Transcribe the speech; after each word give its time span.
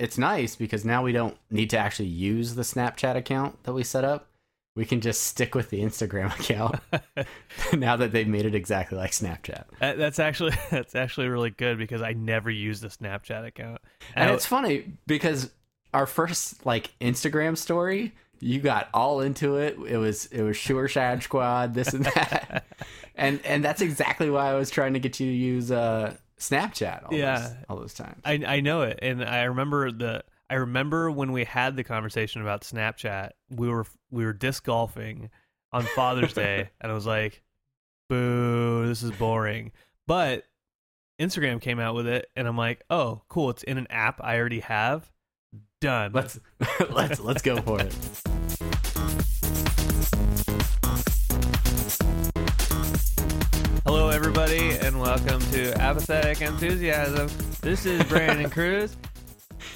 it's 0.00 0.16
nice 0.16 0.56
because 0.56 0.82
now 0.82 1.02
we 1.02 1.12
don't 1.12 1.36
need 1.50 1.68
to 1.70 1.78
actually 1.78 2.08
use 2.08 2.54
the 2.54 2.62
Snapchat 2.62 3.16
account 3.16 3.62
that 3.64 3.74
we 3.74 3.84
set 3.84 4.02
up. 4.02 4.28
We 4.74 4.86
can 4.86 5.02
just 5.02 5.24
stick 5.24 5.54
with 5.54 5.68
the 5.68 5.80
Instagram 5.80 6.34
account 6.40 6.76
now 7.78 7.96
that 7.96 8.10
they've 8.10 8.26
made 8.26 8.46
it 8.46 8.54
exactly 8.54 8.96
like 8.96 9.10
Snapchat. 9.10 9.64
That's 9.78 10.18
actually 10.18 10.54
that's 10.70 10.94
actually 10.94 11.28
really 11.28 11.50
good 11.50 11.76
because 11.76 12.00
I 12.00 12.14
never 12.14 12.50
use 12.50 12.80
the 12.80 12.88
Snapchat 12.88 13.46
account. 13.46 13.82
And, 14.14 14.24
and 14.24 14.34
it's 14.34 14.46
funny 14.46 14.94
because 15.06 15.50
our 15.92 16.06
first 16.06 16.64
like 16.64 16.94
Instagram 17.00 17.58
story, 17.58 18.14
you 18.40 18.58
got 18.60 18.88
all 18.94 19.20
into 19.20 19.56
it. 19.56 19.76
It 19.86 19.98
was 19.98 20.26
it 20.26 20.42
was 20.42 20.56
Sure 20.56 20.88
Shad 20.88 21.22
Squad, 21.22 21.74
this 21.74 21.92
and 21.92 22.06
that. 22.06 22.64
and 23.16 23.44
and 23.44 23.62
that's 23.62 23.82
exactly 23.82 24.30
why 24.30 24.50
I 24.50 24.54
was 24.54 24.70
trying 24.70 24.94
to 24.94 24.98
get 24.98 25.20
you 25.20 25.26
to 25.26 25.36
use 25.36 25.70
uh 25.70 26.16
Snapchat. 26.40 27.04
All 27.04 27.16
yeah, 27.16 27.38
those, 27.38 27.56
all 27.68 27.76
those 27.76 27.94
times. 27.94 28.20
I 28.24 28.42
I 28.46 28.60
know 28.60 28.82
it, 28.82 28.98
and 29.02 29.22
I 29.22 29.44
remember 29.44 29.92
the. 29.92 30.24
I 30.48 30.54
remember 30.54 31.10
when 31.10 31.30
we 31.30 31.44
had 31.44 31.76
the 31.76 31.84
conversation 31.84 32.42
about 32.42 32.62
Snapchat. 32.62 33.30
We 33.50 33.68
were 33.68 33.86
we 34.10 34.24
were 34.24 34.32
disc 34.32 34.64
golfing 34.64 35.30
on 35.70 35.84
Father's 35.94 36.32
Day, 36.32 36.70
and 36.80 36.90
I 36.90 36.94
was 36.94 37.06
like, 37.06 37.42
"Boo, 38.08 38.86
this 38.86 39.02
is 39.02 39.12
boring." 39.12 39.72
But 40.06 40.44
Instagram 41.20 41.60
came 41.60 41.78
out 41.78 41.94
with 41.94 42.06
it, 42.08 42.30
and 42.34 42.48
I'm 42.48 42.56
like, 42.56 42.82
"Oh, 42.88 43.22
cool! 43.28 43.50
It's 43.50 43.62
in 43.62 43.76
an 43.78 43.86
app 43.90 44.20
I 44.22 44.38
already 44.38 44.60
have. 44.60 45.10
Done. 45.80 46.12
Let's 46.12 46.40
let's 46.90 47.20
let's 47.20 47.42
go 47.42 47.60
for 47.60 47.80
it." 47.80 47.94
Hello, 55.10 55.18
everybody, 55.18 55.40
and 55.40 55.50
welcome 55.50 55.52
to 55.52 55.82
Apathetic 55.82 56.40
Enthusiasm. 56.40 57.28
This 57.62 57.84
is 57.84 58.00
Brandon 58.04 58.48
Cruz. 58.50 58.96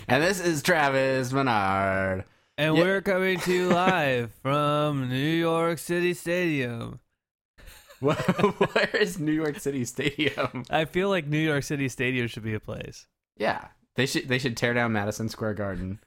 And 0.06 0.22
this 0.22 0.38
is 0.38 0.62
Travis 0.62 1.32
Menard. 1.32 2.24
And 2.56 2.74
we're 2.74 3.02
coming 3.02 3.40
to 3.40 3.52
you 3.52 3.68
live 3.74 4.30
from 4.42 5.08
New 5.08 5.16
York 5.16 5.78
City 5.78 6.14
Stadium. 6.14 7.00
Where 7.98 8.90
is 9.00 9.18
New 9.18 9.33
York 9.33 9.58
City 9.58 9.84
Stadium? 9.84 10.62
I 10.70 10.84
feel 10.84 11.08
like 11.08 11.27
New 11.27 11.39
York 11.39 11.64
City 11.64 11.89
Stadium 11.89 12.28
should 12.28 12.45
be 12.45 12.55
a 12.55 12.61
place. 12.61 13.08
Yeah. 13.36 13.68
They 13.96 14.06
should 14.06 14.28
they 14.28 14.39
should 14.39 14.56
tear 14.56 14.72
down 14.72 14.92
Madison 14.92 15.28
Square 15.28 15.55
Garden 15.55 15.98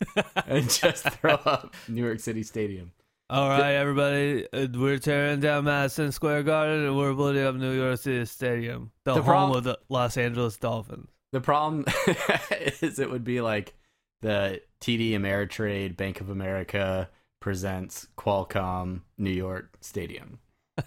and 0.46 0.70
just 0.70 1.04
throw 1.10 1.34
up 1.34 1.76
New 1.90 2.06
York 2.06 2.22
City 2.22 2.44
Stadium. 2.44 2.92
All 3.30 3.50
right, 3.50 3.74
everybody, 3.74 4.48
uh, 4.54 4.68
we're 4.74 5.00
tearing 5.00 5.42
down 5.42 5.66
Madison 5.66 6.14
Square 6.14 6.44
Garden 6.44 6.86
and 6.86 6.96
we're 6.96 7.14
building 7.14 7.44
up 7.44 7.56
New 7.56 7.74
York 7.74 8.00
City 8.00 8.24
Stadium, 8.24 8.92
the, 9.04 9.16
the 9.16 9.22
home 9.22 9.52
prob- 9.52 9.56
of 9.58 9.64
the 9.66 9.78
Los 9.90 10.16
Angeles 10.16 10.56
Dolphins. 10.56 11.10
The 11.34 11.42
problem 11.42 11.84
is 12.82 13.00
it 13.00 13.12
would 13.12 13.26
be 13.26 13.42
like 13.42 13.76
the 14.22 14.62
TD 14.80 15.12
Ameritrade 15.12 15.98
Bank 15.98 16.22
of 16.22 16.30
America 16.30 17.10
presents 17.42 18.08
Qualcomm 18.18 19.02
New 19.18 19.32
York 19.32 19.76
Stadium, 19.82 20.40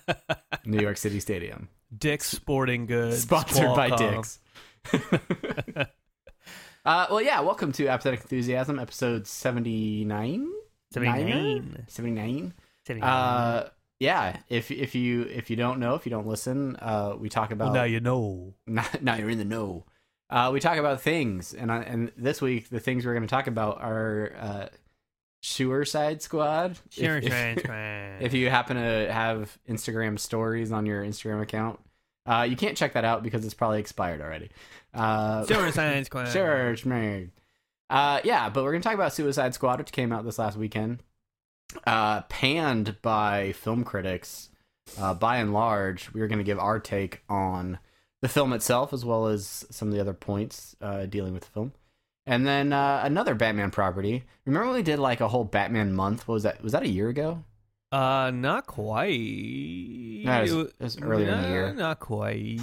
New 0.64 0.80
York 0.80 0.96
City 0.96 1.20
Stadium. 1.20 1.68
Dick's 1.94 2.28
Sporting 2.30 2.86
Goods, 2.86 3.20
sponsored 3.20 3.66
Qualcomm. 3.66 3.76
by 3.76 3.96
Dick's. 3.96 4.38
uh, 6.86 7.06
well, 7.10 7.20
yeah. 7.20 7.40
Welcome 7.40 7.72
to 7.72 7.86
Apathetic 7.88 8.22
Enthusiasm, 8.22 8.78
episode 8.78 9.26
seventy 9.26 10.06
nine. 10.06 10.50
79. 10.92 11.84
79. 11.88 12.54
79. 12.86 13.08
Uh, 13.08 13.68
yeah, 14.00 14.38
if 14.48 14.70
if 14.70 14.94
you 14.94 15.22
if 15.22 15.50
you 15.50 15.56
don't 15.56 15.78
know, 15.78 15.94
if 15.94 16.06
you 16.06 16.10
don't 16.10 16.26
listen, 16.26 16.76
uh, 16.76 17.14
we 17.18 17.28
talk 17.28 17.50
about. 17.50 17.66
Well, 17.66 17.74
now 17.74 17.84
you 17.84 18.00
know. 18.00 18.54
Now, 18.66 18.86
now 19.00 19.16
you're 19.16 19.30
in 19.30 19.38
the 19.38 19.44
know. 19.44 19.84
Uh, 20.30 20.50
we 20.52 20.60
talk 20.60 20.78
about 20.78 21.00
things, 21.02 21.52
and 21.52 21.70
I, 21.70 21.82
and 21.82 22.12
this 22.16 22.40
week 22.40 22.70
the 22.70 22.80
things 22.80 23.04
we're 23.04 23.14
going 23.14 23.26
to 23.26 23.28
talk 23.28 23.46
about 23.46 23.80
are 23.82 24.32
uh, 24.38 24.66
Suicide 25.42 26.22
Squad. 26.22 26.78
Suicide 26.90 27.60
Squad. 27.64 28.22
If 28.22 28.32
you 28.32 28.48
happen 28.48 28.76
to 28.76 29.12
have 29.12 29.58
Instagram 29.68 30.18
stories 30.18 30.72
on 30.72 30.86
your 30.86 31.04
Instagram 31.04 31.42
account, 31.42 31.80
uh, 32.26 32.46
you 32.48 32.56
can't 32.56 32.76
check 32.76 32.94
that 32.94 33.04
out 33.04 33.22
because 33.22 33.44
it's 33.44 33.54
probably 33.54 33.80
expired 33.80 34.20
already. 34.20 34.50
Uh, 34.94 35.44
Suicide 35.44 36.06
Squad. 36.06 36.28
Sure, 36.30 36.74
uh, 37.90 38.20
yeah, 38.24 38.48
but 38.48 38.64
we're 38.64 38.72
gonna 38.72 38.82
talk 38.82 38.94
about 38.94 39.12
Suicide 39.12 39.52
Squad, 39.52 39.80
which 39.80 39.92
came 39.92 40.12
out 40.12 40.24
this 40.24 40.38
last 40.38 40.56
weekend. 40.56 41.02
Uh, 41.86 42.22
panned 42.22 43.00
by 43.02 43.52
film 43.52 43.84
critics. 43.84 44.48
Uh, 44.98 45.14
by 45.14 45.36
and 45.36 45.52
large, 45.52 46.12
we 46.12 46.20
are 46.20 46.28
gonna 46.28 46.42
give 46.42 46.58
our 46.58 46.78
take 46.78 47.22
on 47.28 47.78
the 48.22 48.28
film 48.28 48.52
itself, 48.52 48.92
as 48.92 49.04
well 49.04 49.26
as 49.26 49.66
some 49.70 49.88
of 49.88 49.94
the 49.94 50.00
other 50.00 50.14
points 50.14 50.76
uh, 50.80 51.06
dealing 51.06 51.34
with 51.34 51.44
the 51.44 51.50
film. 51.50 51.72
And 52.26 52.46
then 52.46 52.72
uh, 52.72 53.00
another 53.04 53.34
Batman 53.34 53.70
property. 53.70 54.24
Remember 54.44 54.72
we 54.72 54.82
did 54.82 54.98
like 54.98 55.20
a 55.20 55.28
whole 55.28 55.44
Batman 55.44 55.92
month? 55.92 56.28
What 56.28 56.34
was 56.34 56.42
that? 56.44 56.62
Was 56.62 56.72
that 56.72 56.82
a 56.82 56.88
year 56.88 57.08
ago? 57.08 57.44
Uh, 57.92 58.30
not 58.32 58.66
quite. 58.66 59.10
No, 60.24 60.42
it 60.42 60.52
was, 60.52 60.52
it 60.52 60.74
was 60.80 61.00
earlier 61.00 61.30
in 61.30 61.42
the 61.42 61.48
year. 61.48 61.74
Not 61.74 61.98
quite. 61.98 62.60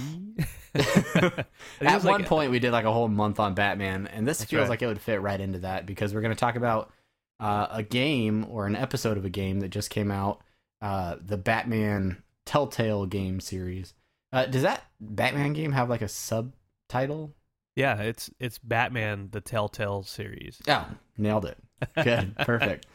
At 0.74 1.44
one 1.80 2.04
like, 2.04 2.26
point, 2.26 2.50
we 2.50 2.58
did 2.58 2.72
like 2.72 2.86
a 2.86 2.92
whole 2.92 3.08
month 3.08 3.38
on 3.38 3.54
Batman, 3.54 4.06
and 4.06 4.26
this 4.26 4.44
feels 4.44 4.62
right. 4.62 4.70
like 4.70 4.82
it 4.82 4.86
would 4.86 5.00
fit 5.00 5.20
right 5.20 5.40
into 5.40 5.60
that 5.60 5.86
because 5.86 6.14
we're 6.14 6.22
going 6.22 6.34
to 6.34 6.38
talk 6.38 6.56
about 6.56 6.92
uh, 7.40 7.66
a 7.70 7.82
game 7.82 8.46
or 8.48 8.66
an 8.66 8.76
episode 8.76 9.18
of 9.18 9.24
a 9.24 9.30
game 9.30 9.60
that 9.60 9.68
just 9.68 9.90
came 9.90 10.10
out, 10.10 10.40
uh, 10.80 11.16
the 11.20 11.36
Batman 11.36 12.22
Telltale 12.46 13.06
game 13.06 13.40
series. 13.40 13.94
Uh, 14.32 14.46
does 14.46 14.62
that 14.62 14.84
Batman 15.00 15.52
game 15.52 15.72
have 15.72 15.90
like 15.90 16.02
a 16.02 16.08
subtitle? 16.08 17.34
Yeah, 17.76 18.00
it's 18.00 18.30
it's 18.40 18.58
Batman 18.58 19.28
the 19.30 19.40
Telltale 19.40 20.02
series. 20.02 20.60
Oh, 20.66 20.86
nailed 21.16 21.44
it. 21.44 21.58
Good, 22.02 22.34
perfect. 22.40 22.86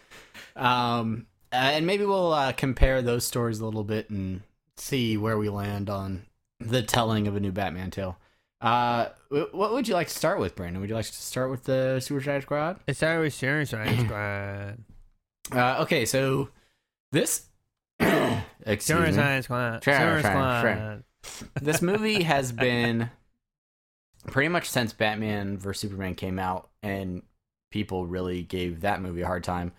Um, 0.56 1.28
uh, 1.54 1.72
and 1.74 1.86
maybe 1.86 2.04
we'll 2.04 2.34
uh, 2.34 2.52
compare 2.52 3.04
those 3.04 3.26
stories 3.26 3.60
a 3.60 3.66
little 3.66 3.84
bit 3.84 4.10
and 4.10 4.42
see 4.76 5.18
where 5.18 5.38
we 5.38 5.50
land 5.50 5.88
on 5.88 6.26
the 6.60 6.82
telling 6.82 7.28
of 7.28 7.36
a 7.36 7.40
new 7.40 7.52
Batman 7.52 7.92
tale. 7.92 8.18
Uh, 8.60 9.10
what 9.30 9.74
would 9.74 9.88
you 9.88 9.94
like 9.94 10.08
to 10.08 10.14
start 10.14 10.40
with, 10.40 10.56
Brandon? 10.56 10.82
Would 10.82 10.90
you 10.90 10.96
like 10.96 11.06
to 11.06 11.14
start 11.14 11.52
with 11.52 11.66
the 11.66 12.00
Suicide 12.00 12.42
Squad? 12.44 12.80
Started 12.92 13.22
with 13.22 13.34
Suicide 13.34 14.00
Squad. 14.06 14.78
Uh, 15.52 15.82
okay, 15.84 16.06
so 16.06 16.50
this. 17.12 17.46
excuse 18.00 18.98
Suicide 18.98 19.44
Squad. 19.44 19.84
Suicide 19.84 21.04
Squad. 21.22 21.54
this 21.62 21.82
movie 21.82 22.24
has 22.24 22.52
been 22.52 23.12
pretty 24.28 24.50
much 24.50 24.70
since 24.70 24.92
Batman 24.94 25.58
vs 25.58 25.82
Superman 25.82 26.16
came 26.16 26.40
out, 26.40 26.70
and 26.82 27.22
people 27.70 28.08
really 28.08 28.42
gave 28.42 28.82
that 28.82 29.02
movie 29.02 29.22
a 29.22 29.28
hard 29.28 29.44
time 29.44 29.74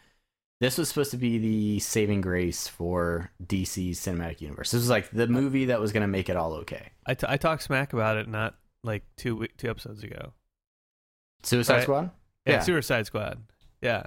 this 0.65 0.79
was 0.79 0.89
supposed 0.89 1.11
to 1.11 1.19
be 1.19 1.37
the 1.37 1.79
saving 1.79 2.23
grace 2.23 2.67
for 2.67 3.31
DC's 3.45 4.01
cinematic 4.01 4.41
universe. 4.41 4.71
This 4.71 4.81
was 4.81 4.89
like 4.89 5.11
the 5.11 5.27
movie 5.27 5.67
that 5.67 5.79
was 5.79 5.93
going 5.93 6.01
to 6.01 6.09
make 6.09 6.31
it 6.31 6.37
all 6.37 6.55
okay. 6.55 6.91
I, 7.05 7.13
t- 7.13 7.27
I 7.29 7.37
talked 7.37 7.63
smack 7.63 7.93
about 7.93 8.17
it 8.17 8.29
not 8.29 8.55
like 8.83 9.05
two 9.17 9.47
two 9.59 9.69
episodes 9.69 10.03
ago. 10.03 10.33
Suicide 11.43 11.75
right? 11.75 11.83
Squad. 11.83 12.11
Yeah, 12.47 12.53
yeah, 12.53 12.61
Suicide 12.61 13.05
Squad. 13.05 13.43
Yeah, 13.83 14.05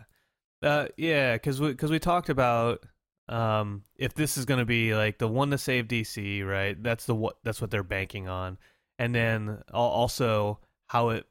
uh, 0.64 0.88
yeah, 0.98 1.34
because 1.34 1.62
we 1.62 1.70
because 1.70 1.92
we 1.92 2.00
talked 2.00 2.30
about 2.30 2.84
um 3.30 3.84
if 3.96 4.16
this 4.16 4.36
is 4.36 4.46
going 4.46 4.60
to 4.60 4.66
be 4.66 4.96
like 4.96 5.20
the 5.20 5.28
one 5.28 5.52
to 5.52 5.60
save 5.60 5.88
DC, 5.88 6.44
right? 6.44 6.82
That's 6.82 7.06
the 7.06 7.14
what 7.14 7.38
that's 7.44 7.62
what 7.62 7.70
they're 7.70 7.84
banking 7.84 8.28
on, 8.28 8.58
and 8.98 9.14
then 9.14 9.62
also 9.72 10.60
how 10.88 11.10
it 11.10 11.28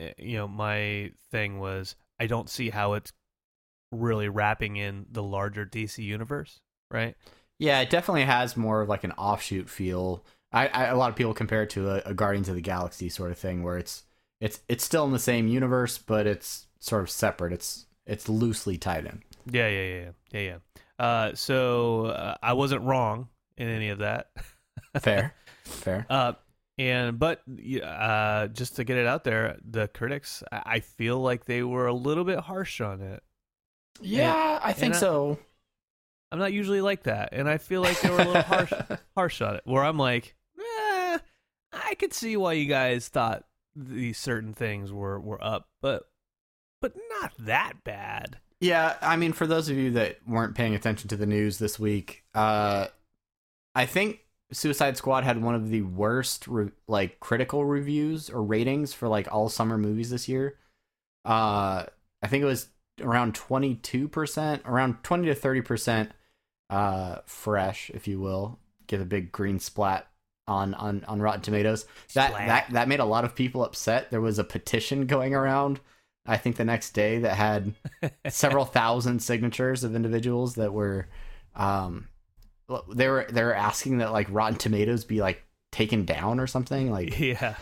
eh, 0.00 0.14
you 0.18 0.36
know, 0.36 0.48
my 0.48 1.12
thing 1.30 1.60
was 1.60 1.94
I 2.18 2.26
don't 2.26 2.50
see 2.50 2.70
how 2.70 2.94
it's 2.94 3.12
really 3.94 4.28
wrapping 4.28 4.76
in 4.76 5.06
the 5.10 5.22
larger 5.22 5.64
DC 5.64 5.98
universe, 5.98 6.60
right? 6.90 7.16
Yeah, 7.58 7.80
it 7.80 7.90
definitely 7.90 8.24
has 8.24 8.56
more 8.56 8.82
of 8.82 8.88
like 8.88 9.04
an 9.04 9.12
offshoot 9.12 9.68
feel. 9.68 10.24
I, 10.52 10.68
I 10.68 10.84
a 10.86 10.96
lot 10.96 11.10
of 11.10 11.16
people 11.16 11.34
compare 11.34 11.62
it 11.62 11.70
to 11.70 11.90
a, 11.90 12.10
a 12.10 12.14
Guardians 12.14 12.48
of 12.48 12.54
the 12.54 12.60
Galaxy 12.60 13.08
sort 13.08 13.30
of 13.30 13.38
thing, 13.38 13.62
where 13.62 13.78
it's 13.78 14.04
it's 14.40 14.60
it's 14.68 14.84
still 14.84 15.04
in 15.04 15.12
the 15.12 15.18
same 15.18 15.48
universe, 15.48 15.98
but 15.98 16.26
it's 16.26 16.66
sort 16.80 17.02
of 17.02 17.10
separate. 17.10 17.52
It's 17.52 17.86
it's 18.06 18.28
loosely 18.28 18.76
tied 18.76 19.06
in. 19.06 19.22
Yeah, 19.50 19.68
yeah, 19.68 19.82
yeah, 19.82 20.10
yeah, 20.32 20.40
yeah. 20.40 20.58
Uh, 20.98 21.34
so 21.34 22.06
uh, 22.06 22.36
I 22.42 22.52
wasn't 22.52 22.82
wrong 22.82 23.28
in 23.56 23.68
any 23.68 23.88
of 23.88 23.98
that. 23.98 24.30
Fair, 25.00 25.34
fair. 25.64 26.06
Uh, 26.08 26.34
and 26.78 27.18
but 27.18 27.42
uh, 27.82 28.46
just 28.48 28.76
to 28.76 28.84
get 28.84 28.96
it 28.96 29.06
out 29.06 29.24
there, 29.24 29.58
the 29.68 29.88
critics, 29.88 30.42
I 30.52 30.62
I 30.66 30.80
feel 30.80 31.18
like 31.20 31.46
they 31.46 31.62
were 31.62 31.86
a 31.86 31.94
little 31.94 32.24
bit 32.24 32.38
harsh 32.38 32.80
on 32.80 33.00
it. 33.00 33.22
Yeah, 34.00 34.60
I 34.62 34.72
think 34.72 34.94
I- 34.94 34.98
so. 34.98 35.38
I'm 36.32 36.38
not 36.40 36.52
usually 36.52 36.80
like 36.80 37.04
that, 37.04 37.28
and 37.32 37.48
I 37.48 37.58
feel 37.58 37.80
like 37.80 38.00
they 38.00 38.10
were 38.10 38.18
a 38.20 38.24
little 38.24 38.42
harsh, 38.42 38.72
harsh 39.16 39.40
on 39.40 39.54
it. 39.54 39.62
Where 39.66 39.84
I'm 39.84 39.98
like, 39.98 40.34
eh, 40.58 41.18
I 41.72 41.94
could 41.96 42.12
see 42.12 42.36
why 42.36 42.54
you 42.54 42.66
guys 42.66 43.06
thought 43.06 43.44
these 43.76 44.18
certain 44.18 44.52
things 44.52 44.92
were 44.92 45.20
were 45.20 45.42
up, 45.44 45.68
but 45.80 46.08
but 46.80 46.94
not 47.20 47.32
that 47.38 47.84
bad. 47.84 48.38
Yeah, 48.60 48.96
I 49.00 49.14
mean, 49.16 49.32
for 49.32 49.46
those 49.46 49.68
of 49.68 49.76
you 49.76 49.92
that 49.92 50.18
weren't 50.26 50.56
paying 50.56 50.74
attention 50.74 51.08
to 51.10 51.16
the 51.16 51.26
news 51.26 51.58
this 51.58 51.78
week, 51.78 52.24
uh, 52.34 52.86
I 53.76 53.86
think 53.86 54.20
Suicide 54.50 54.96
Squad 54.96 55.22
had 55.22 55.40
one 55.40 55.54
of 55.54 55.68
the 55.68 55.82
worst 55.82 56.48
re- 56.48 56.70
like 56.88 57.20
critical 57.20 57.64
reviews 57.64 58.28
or 58.28 58.42
ratings 58.42 58.92
for 58.92 59.06
like 59.06 59.32
all 59.32 59.48
summer 59.48 59.78
movies 59.78 60.10
this 60.10 60.28
year. 60.28 60.56
Uh, 61.24 61.84
I 62.22 62.26
think 62.26 62.42
it 62.42 62.46
was 62.46 62.68
around 63.00 63.34
twenty 63.34 63.74
two 63.76 64.08
percent, 64.08 64.62
around 64.64 65.02
twenty 65.02 65.26
to 65.26 65.34
thirty 65.34 65.60
percent, 65.60 66.12
uh, 66.70 67.18
fresh, 67.26 67.90
if 67.94 68.06
you 68.08 68.20
will. 68.20 68.58
Get 68.86 69.00
a 69.00 69.04
big 69.06 69.32
green 69.32 69.58
splat 69.58 70.08
on 70.46 70.74
on 70.74 71.04
on 71.04 71.20
Rotten 71.20 71.40
Tomatoes. 71.40 71.86
That 72.14 72.30
Splat. 72.30 72.48
that 72.48 72.70
that 72.70 72.88
made 72.88 73.00
a 73.00 73.04
lot 73.04 73.24
of 73.24 73.34
people 73.34 73.64
upset. 73.64 74.10
There 74.10 74.20
was 74.20 74.38
a 74.38 74.44
petition 74.44 75.06
going 75.06 75.34
around. 75.34 75.80
I 76.26 76.36
think 76.38 76.56
the 76.56 76.64
next 76.64 76.92
day 76.92 77.18
that 77.18 77.36
had 77.36 77.74
several 78.28 78.64
thousand 78.64 79.20
signatures 79.20 79.84
of 79.84 79.94
individuals 79.94 80.54
that 80.54 80.72
were 80.72 81.08
um 81.54 82.08
they 82.94 83.08
were 83.08 83.26
they 83.30 83.42
were 83.44 83.54
asking 83.54 83.98
that 83.98 84.12
like 84.12 84.26
rotten 84.30 84.56
tomatoes 84.56 85.04
be 85.04 85.20
like 85.20 85.44
taken 85.70 86.04
down 86.04 86.40
or 86.40 86.46
something 86.46 86.90
like 86.90 87.18
Yeah, 87.18 87.56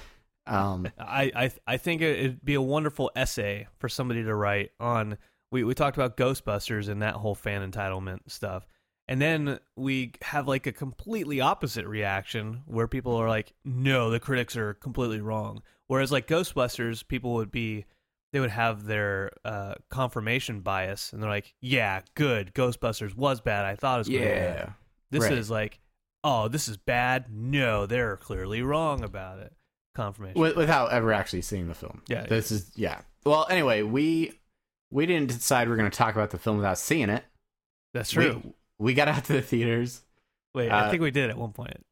um 0.46 0.88
I 0.98 1.30
I 1.34 1.50
I 1.66 1.76
think 1.76 2.02
it- 2.02 2.18
it'd 2.18 2.44
be 2.44 2.54
a 2.54 2.62
wonderful 2.62 3.10
essay 3.16 3.68
for 3.78 3.88
somebody 3.88 4.22
to 4.24 4.34
write 4.34 4.70
on. 4.80 5.18
We 5.50 5.64
we 5.64 5.74
talked 5.74 5.96
about 5.96 6.16
Ghostbusters 6.16 6.88
and 6.88 7.02
that 7.02 7.14
whole 7.14 7.34
fan 7.34 7.68
entitlement 7.70 8.30
stuff, 8.30 8.66
and 9.06 9.20
then 9.20 9.58
we 9.76 10.12
have 10.22 10.48
like 10.48 10.66
a 10.66 10.72
completely 10.72 11.40
opposite 11.40 11.86
reaction 11.86 12.62
where 12.66 12.88
people 12.88 13.14
are 13.16 13.28
like, 13.28 13.52
"No, 13.64 14.08
the 14.10 14.20
critics 14.20 14.56
are 14.56 14.72
completely 14.74 15.20
wrong." 15.20 15.62
Whereas 15.88 16.10
like 16.10 16.26
Ghostbusters, 16.26 17.06
people 17.06 17.34
would 17.34 17.50
be 17.50 17.84
they 18.32 18.40
would 18.40 18.48
have 18.50 18.84
their 18.86 19.30
uh, 19.44 19.74
confirmation 19.90 20.60
bias, 20.60 21.12
and 21.12 21.22
they're 21.22 21.28
like, 21.28 21.52
"Yeah, 21.60 22.00
good. 22.14 22.54
Ghostbusters 22.54 23.14
was 23.14 23.42
bad. 23.42 23.66
I 23.66 23.76
thought 23.76 23.96
it 23.96 23.98
was 23.98 24.08
gonna 24.08 24.20
bad." 24.24 24.56
yeah 24.56 24.72
This 25.10 25.24
right. 25.24 25.32
is 25.34 25.50
like, 25.50 25.80
"Oh, 26.24 26.48
this 26.48 26.66
is 26.66 26.78
bad. 26.78 27.26
No, 27.30 27.84
they're 27.84 28.16
clearly 28.16 28.62
wrong 28.62 29.04
about 29.04 29.38
it." 29.40 29.52
Confirmation. 29.94 30.40
With, 30.40 30.56
without 30.56 30.92
ever 30.92 31.12
actually 31.12 31.42
seeing 31.42 31.68
the 31.68 31.74
film 31.74 32.02
Yeah, 32.08 32.26
this 32.26 32.50
is 32.50 32.70
yeah 32.74 33.00
well 33.24 33.46
anyway 33.50 33.82
we 33.82 34.32
we 34.90 35.06
didn't 35.06 35.28
decide 35.28 35.68
we 35.68 35.74
are 35.74 35.76
going 35.76 35.90
to 35.90 35.96
talk 35.96 36.14
about 36.14 36.30
the 36.30 36.38
film 36.38 36.56
without 36.56 36.78
seeing 36.78 37.08
it 37.10 37.24
That's 37.94 38.10
true. 38.10 38.40
we, 38.44 38.52
we 38.78 38.94
got 38.94 39.08
out 39.08 39.24
to 39.24 39.32
the 39.34 39.42
theaters 39.42 40.02
Wait, 40.54 40.70
I 40.70 40.86
Uh, 40.86 40.90
think 40.90 41.02
we 41.02 41.10
did 41.10 41.30
at 41.30 41.38
one 41.38 41.52
point. 41.52 41.84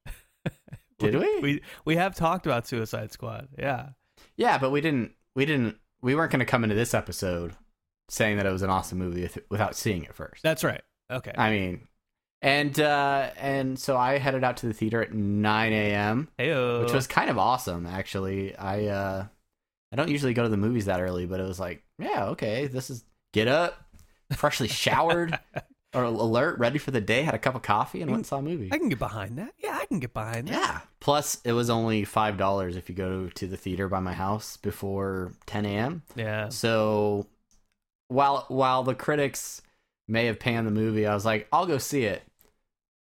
Did 0.98 1.14
we? 1.14 1.40
We 1.40 1.62
we 1.86 1.96
have 1.96 2.14
talked 2.14 2.44
about 2.44 2.66
Suicide 2.66 3.10
Squad. 3.10 3.48
Yeah. 3.58 3.90
yeah 4.36 4.58
but 4.58 4.70
we 4.70 4.82
didn't 4.82 5.12
we 5.34 5.46
didn't 5.46 5.76
we 6.02 6.14
weren't 6.14 6.30
going 6.30 6.40
to 6.40 6.44
come 6.46 6.62
into 6.62 6.76
this 6.76 6.92
episode 6.92 7.54
saying 8.10 8.36
that 8.36 8.44
it 8.44 8.50
was 8.52 8.60
an 8.62 8.68
awesome 8.70 8.98
movie 8.98 9.28
without 9.50 9.74
seeing 9.76 10.02
it 10.04 10.14
first 10.14 10.42
That's 10.42 10.62
right. 10.64 10.82
Okay. 11.10 11.32
I 11.36 11.50
mean, 11.50 11.88
and 12.42 12.78
uh, 12.80 13.30
and 13.36 13.78
so 13.78 13.96
I 13.96 14.18
headed 14.18 14.44
out 14.44 14.58
to 14.58 14.66
the 14.66 14.72
theater 14.72 15.02
at 15.02 15.12
9 15.12 15.72
a.m., 15.72 16.28
Heyo. 16.38 16.82
which 16.82 16.92
was 16.92 17.06
kind 17.06 17.30
of 17.30 17.38
awesome. 17.38 17.86
Actually, 17.86 18.56
I 18.56 18.86
uh, 18.86 19.26
I 19.92 19.96
don't 19.96 20.10
usually 20.10 20.34
go 20.34 20.42
to 20.44 20.48
the 20.48 20.56
movies 20.56 20.86
that 20.86 21.00
early, 21.00 21.26
but 21.26 21.40
it 21.40 21.44
was 21.46 21.60
like, 21.60 21.82
yeah, 21.98 22.26
okay, 22.28 22.66
this 22.66 22.90
is 22.90 23.04
get 23.32 23.48
up, 23.48 23.82
freshly 24.32 24.68
showered 24.84 25.38
or 25.94 26.04
alert, 26.04 26.58
ready 26.58 26.78
for 26.78 26.92
the 26.92 27.00
day, 27.00 27.22
had 27.22 27.34
a 27.34 27.38
cup 27.38 27.56
of 27.56 27.62
coffee, 27.62 28.00
and 28.00 28.10
went 28.10 28.20
and 28.20 28.26
saw 28.26 28.38
a 28.38 28.42
movie. 28.42 28.70
I 28.72 28.78
can 28.78 28.88
get 28.88 28.98
behind 28.98 29.38
that. 29.38 29.52
Yeah, 29.58 29.76
I 29.80 29.86
can 29.86 29.98
get 29.98 30.14
behind 30.14 30.48
that. 30.48 30.52
Yeah. 30.54 30.80
Plus, 31.00 31.40
it 31.44 31.52
was 31.52 31.68
only 31.68 32.04
five 32.04 32.36
dollars 32.36 32.76
if 32.76 32.88
you 32.88 32.94
go 32.94 33.28
to 33.28 33.46
the 33.46 33.56
theater 33.56 33.88
by 33.88 34.00
my 34.00 34.12
house 34.12 34.56
before 34.56 35.32
10 35.46 35.66
a.m. 35.66 36.02
Yeah. 36.14 36.48
So 36.48 37.26
while 38.08 38.44
while 38.48 38.82
the 38.82 38.94
critics 38.94 39.62
may 40.08 40.26
have 40.26 40.38
panned 40.38 40.66
the 40.66 40.72
movie, 40.72 41.06
I 41.06 41.14
was 41.14 41.24
like, 41.24 41.48
I'll 41.52 41.66
go 41.66 41.78
see 41.78 42.04
it. 42.04 42.22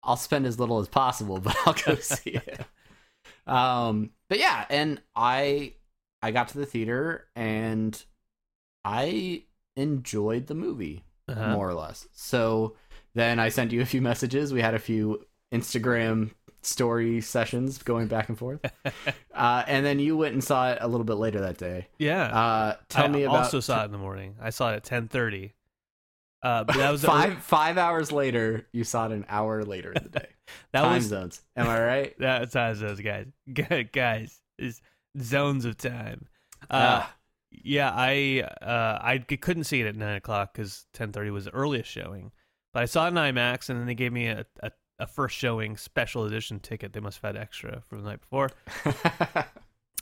I'll 0.03 0.17
spend 0.17 0.45
as 0.45 0.59
little 0.59 0.79
as 0.79 0.87
possible, 0.87 1.39
but 1.41 1.55
I'll 1.65 1.73
go 1.73 1.95
see 1.95 2.31
it. 2.31 2.59
Um, 3.47 4.11
but 4.29 4.39
yeah, 4.39 4.65
and 4.69 5.01
I 5.15 5.73
I 6.21 6.31
got 6.31 6.49
to 6.49 6.57
the 6.57 6.65
theater 6.65 7.27
and 7.35 8.01
I 8.85 9.43
enjoyed 9.75 10.47
the 10.47 10.55
movie 10.55 11.03
Uh-huh. 11.27 11.53
more 11.53 11.67
or 11.69 11.73
less. 11.73 12.07
So 12.13 12.75
then 13.15 13.39
I 13.39 13.49
sent 13.49 13.71
you 13.71 13.81
a 13.81 13.85
few 13.85 14.01
messages. 14.01 14.53
We 14.53 14.61
had 14.61 14.73
a 14.73 14.79
few 14.79 15.25
Instagram 15.53 16.31
story 16.61 17.19
sessions 17.21 17.77
going 17.83 18.07
back 18.07 18.29
and 18.29 18.37
forth. 18.37 18.61
uh, 19.33 19.63
and 19.67 19.85
then 19.85 19.99
you 19.99 20.15
went 20.17 20.33
and 20.33 20.43
saw 20.43 20.71
it 20.71 20.77
a 20.81 20.87
little 20.87 21.03
bit 21.05 21.15
later 21.15 21.41
that 21.41 21.57
day. 21.57 21.87
Yeah. 21.97 22.23
Uh, 22.25 22.75
tell 22.89 23.05
I 23.05 23.07
me 23.09 23.23
about 23.23 23.35
I 23.35 23.39
also 23.43 23.59
saw 23.59 23.81
it 23.81 23.85
in 23.85 23.91
the 23.91 23.97
morning. 23.97 24.35
I 24.41 24.49
saw 24.49 24.71
it 24.71 24.75
at 24.77 24.83
ten 24.83 25.07
thirty. 25.07 25.53
Uh, 26.43 26.63
but 26.65 26.75
that 26.75 26.91
was 26.91 27.03
five 27.03 27.37
five 27.43 27.77
hours 27.77 28.11
later. 28.11 28.67
You 28.73 28.83
saw 28.83 29.05
it 29.05 29.13
an 29.13 29.25
hour 29.29 29.63
later 29.63 29.91
in 29.93 30.03
the 30.03 30.19
day. 30.19 30.27
That 30.73 30.81
Time 30.81 30.95
was 30.95 31.05
zones. 31.05 31.41
Am 31.55 31.67
I 31.67 31.81
right? 31.81 32.13
that's 32.19 32.53
how 32.53 32.69
it 32.71 32.75
says, 32.75 32.99
guys. 32.99 33.27
Good, 33.53 33.91
guys, 33.93 34.41
is 34.59 34.81
zones 35.19 35.63
of 35.65 35.77
time. 35.77 36.27
Uh, 36.69 37.03
Ah, 37.03 37.15
Yeah, 37.51 37.89
I 37.93 38.41
uh, 38.61 38.99
I 39.01 39.19
couldn't 39.19 39.63
see 39.63 39.79
it 39.81 39.87
at 39.87 39.95
nine 39.95 40.17
o'clock 40.17 40.53
because 40.53 40.85
ten 40.93 41.11
thirty 41.13 41.29
was 41.31 41.45
the 41.45 41.53
earliest 41.53 41.89
showing. 41.89 42.31
But 42.73 42.83
I 42.83 42.85
saw 42.87 43.05
it 43.05 43.09
in 43.09 43.13
IMAX, 43.15 43.69
and 43.69 43.79
then 43.79 43.85
they 43.87 43.95
gave 43.95 44.11
me 44.11 44.27
a, 44.27 44.45
a, 44.61 44.71
a 44.99 45.07
first 45.07 45.37
showing 45.37 45.77
special 45.77 46.25
edition 46.25 46.59
ticket. 46.59 46.91
They 46.91 46.99
must 46.99 47.21
have 47.21 47.35
had 47.35 47.41
extra 47.41 47.81
from 47.87 48.03
the 48.03 48.09
night 48.09 48.19
before. 48.19 48.49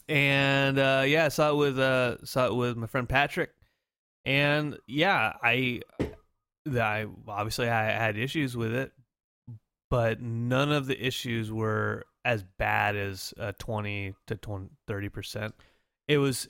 And 0.09 0.77
uh, 0.77 1.03
yeah, 1.05 1.25
I 1.25 1.29
saw 1.29 1.51
it 1.51 1.55
with 1.55 1.79
uh, 1.79 2.23
saw 2.25 2.47
it 2.47 2.55
with 2.55 2.75
my 2.77 2.87
friend 2.87 3.07
Patrick. 3.07 3.51
And 4.25 4.77
yeah, 4.87 5.33
I 5.41 5.81
I 6.67 7.05
obviously 7.27 7.69
I 7.69 7.91
had 7.91 8.17
issues 8.17 8.55
with 8.55 8.73
it, 8.73 8.91
but 9.89 10.21
none 10.21 10.71
of 10.71 10.87
the 10.87 11.05
issues 11.05 11.51
were 11.51 12.05
as 12.23 12.43
bad 12.43 12.95
as 12.95 13.33
uh, 13.39 13.51
20 13.57 14.15
to 14.27 14.35
20, 14.35 14.69
30%. 14.87 15.53
It 16.07 16.17
was 16.17 16.47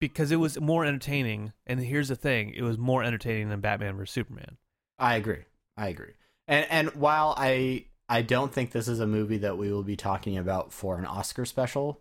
because 0.00 0.32
it 0.32 0.36
was 0.36 0.60
more 0.60 0.84
entertaining. 0.84 1.52
And 1.66 1.80
here's 1.80 2.08
the 2.08 2.16
thing 2.16 2.52
it 2.54 2.62
was 2.62 2.78
more 2.78 3.02
entertaining 3.02 3.48
than 3.48 3.60
Batman 3.60 3.96
vs. 3.96 4.12
Superman. 4.12 4.56
I 4.98 5.16
agree. 5.16 5.44
I 5.76 5.88
agree. 5.88 6.14
And 6.48 6.66
and 6.70 6.94
while 6.94 7.34
I 7.36 7.86
I 8.08 8.22
don't 8.22 8.52
think 8.52 8.72
this 8.72 8.88
is 8.88 9.00
a 9.00 9.06
movie 9.06 9.38
that 9.38 9.56
we 9.56 9.72
will 9.72 9.84
be 9.84 9.96
talking 9.96 10.36
about 10.36 10.72
for 10.72 10.98
an 10.98 11.04
Oscar 11.04 11.44
special, 11.44 12.00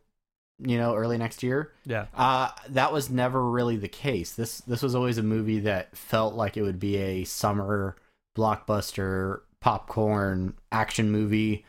you 0.59 0.77
know, 0.77 0.95
early 0.95 1.17
next 1.17 1.43
year. 1.43 1.71
Yeah. 1.85 2.05
Uh, 2.13 2.49
that 2.69 2.91
was 2.91 3.09
never 3.09 3.43
really 3.49 3.77
the 3.77 3.87
case. 3.87 4.33
This 4.33 4.59
this 4.61 4.81
was 4.81 4.95
always 4.95 5.17
a 5.17 5.23
movie 5.23 5.59
that 5.61 5.95
felt 5.95 6.35
like 6.35 6.57
it 6.57 6.61
would 6.61 6.79
be 6.79 6.97
a 6.97 7.23
summer 7.23 7.95
blockbuster 8.37 9.41
popcorn 9.59 10.53
action 10.71 11.11
movie. 11.11 11.65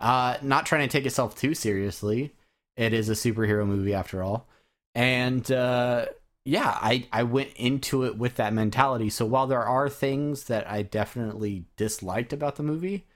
Uh, 0.00 0.36
not 0.42 0.66
trying 0.66 0.86
to 0.86 0.92
take 0.92 1.06
itself 1.06 1.38
too 1.38 1.54
seriously. 1.54 2.34
It 2.76 2.92
is 2.92 3.08
a 3.08 3.12
superhero 3.12 3.66
movie 3.66 3.94
after 3.94 4.22
all, 4.22 4.48
and 4.94 5.50
uh, 5.50 6.06
yeah, 6.44 6.76
I 6.80 7.06
I 7.12 7.22
went 7.22 7.52
into 7.56 8.04
it 8.04 8.18
with 8.18 8.36
that 8.36 8.52
mentality. 8.52 9.08
So 9.10 9.24
while 9.24 9.46
there 9.46 9.62
are 9.62 9.88
things 9.88 10.44
that 10.44 10.68
I 10.68 10.82
definitely 10.82 11.64
disliked 11.76 12.32
about 12.32 12.56
the 12.56 12.62
movie, 12.62 13.06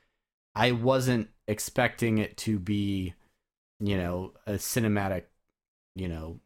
I 0.54 0.73
wasn't 0.73 1.28
expecting 1.47 2.18
it 2.18 2.37
to 2.38 2.58
be, 2.58 3.14
you 3.80 3.97
know, 3.97 4.32
a 4.47 4.52
cinematic, 4.52 5.25
you 5.94 6.08
know, 6.08 6.40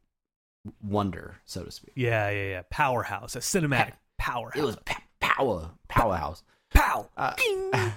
wonder, 0.83 1.37
so 1.45 1.65
to 1.65 1.71
speak. 1.71 1.93
Yeah, 1.97 2.31
yeah, 2.31 2.49
yeah. 2.51 2.63
Powerhouse, 2.71 3.37
a 3.37 3.41
cinematic 3.41 3.95
powerhouse. 4.19 4.57
It 4.57 4.65
was 4.65 4.77
pa- 4.85 5.03
power, 5.21 5.71
powerhouse. 5.89 6.43
pow. 6.73 7.09
Uh, 7.17 7.35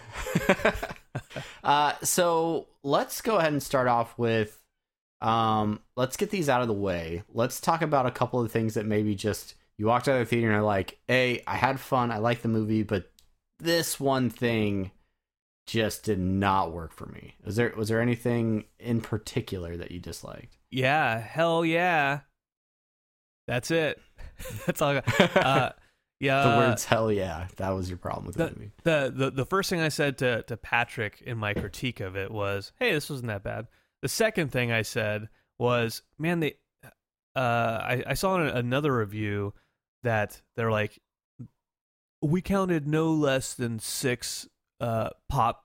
uh, 1.63 1.93
so 2.03 2.67
let's 2.83 3.21
go 3.21 3.37
ahead 3.37 3.53
and 3.53 3.61
start 3.63 3.87
off 3.87 4.17
with 4.17 4.61
Um, 5.21 5.79
let's 5.95 6.17
get 6.17 6.29
these 6.29 6.49
out 6.49 6.61
of 6.61 6.67
the 6.67 6.73
way. 6.73 7.23
Let's 7.33 7.59
talk 7.61 7.81
about 7.81 8.05
a 8.05 8.11
couple 8.11 8.41
of 8.41 8.51
things 8.51 8.73
that 8.75 8.85
maybe 8.85 9.15
just 9.15 9.55
you 9.77 9.87
walked 9.87 10.07
out 10.07 10.19
of 10.19 10.19
the 10.19 10.25
theater 10.25 10.47
and 10.47 10.55
are 10.57 10.61
like, 10.61 10.99
"Hey, 11.07 11.41
I 11.47 11.55
had 11.57 11.79
fun. 11.79 12.11
I 12.11 12.17
like 12.17 12.41
the 12.41 12.47
movie, 12.47 12.83
but 12.83 13.11
this 13.59 13.99
one 13.99 14.29
thing 14.29 14.91
just 15.65 16.03
did 16.03 16.19
not 16.19 16.71
work 16.71 16.93
for 16.93 17.07
me." 17.07 17.35
Was 17.43 17.55
there 17.55 17.73
was 17.75 17.89
there 17.89 18.01
anything 18.01 18.65
in 18.79 19.01
particular 19.01 19.77
that 19.77 19.91
you 19.91 19.99
disliked? 19.99 20.57
Yeah, 20.69 21.19
hell 21.19 21.65
yeah. 21.65 22.21
That's 23.47 23.71
it. 23.71 24.01
That's 24.65 24.81
all. 24.81 24.89
I 24.89 25.01
got. 25.01 25.37
Uh, 25.37 25.71
yeah. 26.19 26.43
the 26.43 26.57
words 26.57 26.85
"hell 26.85 27.11
yeah" 27.11 27.47
that 27.57 27.69
was 27.69 27.89
your 27.89 27.97
problem 27.97 28.25
with 28.25 28.35
the, 28.35 28.45
the, 28.45 28.51
movie. 28.51 28.71
the 28.83 29.13
the 29.15 29.31
the 29.31 29.45
first 29.45 29.69
thing 29.69 29.81
I 29.81 29.89
said 29.89 30.17
to 30.19 30.43
to 30.43 30.57
Patrick 30.57 31.21
in 31.21 31.37
my 31.37 31.53
critique 31.53 31.99
of 31.99 32.15
it 32.15 32.31
was, 32.31 32.71
"Hey, 32.79 32.93
this 32.93 33.09
wasn't 33.09 33.27
that 33.27 33.43
bad." 33.43 33.67
The 34.01 34.09
second 34.09 34.51
thing 34.51 34.71
I 34.71 34.81
said 34.81 35.29
was, 35.57 36.01
"Man, 36.17 36.39
they." 36.39 36.57
Uh, 37.35 37.81
I 37.81 38.03
I 38.07 38.13
saw 38.13 38.39
in 38.39 38.47
another 38.47 38.95
review 38.95 39.53
that 40.03 40.41
they're 40.55 40.71
like, 40.71 40.99
we 42.21 42.41
counted 42.41 42.87
no 42.87 43.11
less 43.11 43.53
than 43.53 43.79
six 43.79 44.47
uh 44.79 45.09
pop 45.29 45.63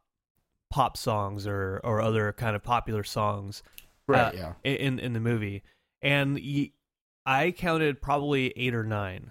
pop 0.71 0.97
songs 0.97 1.47
or 1.47 1.81
or 1.85 2.01
other 2.01 2.33
kind 2.33 2.55
of 2.55 2.63
popular 2.63 3.03
songs 3.05 3.63
Right. 4.07 4.21
uh, 4.21 4.33
yeah. 4.35 4.53
in 4.65 4.99
in 4.99 5.13
the 5.13 5.21
movie, 5.21 5.63
and 6.03 6.35
y- 6.35 6.73
I 7.27 7.53
counted 7.53 8.03
probably 8.03 8.53
eight 8.57 8.75
or 8.75 8.83
nine. 8.85 9.31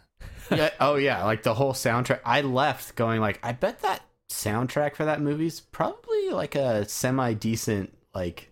yeah. 0.52 0.70
Oh 0.80 0.96
yeah. 0.96 1.24
Like 1.26 1.44
the 1.44 1.54
whole 1.54 1.74
soundtrack. 1.74 2.22
I 2.24 2.42
left 2.42 2.96
going 2.96 3.20
like, 3.20 3.40
I 3.44 3.52
bet 3.52 3.82
that 3.82 4.02
soundtrack 4.30 4.96
for 4.96 5.04
that 5.06 5.20
movie's 5.22 5.60
probably 5.60 6.30
like 6.30 6.56
a 6.56 6.88
semi 6.88 7.34
decent 7.34 7.94
like 8.14 8.52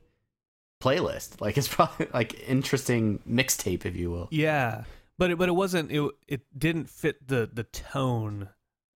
playlist. 0.84 1.40
Like 1.42 1.58
it's 1.58 1.68
probably 1.68 2.08
like 2.14 2.48
interesting 2.48 3.20
mixtape, 3.30 3.86
if 3.86 3.96
you 3.96 4.12
will. 4.12 4.28
Yeah, 4.32 4.84
but 5.18 5.32
it, 5.32 5.38
but 5.38 5.48
it 5.50 5.54
wasn't. 5.56 5.92
It 5.92 6.12
it 6.28 6.42
didn't 6.58 6.90
fit 6.90 7.26
the 7.28 7.50
the 7.52 7.64
tone 7.64 8.50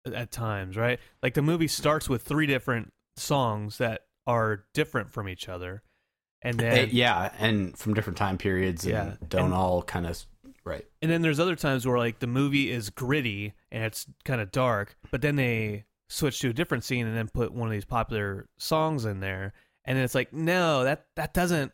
at 0.05 0.31
times, 0.31 0.77
right? 0.77 0.99
Like 1.21 1.33
the 1.33 1.41
movie 1.41 1.67
starts 1.67 2.09
with 2.09 2.21
three 2.23 2.45
different 2.47 2.91
songs 3.17 3.77
that 3.77 4.01
are 4.27 4.65
different 4.73 5.11
from 5.11 5.27
each 5.29 5.47
other, 5.49 5.83
and 6.41 6.59
then 6.59 6.77
Eh, 6.77 6.87
yeah, 6.91 7.31
and 7.39 7.77
from 7.77 7.93
different 7.93 8.17
time 8.17 8.37
periods. 8.37 8.83
And 8.85 8.93
Yeah, 8.93 9.15
Don't 9.27 9.45
and- 9.45 9.53
all 9.53 9.83
kind 9.83 10.05
of 10.07 10.25
right. 10.63 10.85
and 11.01 11.11
then 11.11 11.21
there's 11.21 11.39
other 11.39 11.55
times 11.55 11.85
where 11.85 11.97
like 11.97 12.19
the 12.19 12.27
movie 12.27 12.71
is 12.71 12.89
gritty 12.89 13.53
and 13.71 13.83
it's 13.83 14.05
kind 14.25 14.41
of 14.41 14.51
dark, 14.51 14.95
but 15.11 15.21
then 15.21 15.35
they 15.35 15.85
switch 16.09 16.39
to 16.39 16.49
a 16.49 16.53
different 16.53 16.83
scene 16.83 17.07
and 17.07 17.15
then 17.15 17.27
put 17.29 17.53
one 17.53 17.67
of 17.67 17.71
these 17.71 17.85
popular 17.85 18.47
songs 18.57 19.05
in 19.05 19.19
there, 19.21 19.53
and 19.85 19.97
then 19.97 20.03
it's 20.05 20.15
like, 20.15 20.31
no, 20.33 20.83
that 20.83 21.05
that 21.15 21.33
doesn't 21.33 21.71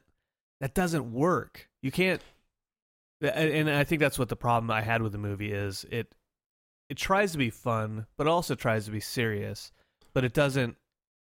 that 0.59 0.73
doesn't 0.73 1.11
work. 1.11 1.69
You 1.81 1.91
can't. 1.91 2.21
and- 3.21 3.33
And 3.67 3.69
I 3.69 3.83
think 3.83 3.99
that's 3.99 4.19
what 4.19 4.29
the 4.29 4.35
problem 4.35 4.69
I 4.71 4.81
had 4.81 5.01
with 5.01 5.11
the 5.11 5.17
movie 5.17 5.51
is 5.51 5.85
it 5.91 6.13
it 6.89 6.97
tries 6.97 7.31
to 7.33 7.37
be 7.37 7.49
fun, 7.49 8.05
but 8.17 8.27
also 8.27 8.55
tries 8.55 8.85
to 8.85 8.91
be 8.91 8.99
serious, 8.99 9.71
but 10.13 10.23
it 10.23 10.33
doesn't. 10.33 10.75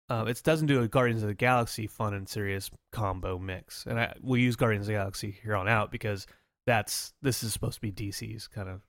Uh, 0.08 0.26
it 0.28 0.40
doesn't 0.44 0.68
do 0.68 0.84
a 0.84 0.88
Guardians 0.88 1.24
of 1.24 1.28
the 1.30 1.34
Galaxy 1.34 1.88
fun 1.88 2.14
and 2.14 2.30
serious 2.30 2.70
combo 2.92 3.40
mix, 3.40 3.86
and 3.88 4.00
I, 4.00 4.14
we'll 4.22 4.40
use 4.40 4.56
Guardians 4.56 4.84
of 4.84 4.88
the 4.88 5.00
Galaxy 5.00 5.36
here 5.42 5.56
on 5.56 5.68
out 5.68 5.92
because 5.92 6.28
that's 6.68 7.14
this 7.24 7.42
is 7.42 7.54
supposed 7.54 7.76
to 7.76 7.82
be 7.82 7.92
DC's 7.92 8.48
kind 8.48 8.70
of 8.70 8.82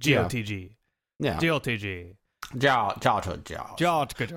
GOTG, 0.00 0.76
Yeah. 1.18 1.38
GOTG, 1.38 2.16
Jaw, 2.58 2.94
jaw 2.98 3.20
to 3.20 3.38
jaw. 3.38 3.74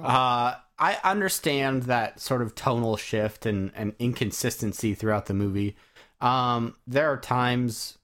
Uh, 0.01 0.55
I 0.79 0.97
understand 1.03 1.83
that 1.83 2.19
sort 2.21 2.41
of 2.41 2.55
tonal 2.55 2.95
shift 2.95 3.45
and, 3.45 3.71
and 3.75 3.93
inconsistency 3.99 4.95
throughout 4.95 5.25
the 5.25 5.33
movie. 5.33 5.75
Um, 6.21 6.75
there 6.87 7.11
are 7.11 7.17
times 7.17 7.97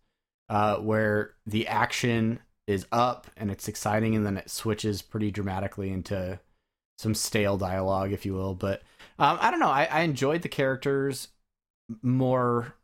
uh, 0.49 0.75
where 0.77 1.31
the 1.47 1.67
action 1.67 2.39
is 2.67 2.85
up 2.91 3.27
and 3.37 3.51
it's 3.51 3.67
exciting, 3.67 4.15
and 4.15 4.25
then 4.25 4.37
it 4.37 4.49
switches 4.49 5.01
pretty 5.01 5.31
dramatically 5.31 5.91
into 5.91 6.39
some 6.97 7.13
stale 7.13 7.57
dialogue, 7.57 8.11
if 8.11 8.25
you 8.25 8.33
will. 8.33 8.55
But 8.55 8.81
um, 9.19 9.37
I 9.41 9.51
don't 9.51 9.59
know. 9.59 9.69
I, 9.69 9.85
I 9.85 10.01
enjoyed 10.01 10.41
the 10.41 10.49
characters 10.49 11.29
more. 12.01 12.75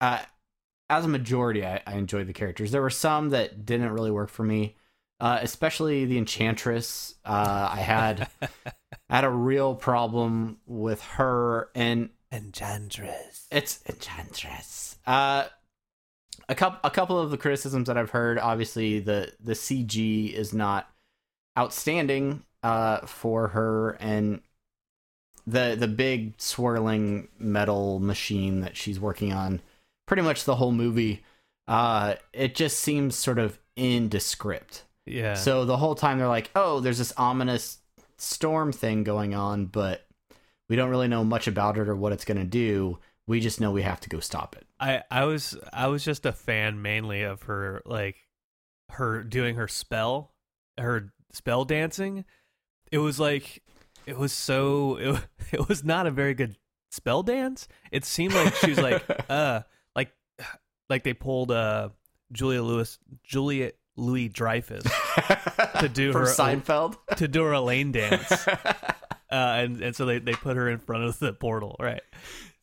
Uh, 0.00 0.20
as 0.88 1.04
a 1.04 1.08
majority, 1.08 1.64
I, 1.64 1.80
I 1.86 1.94
enjoyed 1.94 2.26
the 2.26 2.32
characters. 2.32 2.72
There 2.72 2.82
were 2.82 2.90
some 2.90 3.30
that 3.30 3.64
didn't 3.64 3.92
really 3.92 4.10
work 4.10 4.28
for 4.28 4.42
me 4.42 4.74
uh, 5.20 5.38
especially 5.42 6.06
the 6.06 6.18
enchantress. 6.18 7.14
Uh, 7.24 7.68
I 7.72 7.80
had 7.80 8.28
I 9.10 9.16
had 9.16 9.24
a 9.24 9.30
real 9.30 9.74
problem 9.74 10.58
with 10.66 11.02
her, 11.02 11.68
and 11.74 12.10
Enchantress. 12.32 13.46
it's 13.50 13.80
enchantress. 13.86 14.96
A 16.48 16.54
couple 16.54 16.80
a 16.82 16.90
couple 16.90 17.18
of 17.18 17.30
the 17.30 17.38
criticisms 17.38 17.86
that 17.86 17.96
I've 17.96 18.10
heard. 18.10 18.38
Obviously, 18.38 19.00
the 19.00 19.32
the 19.40 19.52
CG 19.52 20.32
is 20.32 20.52
not 20.52 20.90
outstanding 21.58 22.42
uh, 22.62 23.06
for 23.06 23.48
her, 23.48 23.90
and 24.00 24.40
the 25.46 25.76
the 25.78 25.88
big 25.88 26.34
swirling 26.38 27.28
metal 27.38 28.00
machine 28.00 28.60
that 28.60 28.76
she's 28.76 29.00
working 29.00 29.32
on, 29.32 29.60
pretty 30.06 30.22
much 30.22 30.44
the 30.44 30.56
whole 30.56 30.72
movie. 30.72 31.22
Uh, 31.68 32.14
it 32.32 32.54
just 32.54 32.80
seems 32.80 33.14
sort 33.14 33.38
of 33.38 33.58
indescript. 33.76 34.84
Yeah. 35.06 35.34
So 35.34 35.64
the 35.64 35.76
whole 35.76 35.94
time 35.94 36.18
they're 36.18 36.28
like, 36.28 36.50
"Oh, 36.54 36.80
there's 36.80 36.98
this 36.98 37.12
ominous 37.16 37.78
storm 38.16 38.72
thing 38.72 39.04
going 39.04 39.34
on, 39.34 39.66
but 39.66 40.06
we 40.68 40.76
don't 40.76 40.90
really 40.90 41.08
know 41.08 41.24
much 41.24 41.48
about 41.48 41.78
it 41.78 41.88
or 41.88 41.96
what 41.96 42.12
it's 42.12 42.24
going 42.24 42.38
to 42.38 42.44
do. 42.44 42.98
We 43.30 43.40
just 43.40 43.60
know 43.60 43.70
we 43.70 43.82
have 43.82 44.00
to 44.00 44.08
go 44.08 44.20
stop 44.20 44.56
it." 44.56 44.66
I 44.78 45.02
I 45.10 45.24
was 45.24 45.56
I 45.72 45.86
was 45.86 46.04
just 46.04 46.26
a 46.26 46.32
fan 46.32 46.82
mainly 46.82 47.22
of 47.22 47.42
her 47.42 47.80
like 47.86 48.16
her 48.90 49.22
doing 49.22 49.54
her 49.56 49.68
spell, 49.68 50.34
her 50.78 51.12
spell 51.32 51.64
dancing. 51.64 52.24
It 52.90 52.98
was 52.98 53.18
like 53.20 53.62
it 54.06 54.18
was 54.18 54.32
so 54.32 54.96
it, 55.00 55.20
it 55.52 55.68
was 55.68 55.84
not 55.84 56.06
a 56.06 56.10
very 56.10 56.34
good 56.34 56.56
spell 56.90 57.22
dance. 57.22 57.68
It 57.92 58.04
seemed 58.04 58.34
like 58.34 58.54
she 58.56 58.70
was 58.70 58.80
like 58.80 59.04
uh 59.30 59.62
like 59.94 60.12
like 60.88 61.04
they 61.04 61.14
pulled 61.14 61.50
uh 61.52 61.90
Julia 62.32 62.62
Lewis 62.62 62.98
Juliet 63.22 63.76
Louis 63.96 64.28
Dreyfus 64.28 64.82
To 65.80 65.88
do 65.88 66.12
her- 66.14 66.24
Seinfeld. 66.24 66.96
to 67.16 67.28
do 67.28 67.42
her 67.44 67.52
Elaine 67.52 67.92
dance. 67.92 68.30
Uh, 68.48 69.62
and 69.62 69.80
and 69.82 69.94
so 69.94 70.06
they, 70.06 70.18
they 70.18 70.32
put 70.32 70.56
her 70.56 70.68
in 70.68 70.78
front 70.78 71.04
of 71.04 71.16
the 71.20 71.32
portal, 71.32 71.76
right? 71.78 72.02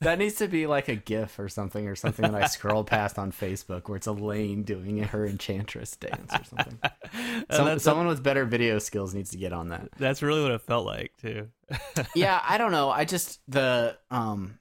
That 0.01 0.19
needs 0.19 0.35
to 0.35 0.47
be 0.47 0.67
like 0.67 0.89
a 0.89 0.95
GIF 0.95 1.39
or 1.39 1.49
something, 1.49 1.87
or 1.87 1.95
something 1.95 2.31
that 2.31 2.43
I 2.43 2.47
scroll 2.47 2.83
past 2.83 3.17
on 3.17 3.31
Facebook, 3.31 3.89
where 3.89 3.97
it's 3.97 4.05
Elaine 4.05 4.63
doing 4.63 4.99
her 4.99 5.25
enchantress 5.25 5.95
dance 5.95 6.31
or 6.33 6.43
something. 6.43 6.79
Some, 7.51 7.79
someone 7.79 8.07
with 8.07 8.21
better 8.21 8.45
video 8.45 8.79
skills 8.79 9.13
needs 9.13 9.31
to 9.31 9.37
get 9.37 9.53
on 9.53 9.69
that. 9.69 9.89
that's 9.97 10.21
really 10.21 10.41
what 10.43 10.51
it 10.51 10.61
felt 10.61 10.85
like 10.85 11.13
too. 11.17 11.47
yeah, 12.15 12.41
I 12.47 12.57
don't 12.57 12.71
know. 12.71 12.89
I 12.89 13.05
just 13.05 13.39
the 13.47 13.97
um 14.11 14.59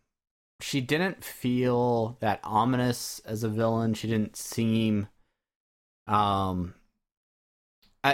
she 0.60 0.80
didn't 0.80 1.22
feel 1.22 2.16
that 2.20 2.40
ominous 2.44 3.20
as 3.24 3.42
a 3.42 3.48
villain. 3.48 3.94
She 3.94 4.08
didn't 4.08 4.36
seem 4.36 5.08
um 6.06 6.74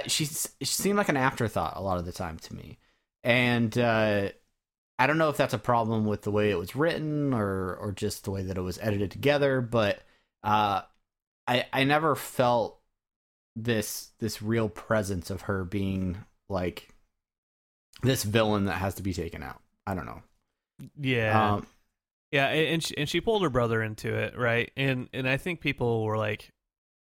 she 0.06 0.24
she 0.24 0.64
seemed 0.64 0.96
like 0.96 1.10
an 1.10 1.16
afterthought 1.16 1.76
a 1.76 1.82
lot 1.82 1.98
of 1.98 2.04
the 2.04 2.12
time 2.12 2.38
to 2.38 2.54
me. 2.54 2.78
And 3.22 3.76
uh 3.76 4.30
I 5.02 5.06
don't 5.08 5.18
know 5.18 5.30
if 5.30 5.36
that's 5.36 5.52
a 5.54 5.58
problem 5.58 6.04
with 6.06 6.22
the 6.22 6.30
way 6.30 6.50
it 6.50 6.58
was 6.58 6.76
written 6.76 7.34
or 7.34 7.74
or 7.74 7.90
just 7.90 8.22
the 8.24 8.30
way 8.30 8.42
that 8.42 8.56
it 8.56 8.60
was 8.60 8.78
edited 8.80 9.10
together, 9.10 9.60
but 9.60 10.00
uh 10.44 10.82
I 11.48 11.66
I 11.72 11.82
never 11.84 12.14
felt 12.14 12.78
this 13.56 14.12
this 14.20 14.40
real 14.40 14.68
presence 14.68 15.28
of 15.28 15.42
her 15.42 15.64
being 15.64 16.18
like 16.48 16.94
this 18.02 18.22
villain 18.22 18.66
that 18.66 18.74
has 18.78 18.94
to 18.94 19.02
be 19.02 19.12
taken 19.12 19.42
out. 19.42 19.60
I 19.86 19.94
don't 19.94 20.06
know. 20.06 20.22
Yeah, 21.00 21.54
Um, 21.54 21.66
yeah, 22.30 22.46
and 22.46 22.68
and 22.74 22.84
she, 22.84 22.96
and 22.96 23.08
she 23.08 23.20
pulled 23.20 23.42
her 23.42 23.50
brother 23.50 23.82
into 23.82 24.14
it, 24.14 24.38
right? 24.38 24.70
And 24.76 25.08
and 25.12 25.28
I 25.28 25.36
think 25.36 25.60
people 25.60 26.04
were 26.04 26.16
like, 26.16 26.52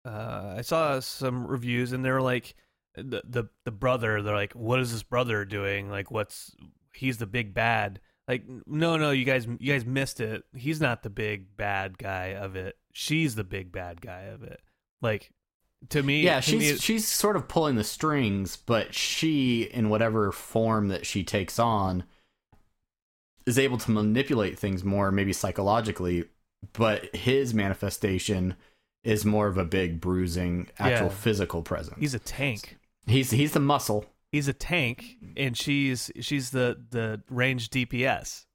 uh, 0.06 0.56
I 0.58 0.62
saw 0.62 1.00
some 1.00 1.48
reviews, 1.48 1.94
and 1.94 2.06
they 2.06 2.12
were 2.12 2.22
like, 2.22 2.56
the 2.96 3.24
the 3.25 3.50
the 3.66 3.72
brother, 3.72 4.22
they're 4.22 4.36
like, 4.36 4.54
what 4.54 4.80
is 4.80 4.92
this 4.92 5.04
brother 5.04 5.46
doing? 5.46 5.89
Like, 5.89 6.12
what's 6.12 6.56
he's 6.98 7.18
the 7.18 7.25
big 7.27 7.54
bad? 7.54 8.00
Like, 8.27 8.44
no, 8.66 8.98
no, 8.98 9.12
you 9.12 9.24
guys, 9.24 9.48
you 9.60 9.72
guys 9.74 9.86
missed 9.86 10.20
it. 10.20 10.44
He's 10.54 10.82
not 10.82 11.01
the 11.04 11.10
big 11.10 11.56
bad 11.56 11.98
guy 11.98 12.34
of 12.34 12.56
it. 12.58 12.75
She's 12.92 13.36
the 13.36 13.44
big 13.46 13.72
bad 13.72 14.01
guy 14.01 14.24
of 14.24 14.44
it. 14.44 14.60
Like, 15.01 15.32
to 15.89 16.04
me, 16.04 16.24
yeah, 16.24 16.39
to 16.42 16.58
me, 16.58 16.66
she's 16.66 16.82
she's 16.84 17.08
sort 17.08 17.36
of 17.36 17.48
pulling 17.48 17.75
the 17.75 17.84
strings, 17.84 18.58
but 18.58 18.94
she, 18.94 19.62
in 19.63 19.89
whatever 19.89 20.32
form 20.32 20.88
that 20.89 21.06
she 21.06 21.24
takes 21.24 21.58
on, 21.60 22.04
is 23.46 23.58
able 23.60 23.77
to 23.77 23.92
manipulate 23.92 24.58
things 24.60 24.84
more, 24.84 25.12
maybe 25.12 25.34
psychologically. 25.34 26.25
But 26.74 27.16
his 27.16 27.54
manifestation 27.54 28.56
is 29.04 29.24
more 29.24 29.48
of 29.48 29.58
a 29.58 29.63
big 29.63 30.01
bruising, 30.01 30.68
actual 30.80 31.08
Yeah. 31.08 31.13
physical 31.13 31.62
presence. 31.62 31.98
he's 32.00 32.13
a 32.16 32.20
tank. 32.20 32.77
he's 33.06 33.30
he's 33.32 33.54
the 33.54 33.60
muscle. 33.60 34.06
He's 34.32 34.48
a 34.48 34.54
tank, 34.54 35.18
and 35.38 35.58
she's 35.58 36.12
she's 36.20 36.50
the 36.52 36.78
the 36.92 37.22
range 37.30 37.70
DPS. 37.70 38.46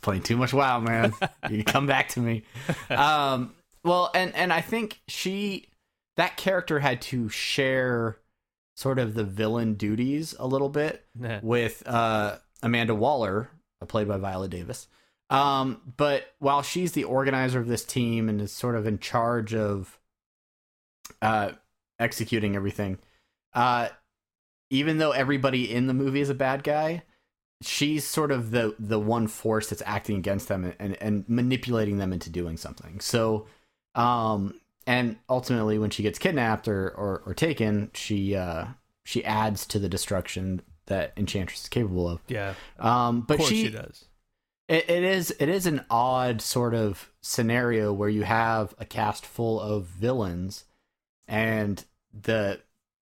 playing 0.00 0.22
too 0.22 0.36
much 0.36 0.52
WoW, 0.52 0.80
man. 0.80 1.12
you 1.50 1.64
come 1.64 1.86
back 1.86 2.08
to 2.10 2.20
me. 2.20 2.42
Um, 2.90 3.54
well, 3.84 4.10
and 4.14 4.34
and 4.34 4.52
I 4.52 4.60
think 4.60 5.00
she 5.08 5.68
that 6.16 6.36
character 6.36 6.78
had 6.78 7.00
to 7.02 7.28
share 7.28 8.18
sort 8.76 8.98
of 8.98 9.14
the 9.14 9.24
villain 9.24 9.74
duties 9.74 10.34
a 10.38 10.46
little 10.46 10.68
bit 10.68 11.04
Nah. 11.14 11.40
with 11.42 11.82
uh, 11.86 12.36
Amanda 12.62 12.94
Waller, 12.94 13.50
played 13.88 14.08
by 14.08 14.16
Viola 14.18 14.48
Davis. 14.48 14.88
Um, 15.30 15.80
but 15.96 16.24
while 16.38 16.62
she's 16.62 16.92
the 16.92 17.04
organizer 17.04 17.58
of 17.58 17.66
this 17.66 17.84
team 17.84 18.28
and 18.28 18.40
is 18.40 18.52
sort 18.52 18.74
of 18.76 18.86
in 18.86 18.98
charge 18.98 19.54
of 19.54 19.98
uh, 21.20 21.52
executing 21.98 22.54
everything, 22.56 22.98
uh, 23.54 23.88
even 24.72 24.96
though 24.98 25.12
everybody 25.12 25.70
in 25.70 25.86
the 25.86 25.94
movie 25.94 26.20
is 26.22 26.30
a 26.30 26.34
bad 26.34 26.64
guy, 26.64 27.02
she's 27.60 28.04
sort 28.04 28.32
of 28.32 28.50
the 28.50 28.74
the 28.78 28.98
one 28.98 29.28
force 29.28 29.68
that's 29.68 29.82
acting 29.86 30.16
against 30.16 30.48
them 30.48 30.64
and, 30.64 30.74
and, 30.80 30.96
and 31.00 31.24
manipulating 31.28 31.98
them 31.98 32.12
into 32.12 32.30
doing 32.30 32.56
something. 32.56 32.98
So, 32.98 33.46
um, 33.94 34.58
and 34.86 35.16
ultimately, 35.28 35.78
when 35.78 35.90
she 35.90 36.02
gets 36.02 36.18
kidnapped 36.18 36.66
or 36.66 36.88
or, 36.88 37.22
or 37.26 37.34
taken, 37.34 37.90
she 37.94 38.34
uh, 38.34 38.64
she 39.04 39.24
adds 39.24 39.66
to 39.66 39.78
the 39.78 39.88
destruction 39.88 40.62
that 40.86 41.12
Enchantress 41.16 41.62
is 41.62 41.68
capable 41.68 42.08
of. 42.08 42.20
Yeah, 42.26 42.54
Um, 42.78 43.20
but 43.20 43.40
she, 43.42 43.64
she 43.66 43.70
does. 43.70 44.06
it, 44.68 44.88
it 44.90 45.04
is 45.04 45.30
it 45.38 45.48
is 45.48 45.66
an 45.66 45.84
odd 45.90 46.40
sort 46.40 46.74
of 46.74 47.12
scenario 47.20 47.92
where 47.92 48.08
you 48.08 48.22
have 48.22 48.74
a 48.78 48.84
cast 48.84 49.24
full 49.26 49.60
of 49.60 49.84
villains, 49.84 50.64
and 51.28 51.84
the 52.12 52.60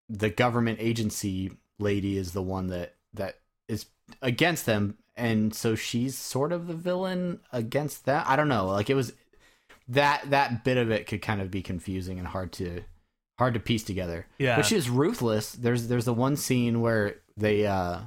the 0.10 0.30
government 0.30 0.80
agency 0.82 1.52
lady 1.78 2.18
is 2.18 2.32
the 2.34 2.42
one 2.42 2.68
that 2.68 2.96
that 3.14 3.36
is 3.68 3.86
against 4.22 4.66
them, 4.66 4.98
and 5.16 5.54
so 5.54 5.76
she's 5.76 6.18
sort 6.18 6.52
of 6.52 6.68
the 6.68 6.74
villain 6.74 7.40
against 7.54 8.06
that. 8.06 8.28
I 8.28 8.36
don't 8.36 8.48
know, 8.50 8.68
like 8.68 8.90
it 8.90 8.96
was 8.96 9.14
that 9.88 10.30
that 10.30 10.64
bit 10.64 10.78
of 10.78 10.92
it 10.92 11.08
could 11.08 11.22
kind 11.22 11.42
of 11.42 11.50
be 11.52 11.62
confusing 11.62 12.20
and 12.20 12.28
hard 12.28 12.52
to 12.54 12.82
hard 13.38 13.54
to 13.54 13.60
piece 13.60 13.84
together. 13.84 14.28
Yeah. 14.38 14.56
but 14.58 14.66
she 14.66 14.76
is 14.76 14.90
ruthless. 14.90 15.52
There's 15.54 15.88
there's 15.88 16.06
the 16.06 16.14
one 16.14 16.36
scene 16.36 16.82
where 16.82 17.16
they 17.38 17.66
uh 17.66 18.02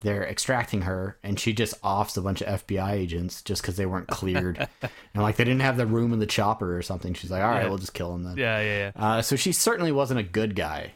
they're 0.00 0.24
extracting 0.26 0.82
her 0.82 1.18
and 1.22 1.40
she 1.40 1.52
just 1.54 1.74
offs 1.82 2.16
a 2.18 2.22
bunch 2.22 2.42
of 2.42 2.66
FBI 2.66 2.90
agents 2.92 3.40
just 3.42 3.62
because 3.62 3.76
they 3.76 3.86
weren't 3.86 4.08
cleared 4.08 4.58
and 4.82 5.22
like 5.22 5.36
they 5.36 5.44
didn't 5.44 5.62
have 5.62 5.76
the 5.78 5.86
room 5.86 6.12
in 6.12 6.18
the 6.18 6.26
chopper 6.26 6.76
or 6.76 6.82
something. 6.82 7.14
She's 7.14 7.30
like, 7.30 7.42
all 7.42 7.48
right, 7.50 7.62
Yeah. 7.62 7.68
we'll 7.68 7.78
just 7.78 7.94
kill 7.94 8.12
them 8.12 8.24
then. 8.24 8.36
Yeah, 8.36 8.60
yeah, 8.60 8.78
yeah. 8.78 9.02
Uh, 9.02 9.22
so 9.22 9.34
she 9.36 9.52
certainly 9.52 9.92
wasn't 9.92 10.20
a 10.20 10.24
good 10.24 10.54
guy 10.56 10.92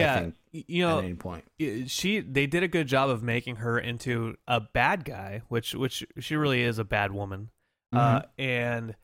Yeah, 0.00 0.20
think, 0.20 0.34
you 0.68 0.86
at 0.86 0.90
know, 0.90 0.98
any 1.00 1.14
point. 1.14 1.44
she 1.86 2.20
they 2.20 2.46
did 2.46 2.62
a 2.62 2.68
good 2.68 2.86
job 2.86 3.10
of 3.10 3.22
making 3.22 3.56
her 3.56 3.78
into 3.78 4.36
a 4.48 4.60
bad 4.60 5.04
guy, 5.04 5.42
which 5.48 5.74
which 5.74 6.04
she 6.20 6.36
really 6.36 6.62
is 6.62 6.78
a 6.78 6.84
bad 6.84 7.12
woman. 7.12 7.50
Uh, 7.92 8.22
Mm-hmm. 8.22 8.42
and 8.42 8.94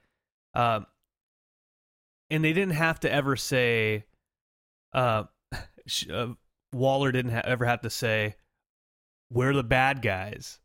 um, 0.54 0.86
and 2.30 2.44
they 2.44 2.52
didn't 2.52 2.74
have 2.74 3.00
to 3.00 3.12
ever 3.12 3.36
say, 3.36 4.04
uh, 4.92 5.24
sh- 5.86 6.08
uh 6.10 6.28
Waller 6.72 7.12
didn't 7.12 7.32
ha- 7.32 7.42
ever 7.44 7.64
have 7.64 7.80
to 7.82 7.90
say, 7.90 8.34
"We're 9.30 9.54
the 9.54 9.62
bad 9.64 10.02
guys," 10.02 10.58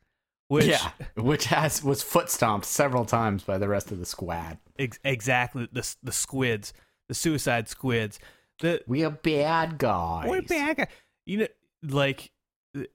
which 0.50 0.66
yeah, 0.66 0.92
which 1.16 1.46
has 1.46 1.84
was 1.84 2.04
foot 2.04 2.30
stomped 2.30 2.66
several 2.66 3.06
times 3.06 3.44
by 3.44 3.58
the 3.58 3.68
rest 3.70 3.92
of 3.92 4.00
the 4.00 4.06
squad. 4.06 4.58
ex- 4.78 5.00
exactly 5.04 5.68
the 5.72 5.96
the 6.04 6.12
squids, 6.12 6.74
the 7.08 7.14
suicide 7.16 7.68
squids, 7.70 8.20
the 8.64 8.82
We 8.88 9.04
are 9.06 9.12
bad 9.12 9.78
guys. 9.78 10.30
We're 10.30 10.42
bad 10.42 10.78
guy. 10.78 10.88
You 11.26 11.38
know, 11.38 11.48
like 11.84 12.32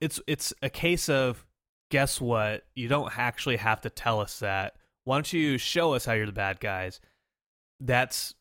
it's 0.00 0.20
it's 0.26 0.52
a 0.62 0.68
case 0.68 1.08
of 1.08 1.46
guess 1.90 2.20
what? 2.20 2.64
You 2.75 2.88
don't 2.88 3.16
actually 3.16 3.56
have 3.56 3.80
to 3.82 3.90
tell 3.90 4.20
us 4.20 4.40
that. 4.40 4.75
Why 5.04 5.16
don't 5.16 5.32
you 5.32 5.56
show 5.58 5.94
us 5.94 6.04
how 6.04 6.12
you're 6.14 6.26
the 6.26 6.32
bad 6.32 6.60
guys? 6.60 7.00
That's 7.80 8.34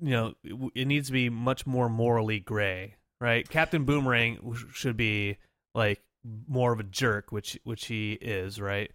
you 0.00 0.10
know, 0.10 0.34
it, 0.44 0.72
it 0.74 0.84
needs 0.86 1.08
to 1.08 1.12
be 1.12 1.30
much 1.30 1.66
more 1.66 1.88
morally 1.88 2.40
gray, 2.40 2.94
right? 3.20 3.48
Captain 3.48 3.84
Boomerang 3.84 4.54
should 4.72 4.96
be 4.96 5.38
like 5.74 6.00
more 6.46 6.72
of 6.72 6.80
a 6.80 6.84
jerk, 6.84 7.32
which 7.32 7.58
which 7.64 7.86
he 7.86 8.12
is, 8.12 8.60
right? 8.60 8.90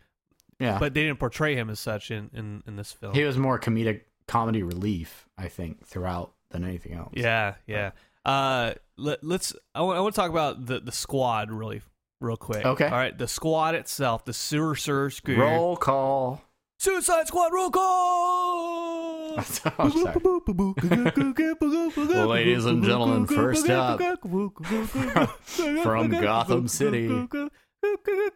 Yeah, 0.60 0.78
But 0.80 0.94
they 0.94 1.04
didn't 1.04 1.20
portray 1.20 1.56
him 1.56 1.70
as 1.70 1.80
such 1.80 2.12
in 2.12 2.30
in, 2.34 2.64
in 2.68 2.76
this 2.76 2.92
film. 2.92 3.14
he 3.14 3.24
was 3.24 3.38
more 3.38 3.60
comedic 3.60 4.02
comedy 4.28 4.64
relief, 4.64 5.28
I 5.38 5.48
think, 5.48 5.86
throughout 5.86 6.34
than 6.54 6.64
anything 6.64 6.94
else. 6.94 7.12
Yeah, 7.14 7.56
yeah. 7.68 7.92
Uh, 8.26 8.74
let, 8.98 9.24
let's. 9.24 9.54
I 9.76 9.82
want 9.82 10.14
to 10.14 10.20
talk 10.20 10.30
about 10.30 10.66
the 10.66 10.80
the 10.80 10.94
squad 10.94 11.52
really, 11.52 11.82
real 12.22 12.38
quick. 12.38 12.66
Okay. 12.66 12.86
All 12.86 12.92
right. 12.92 13.18
The 13.18 13.28
squad 13.28 13.76
itself, 13.76 14.24
the 14.24 14.34
sewer 14.34 14.76
sewer 14.76 15.10
squad. 15.10 15.38
Roll 15.38 15.76
call. 15.76 16.42
Suicide 16.80 17.28
Squad 17.28 17.54
roll 17.54 17.70
call. 17.70 19.36
I'm 19.38 19.44
sorry. 19.44 19.74
Ladies 22.28 22.66
and 22.66 22.84
gentlemen, 22.84 23.26
first 23.26 23.70
up, 23.70 24.00
from 25.82 26.10
Gotham 26.10 26.68
City, 26.68 27.08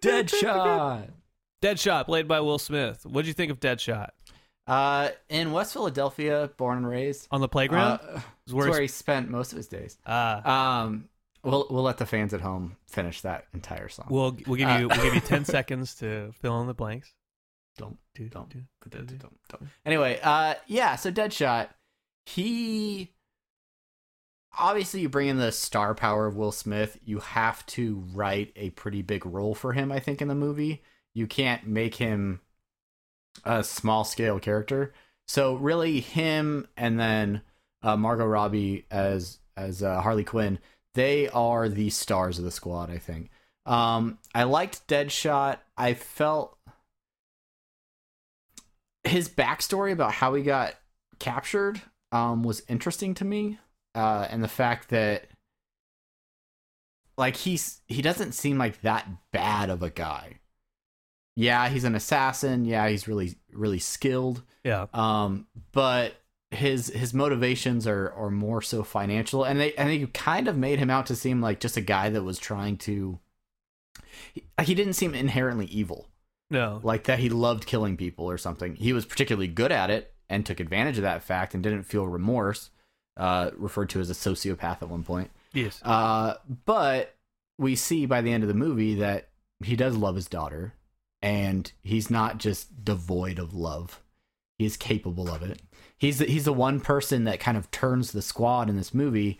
Deadshot. 0.01 1.09
Deadshot, 1.61 2.05
played 2.05 2.29
by 2.29 2.39
Will 2.39 2.57
Smith. 2.57 3.05
What 3.05 3.15
would 3.15 3.27
you 3.27 3.33
think 3.33 3.51
of 3.51 3.59
Deadshot 3.59 4.11
Uh, 4.67 5.09
in 5.29 5.51
West 5.53 5.73
Philadelphia, 5.73 6.49
born 6.57 6.77
and 6.79 6.87
raised. 6.89 7.27
on 7.31 7.41
the 7.41 7.47
playground? 7.47 7.99
Uh, 8.03 8.19
where 8.51 8.69
where 8.69 8.81
he 8.81 8.87
spent 8.87 9.29
most 9.29 9.51
of 9.53 9.57
his 9.57 9.67
days. 9.67 9.97
Ah, 10.05 10.81
Um, 10.83 11.07
we'll 11.43 11.67
we'll 11.69 11.83
let 11.83 11.97
the 11.97 12.05
fans 12.05 12.33
at 12.33 12.41
home 12.41 12.75
finish 12.85 13.21
that 13.21 13.45
entire 13.53 13.87
song. 13.89 14.07
we'll 14.09 14.37
we'll 14.45 14.57
give 14.57 14.67
uh, 14.69 14.77
you 14.79 14.87
we'll 14.89 15.01
give 15.03 15.15
you 15.15 15.21
ten 15.21 15.45
seconds 15.57 15.95
to 15.95 16.31
fill 16.41 16.59
in 16.61 16.67
the 16.67 16.73
blanks. 16.73 17.13
don't 17.77 17.97
Do, 18.15 18.27
don't 18.27 18.49
do, 18.49 18.59
do, 18.89 18.99
do. 18.99 19.15
don't, 19.15 19.37
don't. 19.49 19.63
Anyway, 19.85 20.19
uh, 20.21 20.55
yeah. 20.67 20.95
So 20.97 21.11
Deadshot, 21.11 21.69
he 22.25 23.13
obviously 24.57 25.01
you 25.01 25.09
bring 25.09 25.27
in 25.29 25.37
the 25.37 25.51
star 25.51 25.93
power 25.95 26.25
of 26.25 26.35
Will 26.35 26.51
Smith. 26.51 26.97
You 27.05 27.19
have 27.19 27.65
to 27.67 28.03
write 28.13 28.51
a 28.55 28.71
pretty 28.71 29.01
big 29.01 29.25
role 29.25 29.55
for 29.55 29.73
him. 29.73 29.91
I 29.91 29.99
think 29.99 30.21
in 30.21 30.27
the 30.27 30.35
movie, 30.35 30.81
you 31.13 31.27
can't 31.27 31.65
make 31.67 31.95
him 31.95 32.41
a 33.43 33.63
small 33.63 34.03
scale 34.03 34.39
character. 34.39 34.93
So 35.27 35.55
really, 35.55 35.99
him 35.99 36.67
and 36.77 36.99
then 36.99 37.41
uh, 37.81 37.97
Margot 37.97 38.25
Robbie 38.25 38.85
as 38.89 39.39
as 39.55 39.81
uh, 39.81 40.01
Harley 40.01 40.23
Quinn, 40.23 40.59
they 40.93 41.27
are 41.29 41.67
the 41.67 41.89
stars 41.89 42.39
of 42.39 42.45
the 42.45 42.51
squad. 42.51 42.89
I 42.89 42.97
think. 42.97 43.29
Um, 43.65 44.19
I 44.33 44.43
liked 44.43 44.87
Deadshot. 44.87 45.57
I 45.77 45.93
felt 45.93 46.57
his 49.03 49.29
backstory 49.29 49.91
about 49.91 50.13
how 50.13 50.33
he 50.33 50.43
got 50.43 50.75
captured 51.19 51.81
um, 52.11 52.43
was 52.43 52.63
interesting 52.67 53.13
to 53.15 53.25
me, 53.25 53.59
uh, 53.95 54.27
and 54.29 54.43
the 54.43 54.47
fact 54.47 54.89
that 54.89 55.27
like 57.17 57.35
he's 57.35 57.81
he 57.87 58.01
doesn't 58.01 58.33
seem 58.33 58.57
like 58.57 58.81
that 58.81 59.07
bad 59.31 59.69
of 59.69 59.83
a 59.83 59.89
guy. 59.89 60.39
Yeah, 61.39 61.69
he's 61.69 61.83
an 61.83 61.93
assassin. 61.93 62.65
Yeah, 62.65 62.89
he's 62.89 63.07
really 63.07 63.35
really 63.53 63.79
skilled. 63.79 64.41
Yeah, 64.63 64.87
Um, 64.93 65.45
but 65.71 66.15
his 66.49 66.87
his 66.87 67.13
motivations 67.13 67.85
are 67.85 68.11
are 68.13 68.31
more 68.31 68.61
so 68.61 68.83
financial, 68.83 69.43
and 69.43 69.59
they 69.59 69.73
and 69.75 69.87
they 69.89 70.05
kind 70.07 70.47
of 70.47 70.57
made 70.57 70.79
him 70.79 70.89
out 70.89 71.05
to 71.05 71.15
seem 71.15 71.39
like 71.41 71.59
just 71.59 71.77
a 71.77 71.81
guy 71.81 72.09
that 72.09 72.23
was 72.23 72.39
trying 72.39 72.77
to. 72.79 73.19
He, 74.33 74.43
he 74.63 74.73
didn't 74.75 74.93
seem 74.93 75.13
inherently 75.13 75.67
evil 75.67 76.09
no, 76.49 76.79
like 76.83 77.03
that 77.03 77.19
he 77.19 77.29
loved 77.29 77.65
killing 77.67 77.97
people 77.97 78.25
or 78.25 78.37
something. 78.37 78.75
He 78.75 78.91
was 78.91 79.05
particularly 79.05 79.47
good 79.47 79.71
at 79.71 79.89
it 79.91 80.13
and 80.29 80.45
took 80.45 80.59
advantage 80.59 80.97
of 80.97 81.03
that 81.03 81.21
fact 81.23 81.53
and 81.53 81.61
didn't 81.61 81.83
feel 81.83 82.07
remorse. 82.07 82.71
Uh, 83.15 83.49
referred 83.57 83.89
to 83.89 83.99
as 83.99 84.09
a 84.11 84.13
sociopath 84.13 84.81
at 84.83 84.89
one 84.89 85.03
point. 85.03 85.31
yes, 85.51 85.81
Uh, 85.83 86.35
but 86.65 87.15
we 87.57 87.75
see 87.75 88.05
by 88.05 88.21
the 88.21 88.31
end 88.31 88.43
of 88.43 88.47
the 88.47 88.53
movie 88.53 88.93
that 88.95 89.29
he 89.63 89.75
does 89.75 89.97
love 89.97 90.15
his 90.15 90.27
daughter, 90.27 90.73
and 91.21 91.71
he's 91.81 92.09
not 92.09 92.37
just 92.37 92.83
devoid 92.83 93.39
of 93.39 93.53
love. 93.53 94.01
He 94.57 94.65
is 94.65 94.77
capable 94.77 95.29
of 95.29 95.43
it. 95.43 95.61
He's 95.97 96.19
the, 96.19 96.25
he's 96.25 96.45
the 96.45 96.53
one 96.53 96.79
person 96.79 97.23
that 97.25 97.39
kind 97.39 97.57
of 97.57 97.71
turns 97.71 98.11
the 98.11 98.21
squad 98.21 98.69
in 98.69 98.77
this 98.77 98.93
movie, 98.93 99.39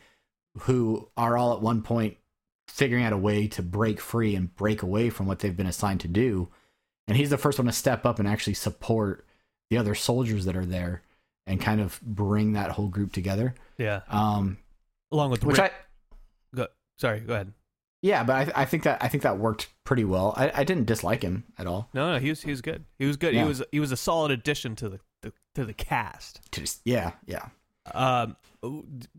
who 0.62 1.10
are 1.16 1.38
all 1.38 1.54
at 1.54 1.62
one 1.62 1.82
point 1.82 2.18
figuring 2.68 3.04
out 3.04 3.14
a 3.14 3.18
way 3.18 3.48
to 3.48 3.62
break 3.62 4.00
free 4.00 4.36
and 4.36 4.56
break 4.56 4.82
away 4.82 5.10
from 5.10 5.26
what 5.26 5.40
they've 5.40 5.56
been 5.58 5.68
assigned 5.68 6.02
to 6.02 6.08
do. 6.08 6.50
And 7.08 7.16
he's 7.16 7.30
the 7.30 7.38
first 7.38 7.58
one 7.58 7.68
to 7.68 7.72
step 7.72 8.06
up 8.06 8.20
and 8.20 8.28
actually 8.28 8.56
support 8.56 9.26
the 9.70 9.78
other 9.78 9.96
soldiers 9.96 10.46
that 10.46 10.58
are 10.58 10.66
there 10.66 11.04
and 11.46 11.62
kind 11.62 11.80
of 11.80 12.02
bring 12.02 12.54
that 12.54 12.72
whole 12.72 12.90
group 12.90 13.14
together. 13.14 13.56
yeah. 13.78 14.02
Um, 14.10 14.58
Along 15.12 15.32
with 15.32 15.46
which 15.46 15.58
Rick, 15.58 15.72
I 15.72 16.56
go, 16.56 16.68
sorry, 16.98 17.22
go 17.22 17.34
ahead. 17.34 17.54
Yeah, 18.02 18.24
but 18.24 18.56
I, 18.56 18.62
I 18.62 18.66
think 18.66 18.84
that 18.84 19.04
I 19.04 19.08
think 19.08 19.24
that 19.24 19.38
worked 19.40 19.68
pretty 19.84 20.04
well. 20.04 20.34
I, 20.38 20.52
I 20.54 20.64
didn't 20.64 20.86
dislike 20.86 21.24
him 21.24 21.46
at 21.58 21.66
all. 21.68 21.90
No, 21.94 22.14
no, 22.14 22.20
he 22.20 22.30
was 22.30 22.42
he 22.42 22.52
was 22.52 22.62
good. 22.62 22.86
He 23.00 23.06
was 23.06 23.18
good. 23.18 23.34
Yeah. 23.34 23.42
He 23.44 23.48
was 23.48 23.64
he 23.72 23.80
was 23.80 23.92
a 23.92 23.98
solid 23.98 24.32
addition 24.32 24.76
to 24.78 24.90
the, 24.90 25.00
the 25.24 25.34
to 25.56 25.66
the 25.66 25.74
cast. 25.74 26.42
Just 26.52 26.82
yeah, 26.86 27.12
yeah. 27.26 27.48
Um, 27.94 28.36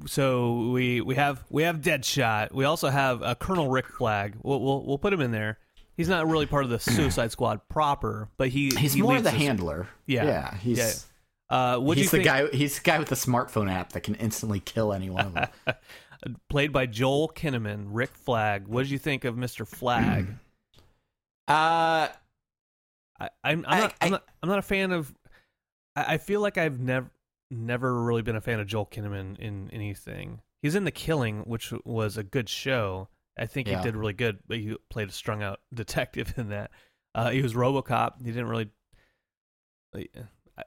so 0.06 0.68
we 0.70 1.00
we 1.00 1.14
have 1.16 1.44
we 1.50 1.62
have 1.64 1.80
Deadshot. 1.80 2.52
We 2.52 2.64
also 2.64 2.88
have 2.88 3.22
uh, 3.22 3.34
Colonel 3.34 3.68
Rick 3.68 3.88
Flag. 3.88 4.34
We'll, 4.42 4.60
we'll 4.60 4.84
we'll 4.84 4.98
put 4.98 5.12
him 5.12 5.20
in 5.20 5.32
there. 5.32 5.58
he's 5.96 6.08
not 6.08 6.28
really 6.28 6.46
part 6.46 6.64
of 6.64 6.70
the 6.70 6.78
Suicide 6.80 7.32
Squad 7.32 7.68
proper, 7.68 8.28
but 8.36 8.48
he 8.48 8.70
He's 8.76 8.92
he 8.92 9.02
more 9.02 9.20
the 9.20 9.30
handler. 9.30 9.88
Yeah. 10.06 10.24
yeah. 10.24 10.56
He's 10.56 10.78
Yeah. 10.78 10.92
Uh, 11.50 11.78
what 11.78 11.96
he's 11.96 12.10
the 12.10 12.18
think? 12.18 12.24
guy. 12.24 12.48
He's 12.50 12.76
the 12.78 12.84
guy 12.84 12.98
with 12.98 13.08
the 13.08 13.14
smartphone 13.14 13.70
app 13.70 13.92
that 13.92 14.02
can 14.02 14.14
instantly 14.16 14.60
kill 14.60 14.92
any 14.92 15.08
one 15.10 15.26
of 15.26 15.34
them. 15.64 15.76
played 16.50 16.72
by 16.72 16.86
Joel 16.86 17.28
Kinnaman, 17.34 17.86
Rick 17.88 18.14
Flag. 18.14 18.66
What 18.68 18.82
did 18.82 18.90
you 18.90 18.98
think 18.98 19.24
of 19.24 19.34
Mr. 19.34 19.66
Flag? 19.66 20.26
uh, 21.48 22.08
I, 23.20 23.30
I'm, 23.44 23.64
I'm, 23.66 23.66
I- 23.66 23.80
not, 23.80 24.10
not. 24.10 24.24
I'm 24.42 24.48
not 24.48 24.58
a 24.58 24.62
fan 24.62 24.92
of. 24.92 25.14
I, 25.96 26.14
I 26.14 26.18
feel 26.18 26.40
like 26.40 26.58
I've 26.58 26.78
never, 26.80 27.10
never 27.50 28.02
really 28.02 28.22
been 28.22 28.36
a 28.36 28.40
fan 28.40 28.60
of 28.60 28.66
Joel 28.66 28.86
Kinnaman 28.86 29.38
in 29.38 29.70
anything. 29.72 30.40
He's 30.62 30.74
in 30.74 30.84
The 30.84 30.90
Killing, 30.90 31.40
which 31.42 31.72
was 31.84 32.16
a 32.16 32.22
good 32.22 32.48
show. 32.48 33.08
I 33.38 33.46
think 33.46 33.68
Yeah. 33.68 33.78
he 33.78 33.84
did 33.84 33.96
really 33.96 34.12
good, 34.12 34.40
but 34.48 34.58
he 34.58 34.76
played 34.90 35.08
a 35.08 35.12
strung 35.12 35.42
out 35.42 35.60
detective 35.74 36.34
in 36.36 36.48
that. 36.50 36.72
Uh, 37.14 37.30
he 37.30 37.40
was 37.40 37.54
RoboCop. 37.54 38.18
He 38.18 38.26
didn't 38.32 38.48
really. 38.48 38.68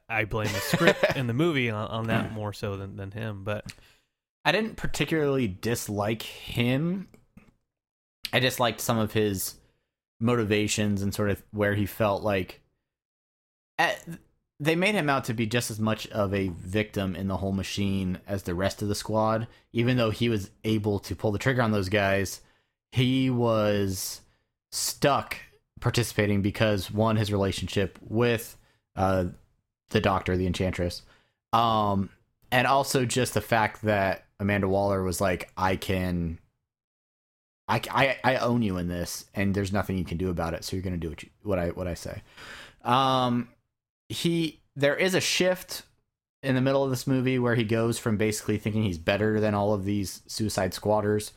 I, 0.09 0.25
blame 0.25 0.51
the 0.51 0.59
script 0.59 1.03
and 1.15 1.27
the 1.29 1.33
movie 1.33 1.69
on, 1.69 1.87
on 1.87 2.07
that 2.07 2.31
more 2.33 2.53
so 2.53 2.77
than, 2.77 2.95
than 2.95 3.11
him. 3.11 3.43
But 3.43 3.71
I 4.45 4.51
didn't 4.51 4.77
particularly 4.77 5.47
dislike 5.47 6.21
him. 6.21 7.07
I 8.33 8.39
disliked 8.39 8.81
some 8.81 8.97
of 8.97 9.13
his 9.13 9.55
motivations 10.19 11.01
and 11.01 11.13
sort 11.13 11.29
of 11.29 11.43
where 11.51 11.73
he 11.73 11.85
felt 11.85 12.23
like 12.23 12.61
at, 13.77 14.03
they 14.59 14.75
made 14.75 14.93
him 14.93 15.09
out 15.09 15.23
to 15.25 15.33
be 15.33 15.47
just 15.47 15.71
as 15.71 15.79
much 15.79 16.07
of 16.09 16.33
a 16.33 16.49
victim 16.49 17.15
in 17.15 17.27
the 17.27 17.37
whole 17.37 17.51
machine 17.51 18.19
as 18.27 18.43
the 18.43 18.53
rest 18.53 18.83
of 18.83 18.87
the 18.87 18.95
squad. 18.95 19.47
Even 19.73 19.97
though 19.97 20.11
he 20.11 20.29
was 20.29 20.51
able 20.63 20.99
to 20.99 21.15
pull 21.15 21.31
the 21.31 21.39
trigger 21.39 21.63
on 21.63 21.71
those 21.71 21.89
guys, 21.89 22.41
he 22.91 23.29
was 23.29 24.21
stuck 24.71 25.37
participating 25.79 26.43
because 26.43 26.91
one, 26.91 27.15
his 27.15 27.31
relationship 27.31 27.97
with 28.01 28.55
uh, 28.95 29.25
the 29.91 30.01
doctor, 30.01 30.35
the 30.35 30.47
enchantress, 30.47 31.03
um, 31.53 32.09
and 32.51 32.67
also 32.67 33.05
just 33.05 33.33
the 33.33 33.41
fact 33.41 33.83
that 33.83 34.25
Amanda 34.39 34.67
Waller 34.67 35.03
was 35.03 35.21
like, 35.21 35.51
I 35.55 35.75
can. 35.75 36.39
I, 37.67 37.81
I, 37.89 38.33
I 38.33 38.35
own 38.37 38.63
you 38.63 38.77
in 38.77 38.89
this, 38.89 39.25
and 39.33 39.53
there's 39.53 39.71
nothing 39.71 39.97
you 39.97 40.03
can 40.03 40.17
do 40.17 40.29
about 40.29 40.53
it. 40.53 40.65
So 40.65 40.75
you're 40.75 40.83
gonna 40.83 40.97
do 40.97 41.09
what 41.09 41.23
you, 41.23 41.29
what 41.43 41.59
I 41.59 41.69
what 41.69 41.87
I 41.87 41.93
say. 41.93 42.21
Um, 42.83 43.47
he 44.09 44.59
there 44.75 44.95
is 44.95 45.15
a 45.15 45.21
shift 45.21 45.83
in 46.43 46.55
the 46.55 46.61
middle 46.61 46.83
of 46.83 46.89
this 46.89 47.07
movie 47.07 47.39
where 47.39 47.55
he 47.55 47.63
goes 47.63 47.99
from 47.99 48.17
basically 48.17 48.57
thinking 48.57 48.83
he's 48.83 48.97
better 48.97 49.39
than 49.39 49.53
all 49.53 49.73
of 49.73 49.85
these 49.85 50.21
Suicide 50.27 50.73
Squatters, 50.73 51.33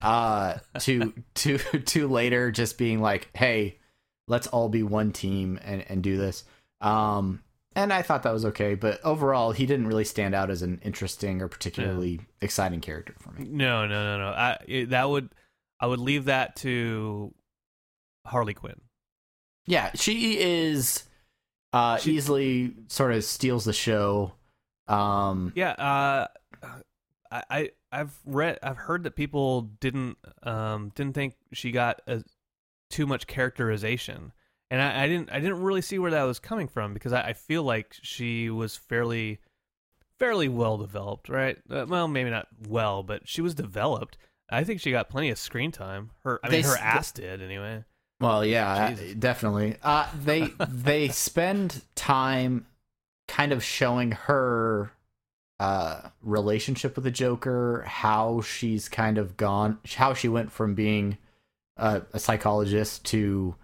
uh, 0.00 0.58
to 0.80 1.12
to 1.34 1.58
to 1.58 2.08
later 2.08 2.50
just 2.50 2.78
being 2.78 3.00
like, 3.00 3.28
hey, 3.34 3.78
let's 4.28 4.46
all 4.46 4.68
be 4.68 4.82
one 4.82 5.12
team 5.12 5.58
and 5.62 5.84
and 5.88 6.02
do 6.02 6.16
this. 6.16 6.44
Um, 6.80 7.42
and 7.76 7.92
I 7.92 8.02
thought 8.02 8.24
that 8.24 8.32
was 8.32 8.44
okay, 8.46 8.74
but 8.74 9.00
overall, 9.04 9.52
he 9.52 9.66
didn't 9.66 9.86
really 9.86 10.04
stand 10.04 10.34
out 10.34 10.50
as 10.50 10.62
an 10.62 10.80
interesting 10.82 11.40
or 11.40 11.46
particularly 11.48 12.20
exciting 12.40 12.80
character 12.80 13.14
for 13.20 13.30
me. 13.32 13.44
no, 13.48 13.86
no, 13.86 14.02
no, 14.02 14.18
no. 14.18 14.28
I 14.30 14.58
it, 14.66 14.90
that 14.90 15.08
would 15.08 15.30
I 15.78 15.86
would 15.86 16.00
leave 16.00 16.24
that 16.24 16.56
to 16.56 17.32
Harley 18.26 18.54
Quinn. 18.54 18.80
Yeah, 19.66 19.90
she 19.94 20.38
is 20.40 21.04
uh, 21.72 21.98
She- 21.98 22.16
easily 22.16 22.74
sort 22.88 23.12
of 23.12 23.22
steals 23.24 23.64
the 23.64 23.72
show. 23.72 24.32
Um, 24.88 25.52
Yeah, 25.56 25.70
uh, 25.72 26.26
I, 27.30 27.42
I 27.50 27.70
I've 27.92 28.16
read 28.24 28.58
I've 28.62 28.76
heard 28.76 29.02
that 29.04 29.16
people 29.16 29.62
didn't 29.80 30.16
um 30.42 30.92
didn't 30.94 31.14
think 31.14 31.34
she 31.52 31.70
got 31.72 32.00
a, 32.06 32.22
too 32.90 33.06
much 33.06 33.26
characterization, 33.26 34.32
and 34.70 34.80
I, 34.80 35.04
I 35.04 35.08
didn't 35.08 35.30
I 35.30 35.40
didn't 35.40 35.62
really 35.62 35.82
see 35.82 35.98
where 35.98 36.10
that 36.10 36.24
was 36.24 36.38
coming 36.38 36.68
from 36.68 36.94
because 36.94 37.12
I, 37.12 37.22
I 37.28 37.32
feel 37.32 37.62
like 37.62 37.94
she 38.02 38.50
was 38.50 38.76
fairly 38.76 39.38
fairly 40.18 40.48
well 40.48 40.78
developed, 40.78 41.28
right? 41.28 41.58
Uh, 41.70 41.86
well, 41.88 42.08
maybe 42.08 42.30
not 42.30 42.48
well, 42.68 43.02
but 43.02 43.28
she 43.28 43.40
was 43.40 43.54
developed. 43.54 44.16
I 44.48 44.64
think 44.64 44.80
she 44.80 44.90
got 44.90 45.08
plenty 45.08 45.30
of 45.30 45.38
screen 45.38 45.72
time. 45.72 46.10
Her 46.22 46.40
I 46.42 46.48
mean, 46.48 46.62
They 46.62 46.68
her 46.68 46.76
ass 46.76 47.12
did 47.12 47.42
anyway. 47.42 47.84
Well, 48.20 48.44
yeah, 48.44 48.90
Jesus. 48.90 49.14
definitely. 49.14 49.76
Uh, 49.82 50.08
they 50.24 50.48
they 50.68 51.08
spend 51.08 51.82
time 51.94 52.66
kind 53.28 53.52
of 53.52 53.62
showing 53.62 54.12
her 54.12 54.92
uh, 55.58 56.00
relationship 56.22 56.96
with 56.96 57.04
the 57.04 57.10
Joker, 57.10 57.84
how 57.86 58.40
she's 58.40 58.88
kind 58.88 59.18
of 59.18 59.36
gone, 59.36 59.78
how 59.96 60.14
she 60.14 60.28
went 60.28 60.52
from 60.52 60.74
being 60.74 61.18
uh, 61.76 62.00
a 62.12 62.18
psychologist 62.18 63.04
to 63.06 63.54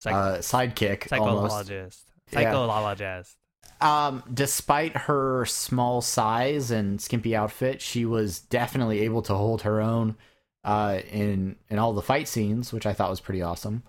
Psych- 0.00 0.14
uh, 0.14 0.38
sidekick 0.38 1.12
almost. 1.12 1.52
psychologist, 1.68 2.04
Yeah. 2.32 2.42
psychologist. 2.52 3.36
Um, 3.80 4.22
despite 4.32 4.96
her 4.96 5.44
small 5.46 6.00
size 6.00 6.70
and 6.70 7.00
skimpy 7.00 7.34
outfit, 7.36 7.80
she 7.80 8.04
was 8.04 8.40
definitely 8.40 9.00
able 9.00 9.22
to 9.22 9.34
hold 9.34 9.62
her 9.62 9.80
own 9.80 10.16
uh, 10.64 11.00
in 11.10 11.56
in 11.68 11.78
all 11.78 11.92
the 11.92 12.02
fight 12.02 12.26
scenes, 12.28 12.72
which 12.72 12.86
I 12.86 12.92
thought 12.92 13.10
was 13.10 13.20
pretty 13.20 13.40
awesome. 13.42 13.82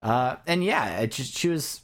Uh, 0.00 0.36
and 0.46 0.62
yeah, 0.64 1.00
it 1.00 1.12
just 1.12 1.36
she 1.36 1.48
was 1.48 1.82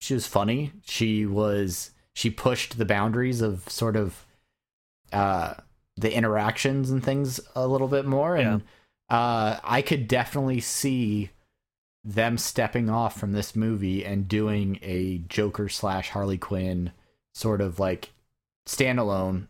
she 0.00 0.14
was 0.14 0.26
funny. 0.26 0.72
She 0.84 1.24
was 1.26 1.90
she 2.14 2.28
pushed 2.30 2.76
the 2.78 2.84
boundaries 2.84 3.40
of 3.40 3.68
sort 3.68 3.96
of 3.96 4.26
uh, 5.12 5.54
the 5.96 6.12
interactions 6.14 6.90
and 6.90 7.02
things 7.02 7.40
a 7.54 7.66
little 7.66 7.88
bit 7.88 8.04
more, 8.06 8.36
and 8.36 8.62
uh, 9.08 9.58
I 9.64 9.82
could 9.82 10.06
definitely 10.06 10.60
see 10.60 11.30
them 12.02 12.38
stepping 12.38 12.88
off 12.88 13.18
from 13.18 13.32
this 13.32 13.54
movie 13.54 14.04
and 14.04 14.28
doing 14.28 14.78
a 14.82 15.18
Joker 15.28 15.68
slash 15.68 16.10
Harley 16.10 16.38
Quinn 16.38 16.92
sort 17.34 17.60
of 17.60 17.78
like 17.78 18.10
standalone, 18.66 19.48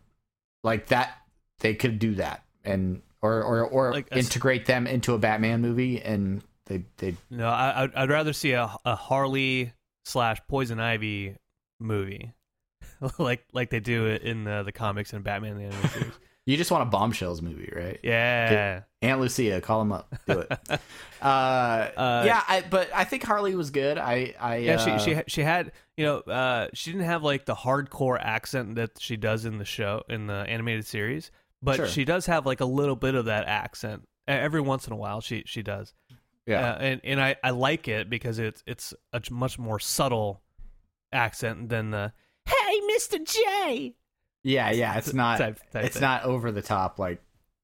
like 0.63 0.87
that. 0.87 1.17
They 1.59 1.75
could 1.75 1.99
do 1.99 2.15
that 2.15 2.43
and 2.63 3.01
or 3.21 3.43
or 3.43 3.63
or 3.63 3.91
Like 3.91 4.07
a 4.11 4.17
integrate 4.17 4.65
them 4.65 4.87
into 4.87 5.13
a 5.13 5.17
Batman 5.17 5.61
movie, 5.61 6.01
and 6.01 6.43
they 6.65 6.83
they 6.97 7.15
No, 7.29 7.47
I, 7.47 7.83
I'd, 7.83 7.95
I'd 7.95 8.09
rather 8.09 8.33
see 8.33 8.53
a, 8.53 8.69
a 8.83 8.95
Harley 8.95 9.73
slash 10.05 10.39
Poison 10.47 10.79
Ivy 10.79 11.35
movie, 11.79 12.33
like 13.19 13.45
like 13.53 13.69
they 13.69 13.79
do 13.79 14.07
it 14.07 14.23
in 14.23 14.43
the, 14.43 14.63
the 14.63 14.71
comics 14.71 15.13
and 15.13 15.23
Batman 15.23 15.57
the 15.57 15.65
animated 15.65 15.91
series. 15.91 16.13
You 16.45 16.57
just 16.57 16.71
want 16.71 16.83
a 16.83 16.85
bombshells 16.85 17.41
movie, 17.41 17.71
right? 17.75 17.99
Yeah, 18.03 18.81
Aunt 19.01 19.21
Lucia, 19.21 19.61
call 19.61 19.81
him 19.81 19.91
up, 19.91 20.13
do 20.27 20.39
it. 20.39 20.51
uh, 21.21 22.23
yeah, 22.25 22.41
I, 22.47 22.63
but 22.69 22.89
I 22.93 23.03
think 23.03 23.23
Harley 23.23 23.55
was 23.55 23.69
good. 23.71 23.97
I 23.97 24.33
I 24.39 24.57
yeah. 24.57 24.75
uh, 24.75 24.97
She 24.99 25.13
she 25.15 25.21
she 25.27 25.41
had 25.41 25.71
you 25.97 26.05
know 26.05 26.17
uh 26.19 26.67
she 26.73 26.91
didn't 26.91 27.05
have 27.05 27.23
like 27.23 27.45
the 27.45 27.55
hardcore 27.55 28.19
accent 28.19 28.75
that 28.75 28.91
she 28.99 29.17
does 29.17 29.45
in 29.45 29.57
the 29.57 29.65
show 29.65 30.03
in 30.09 30.27
the 30.27 30.33
animated 30.47 30.85
series, 30.85 31.31
but 31.61 31.75
Sure. 31.77 31.87
she 31.87 32.05
does 32.05 32.25
have 32.25 32.45
like 32.45 32.59
a 32.61 32.65
little 32.65 32.95
bit 32.95 33.15
of 33.15 33.25
that 33.25 33.47
accent 33.47 34.07
every 34.27 34.61
once 34.61 34.87
in 34.87 34.93
a 34.93 34.97
while. 34.97 35.21
She 35.21 35.43
she 35.45 35.61
does. 35.61 35.93
yeah. 36.45 36.71
Uh, 36.71 36.77
and 36.79 37.01
and 37.03 37.21
I, 37.21 37.35
I 37.43 37.51
like 37.51 37.87
it 37.87 38.09
because 38.09 38.39
it's 38.39 38.63
it's 38.65 38.93
a 39.13 39.21
much 39.29 39.59
more 39.59 39.79
subtle 39.79 40.41
accent 41.13 41.69
than 41.69 41.91
the 41.91 42.13
Hey, 42.45 42.79
Mister 42.87 43.19
J. 43.19 43.93
Yeah, 44.43 44.71
yeah, 44.71 44.97
it's 44.97 45.13
not 45.13 45.37
type- 45.37 45.59
type 45.71 45.85
it's 45.85 45.93
thing. 45.95 46.01
not 46.01 46.23
over 46.23 46.51
the 46.51 46.61
top 46.61 46.97
like 46.99 47.21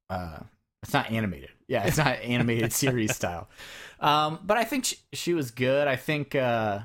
uh 0.10 0.40
it's 0.84 0.94
not 0.94 1.12
animated. 1.12 1.50
Yeah, 1.68 1.86
it's 1.86 1.98
not 1.98 2.20
animated 2.22 2.72
series 2.72 3.16
style. 3.16 3.50
Um 4.00 4.40
but 4.44 4.58
I 4.58 4.64
think 4.64 4.86
she, 4.86 4.98
she 5.14 5.34
was 5.34 5.52
good. 5.52 5.88
I 5.88 5.96
think 5.96 6.36
uh 6.36 6.80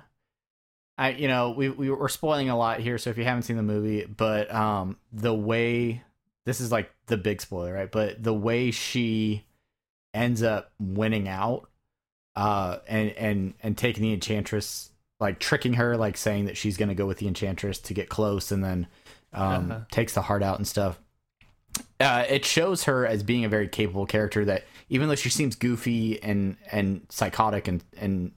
I 0.99 1.11
you 1.11 1.29
know, 1.29 1.51
we 1.51 1.69
we 1.69 1.91
we're 1.91 2.09
spoiling 2.09 2.49
a 2.49 2.57
lot 2.57 2.81
here 2.81 2.99
so 2.99 3.11
if 3.11 3.19
you 3.19 3.25
haven't 3.25 3.43
seen 3.43 3.57
the 3.57 3.63
movie, 3.63 4.05
but 4.07 4.53
um 4.55 4.97
the 5.13 5.35
way 5.35 6.03
this 6.47 6.61
is 6.61 6.73
like 6.73 6.91
the 7.07 7.17
big 7.17 7.41
spoiler, 7.41 7.73
right? 7.75 7.91
But 7.91 8.23
the 8.23 8.35
way 8.35 8.71
she 8.71 9.45
ends 10.15 10.43
up 10.43 10.73
winning 10.81 11.29
out 11.29 11.69
uh 12.37 12.79
and 12.89 13.11
and 13.11 13.55
and 13.63 13.77
taking 13.79 14.03
the 14.03 14.13
enchantress 14.13 14.91
like 15.21 15.39
tricking 15.39 15.75
her 15.75 15.97
like 15.97 16.17
saying 16.17 16.47
that 16.47 16.57
she's 16.57 16.77
going 16.77 16.89
to 16.89 16.95
go 16.95 17.07
with 17.07 17.19
the 17.19 17.29
enchantress 17.29 17.79
to 17.79 17.95
get 17.95 18.09
close 18.09 18.51
and 18.51 18.65
then 18.65 18.87
um 19.33 19.71
Uh-huh. 19.71 19.81
takes 19.91 20.15
the 20.15 20.23
heart 20.23 20.43
out 20.43 20.59
and 20.59 20.67
stuff 20.67 20.99
uh 22.01 22.25
it 22.29 22.45
shows 22.45 22.85
her 22.85 23.07
as 23.07 23.23
being 23.23 23.45
a 23.45 23.49
very 23.49 23.69
capable 23.69 24.07
character 24.07 24.45
that 24.45 24.65
even 24.89 25.09
though 25.09 25.15
she 25.15 25.31
seems 25.31 25.57
goofy 25.57 26.23
and 26.23 26.57
and 26.71 27.07
psychotic 27.11 27.67
and 27.69 27.83
and 27.97 28.33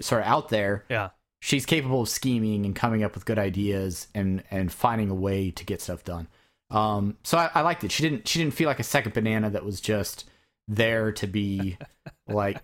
sort 0.00 0.22
of 0.22 0.28
out 0.28 0.48
there 0.50 0.84
Yeah. 0.88 1.08
she's 1.40 1.66
capable 1.66 2.02
of 2.02 2.08
scheming 2.08 2.64
and 2.64 2.74
coming 2.76 3.02
up 3.02 3.14
with 3.14 3.24
good 3.24 3.38
ideas 3.38 4.08
and 4.14 4.42
and 4.50 4.72
finding 4.72 5.10
a 5.10 5.14
way 5.14 5.50
to 5.50 5.64
get 5.64 5.80
stuff 5.80 6.04
done 6.04 6.28
um 6.70 7.16
so 7.22 7.38
I, 7.38 7.50
I 7.54 7.60
liked 7.62 7.82
it 7.84 7.90
she 7.92 8.02
didn't 8.02 8.28
she 8.28 8.38
didn't 8.38 8.54
feel 8.54 8.68
like 8.68 8.80
a 8.80 8.84
second 8.84 9.14
banana 9.14 9.50
that 9.50 9.64
was 9.64 9.80
just 9.80 10.28
there 10.68 11.12
to 11.12 11.26
be 11.26 11.78
like 12.28 12.58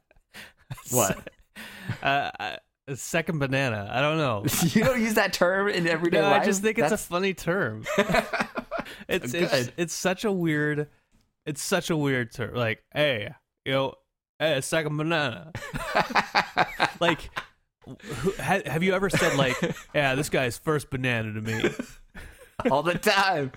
what 0.90 1.30
Uh, 2.02 2.56
uh, 2.88 2.94
second 2.94 3.38
banana. 3.38 3.88
I 3.92 4.00
don't 4.00 4.16
know. 4.16 4.44
you 4.62 4.84
don't 4.84 5.00
use 5.00 5.14
that 5.14 5.32
term 5.32 5.68
in 5.68 5.86
everyday 5.86 6.20
No, 6.20 6.30
life 6.30 6.42
I 6.42 6.44
just 6.44 6.62
think 6.62 6.78
it's 6.78 6.92
a 6.92 6.96
funny 6.96 7.34
term. 7.34 7.84
it's 9.08 9.34
it's 9.34 9.70
it's 9.76 9.94
such 9.94 10.24
a 10.24 10.32
weird 10.32 10.88
it's 11.46 11.62
such 11.62 11.90
a 11.90 11.96
weird 11.96 12.32
term. 12.32 12.54
Like, 12.54 12.82
hey, 12.94 13.34
you 13.64 13.72
know, 13.72 13.94
hey, 14.38 14.60
second 14.60 14.96
banana. 14.96 15.52
like, 17.00 17.30
who, 17.84 18.32
ha, 18.40 18.60
have 18.66 18.82
you 18.82 18.94
ever 18.94 19.10
said 19.10 19.36
like, 19.36 19.56
yeah, 19.94 20.14
this 20.14 20.28
guy's 20.28 20.56
first 20.58 20.90
banana 20.90 21.32
to 21.32 21.40
me? 21.40 21.70
all 22.70 22.82
the 22.82 22.94
time. 22.94 23.50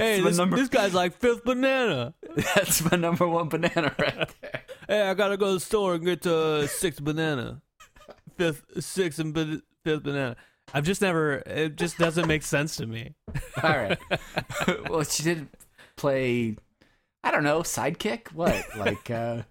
Hey, 0.00 0.20
this, 0.20 0.38
number- 0.38 0.56
this 0.56 0.68
guy's 0.68 0.94
like 0.94 1.18
fifth 1.18 1.44
banana. 1.44 2.14
That's 2.54 2.90
my 2.90 2.96
number 2.96 3.28
one 3.28 3.48
banana 3.48 3.94
right 3.98 4.30
there. 4.40 4.62
Hey, 4.88 5.02
I 5.02 5.14
gotta 5.14 5.36
go 5.36 5.48
to 5.48 5.54
the 5.54 5.60
store 5.60 5.94
and 5.94 6.04
get 6.04 6.22
to 6.22 6.66
sixth 6.68 7.02
banana, 7.04 7.60
fifth, 8.36 8.82
sixth 8.82 9.18
and 9.18 9.34
fifth 9.84 10.02
banana. 10.02 10.36
I've 10.72 10.84
just 10.84 11.00
never. 11.02 11.38
It 11.46 11.76
just 11.76 11.98
doesn't 11.98 12.26
make 12.28 12.42
sense 12.42 12.76
to 12.76 12.86
me. 12.86 13.14
All 13.62 13.70
right. 13.70 13.98
well, 14.88 15.02
she 15.04 15.22
did 15.22 15.48
play. 15.96 16.56
I 17.24 17.30
don't 17.30 17.42
know, 17.44 17.60
sidekick. 17.60 18.32
What? 18.32 18.64
Like, 18.76 19.10
uh 19.10 19.42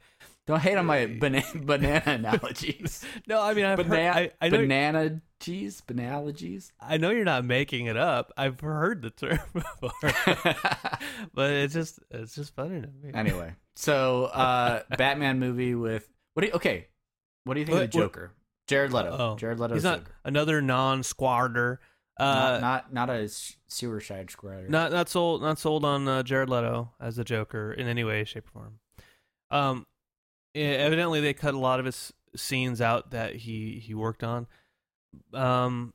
don't 0.47 0.59
hate 0.61 0.77
on 0.77 0.87
my 0.87 1.05
banana 1.19 1.45
banana 1.55 2.03
analogies. 2.07 3.05
No, 3.27 3.39
I 3.39 3.53
mean 3.53 3.65
I've 3.65 3.77
heard, 3.77 3.87
Banana, 3.89 4.15
I, 4.19 4.31
I 4.41 4.49
banana 4.49 5.21
cheese, 5.39 5.81
banalogies. 5.81 6.71
I 6.79 6.97
know 6.97 7.11
you're 7.11 7.23
not 7.23 7.45
making 7.45 7.85
it 7.85 7.97
up. 7.97 8.31
I've 8.35 8.59
heard 8.59 9.03
the 9.03 9.11
term 9.11 9.39
before, 9.53 9.91
but 11.35 11.51
it's 11.51 11.73
just 11.75 11.99
it's 12.09 12.33
just 12.33 12.55
funny 12.55 12.81
to 12.81 12.87
me. 12.87 13.11
anyway, 13.13 13.53
so 13.75 14.25
uh 14.25 14.81
Batman 14.97 15.37
movie 15.39 15.75
with 15.75 16.09
what 16.33 16.41
do 16.41 16.47
you? 16.47 16.53
Okay, 16.53 16.87
what 17.43 17.53
do 17.53 17.59
you 17.59 17.65
think 17.67 17.75
What- 17.75 17.83
of 17.85 17.91
the 17.91 17.97
Joker? 17.99 18.31
Jared 18.69 18.93
Leto. 18.93 19.09
Oh, 19.17 19.35
Jared 19.35 19.59
Leto. 19.59 19.73
He's 19.73 19.83
not 19.83 20.03
another 20.23 20.61
non-squarter. 20.61 21.79
Uh, 22.17 22.23
not, 22.23 22.61
not 22.61 22.93
not 22.93 23.09
a 23.09 23.23
s- 23.23 23.55
sewer 23.67 23.99
side 23.99 24.29
square. 24.29 24.65
not 24.69 24.91
not 24.91 25.09
sold 25.09 25.41
not 25.41 25.57
sold 25.57 25.83
on 25.83 26.07
uh, 26.07 26.21
Jared 26.21 26.49
Leto 26.49 26.91
as 26.99 27.15
the 27.15 27.23
Joker 27.23 27.71
in 27.73 27.87
any 27.87 28.03
way, 28.03 28.23
shape, 28.25 28.45
or 28.49 28.51
form. 28.51 28.79
Um, 29.49 29.87
evidently 30.53 31.19
they 31.21 31.33
cut 31.33 31.53
a 31.53 31.57
lot 31.59 31.79
of 31.79 31.85
his 31.85 32.13
scenes 32.35 32.79
out 32.81 33.11
that 33.11 33.35
he 33.35 33.79
he 33.83 33.93
worked 33.95 34.23
on. 34.23 34.47
Um, 35.33 35.93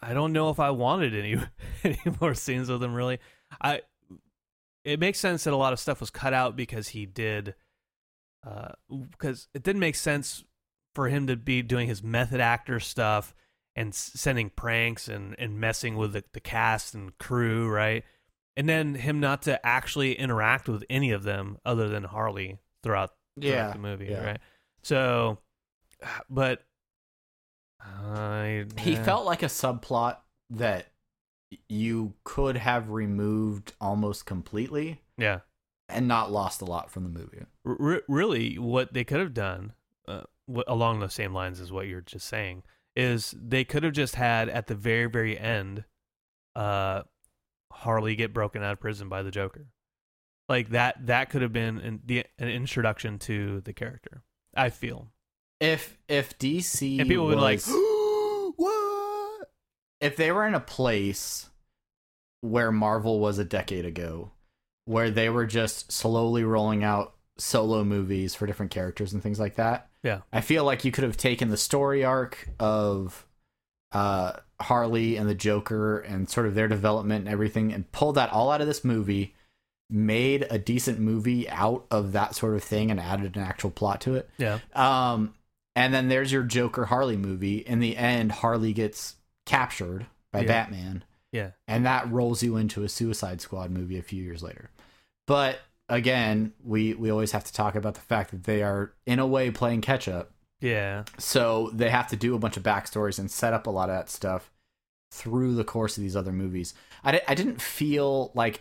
I 0.00 0.14
don't 0.14 0.32
know 0.32 0.50
if 0.50 0.60
I 0.60 0.70
wanted 0.70 1.14
any 1.14 1.36
any 1.84 1.98
more 2.20 2.34
scenes 2.34 2.68
with 2.70 2.82
him. 2.82 2.94
Really, 2.94 3.18
I 3.60 3.80
it 4.84 5.00
makes 5.00 5.18
sense 5.18 5.44
that 5.44 5.52
a 5.52 5.56
lot 5.56 5.72
of 5.72 5.80
stuff 5.80 5.98
was 5.98 6.10
cut 6.10 6.32
out 6.32 6.54
because 6.54 6.88
he 6.88 7.06
did. 7.06 7.54
Uh, 8.46 8.72
because 9.10 9.48
it 9.52 9.62
didn't 9.64 9.80
make 9.80 9.96
sense 9.96 10.44
for 10.98 11.06
him 11.06 11.28
to 11.28 11.36
be 11.36 11.62
doing 11.62 11.86
his 11.86 12.02
method 12.02 12.40
actor 12.40 12.80
stuff 12.80 13.32
and 13.76 13.94
sending 13.94 14.50
pranks 14.50 15.06
and, 15.06 15.36
and 15.38 15.60
messing 15.60 15.96
with 15.96 16.12
the, 16.12 16.24
the 16.32 16.40
cast 16.40 16.92
and 16.92 17.16
crew, 17.18 17.68
right? 17.68 18.02
And 18.56 18.68
then 18.68 18.96
him 18.96 19.20
not 19.20 19.42
to 19.42 19.64
actually 19.64 20.14
interact 20.14 20.68
with 20.68 20.82
any 20.90 21.12
of 21.12 21.22
them 21.22 21.58
other 21.64 21.88
than 21.88 22.02
Harley 22.02 22.58
throughout, 22.82 23.12
throughout 23.40 23.54
Yeah, 23.54 23.72
the 23.74 23.78
movie, 23.78 24.06
yeah. 24.06 24.24
right? 24.24 24.38
So, 24.82 25.38
but 26.28 26.64
I 27.80 28.64
he 28.76 28.94
yeah. 28.94 29.04
felt 29.04 29.24
like 29.24 29.44
a 29.44 29.46
subplot 29.46 30.16
that 30.50 30.86
you 31.68 32.14
could 32.24 32.56
have 32.56 32.90
removed 32.90 33.72
almost 33.80 34.26
completely 34.26 35.00
yeah. 35.16 35.42
and 35.88 36.08
not 36.08 36.32
lost 36.32 36.60
a 36.60 36.64
lot 36.64 36.90
from 36.90 37.04
the 37.04 37.08
movie. 37.08 37.44
R- 37.64 38.02
really, 38.08 38.58
what 38.58 38.94
they 38.94 39.04
could 39.04 39.20
have 39.20 39.32
done, 39.32 39.74
along 40.66 41.00
the 41.00 41.08
same 41.08 41.34
lines 41.34 41.60
as 41.60 41.72
what 41.72 41.86
you're 41.86 42.00
just 42.00 42.26
saying, 42.26 42.62
is 42.96 43.34
they 43.40 43.64
could 43.64 43.82
have 43.82 43.92
just 43.92 44.14
had 44.16 44.48
at 44.48 44.66
the 44.66 44.74
very, 44.74 45.06
very 45.06 45.38
end, 45.38 45.84
uh, 46.56 47.02
Harley 47.72 48.16
get 48.16 48.32
broken 48.34 48.62
out 48.62 48.72
of 48.72 48.80
prison 48.80 49.08
by 49.08 49.22
the 49.22 49.30
Joker. 49.30 49.68
Like 50.48 50.70
that, 50.70 51.06
that 51.06 51.30
could 51.30 51.42
have 51.42 51.52
been 51.52 51.78
an, 51.78 52.00
the, 52.04 52.24
an 52.38 52.48
introduction 52.48 53.18
to 53.20 53.60
the 53.60 53.72
character. 53.72 54.22
I 54.56 54.70
feel. 54.70 55.08
If 55.60 55.98
if 56.08 56.38
DC 56.38 56.98
And 57.00 57.08
people 57.08 57.26
would 57.26 57.38
like, 57.38 57.58
was- 57.66 58.52
what? 58.56 59.48
If 60.00 60.16
they 60.16 60.32
were 60.32 60.46
in 60.46 60.54
a 60.54 60.60
place 60.60 61.50
where 62.40 62.70
Marvel 62.72 63.18
was 63.18 63.38
a 63.38 63.44
decade 63.44 63.84
ago, 63.84 64.32
where 64.84 65.10
they 65.10 65.28
were 65.28 65.46
just 65.46 65.92
slowly 65.92 66.44
rolling 66.44 66.82
out 66.84 67.14
solo 67.36 67.84
movies 67.84 68.34
for 68.34 68.46
different 68.46 68.70
characters 68.72 69.12
and 69.12 69.22
things 69.22 69.40
like 69.40 69.56
that, 69.56 69.87
Yeah. 70.02 70.20
I 70.32 70.40
feel 70.40 70.64
like 70.64 70.84
you 70.84 70.92
could 70.92 71.04
have 71.04 71.16
taken 71.16 71.50
the 71.50 71.56
story 71.56 72.04
arc 72.04 72.48
of 72.60 73.26
uh, 73.92 74.32
Harley 74.60 75.16
and 75.16 75.28
the 75.28 75.34
Joker 75.34 75.98
and 75.98 76.28
sort 76.28 76.46
of 76.46 76.54
their 76.54 76.68
development 76.68 77.20
and 77.24 77.28
everything, 77.32 77.72
and 77.72 77.90
pulled 77.92 78.14
that 78.16 78.30
all 78.32 78.50
out 78.50 78.60
of 78.60 78.66
this 78.66 78.84
movie, 78.84 79.34
made 79.90 80.46
a 80.50 80.58
decent 80.58 80.98
movie 80.98 81.48
out 81.48 81.86
of 81.90 82.12
that 82.12 82.34
sort 82.34 82.54
of 82.54 82.62
thing, 82.62 82.90
and 82.90 83.00
added 83.00 83.36
an 83.36 83.42
actual 83.42 83.70
plot 83.70 84.00
to 84.02 84.14
it. 84.14 84.28
Yeah. 84.38 84.58
Um, 84.74 85.34
and 85.74 85.94
then 85.94 86.08
there's 86.08 86.30
your 86.32 86.42
Joker 86.42 86.86
Harley 86.86 87.16
movie. 87.16 87.58
In 87.58 87.78
the 87.80 87.96
end, 87.96 88.32
Harley 88.32 88.72
gets 88.72 89.16
captured 89.46 90.06
by 90.32 90.40
Yeah. 90.40 90.46
Batman, 90.46 91.04
Yeah. 91.32 91.50
and 91.66 91.86
that 91.86 92.10
rolls 92.10 92.42
you 92.42 92.56
into 92.56 92.82
a 92.84 92.88
Suicide 92.88 93.40
Squad 93.40 93.70
movie 93.70 93.98
a 93.98 94.02
few 94.02 94.22
years 94.22 94.42
later. 94.42 94.70
But 95.26 95.60
again, 95.88 96.52
we 96.64 96.94
we 96.94 97.10
always 97.10 97.32
have 97.32 97.44
to 97.44 97.52
talk 97.52 97.74
about 97.74 97.94
the 97.94 98.00
fact 98.00 98.30
that 98.30 98.44
they 98.44 98.62
are 98.62 98.92
in 99.06 99.18
a 99.18 99.26
way 99.26 99.50
playing 99.50 99.80
catch 99.80 100.08
up. 100.08 100.32
Yeah. 100.60 101.04
So 101.18 101.70
they 101.72 101.90
have 101.90 102.08
to 102.08 102.16
do 102.16 102.34
a 102.34 102.38
bunch 102.38 102.56
of 102.56 102.62
backstories 102.62 103.18
and 103.18 103.30
set 103.30 103.52
up 103.52 103.66
a 103.66 103.70
lot 103.70 103.90
of 103.90 103.96
that 103.96 104.10
stuff 104.10 104.50
through 105.12 105.54
the 105.54 105.64
course 105.64 105.96
of 105.96 106.02
these 106.02 106.16
other 106.16 106.32
movies. 106.32 106.74
I, 107.02 107.12
di- 107.12 107.22
I 107.28 107.34
didn't 107.34 107.62
feel 107.62 108.32
like, 108.34 108.60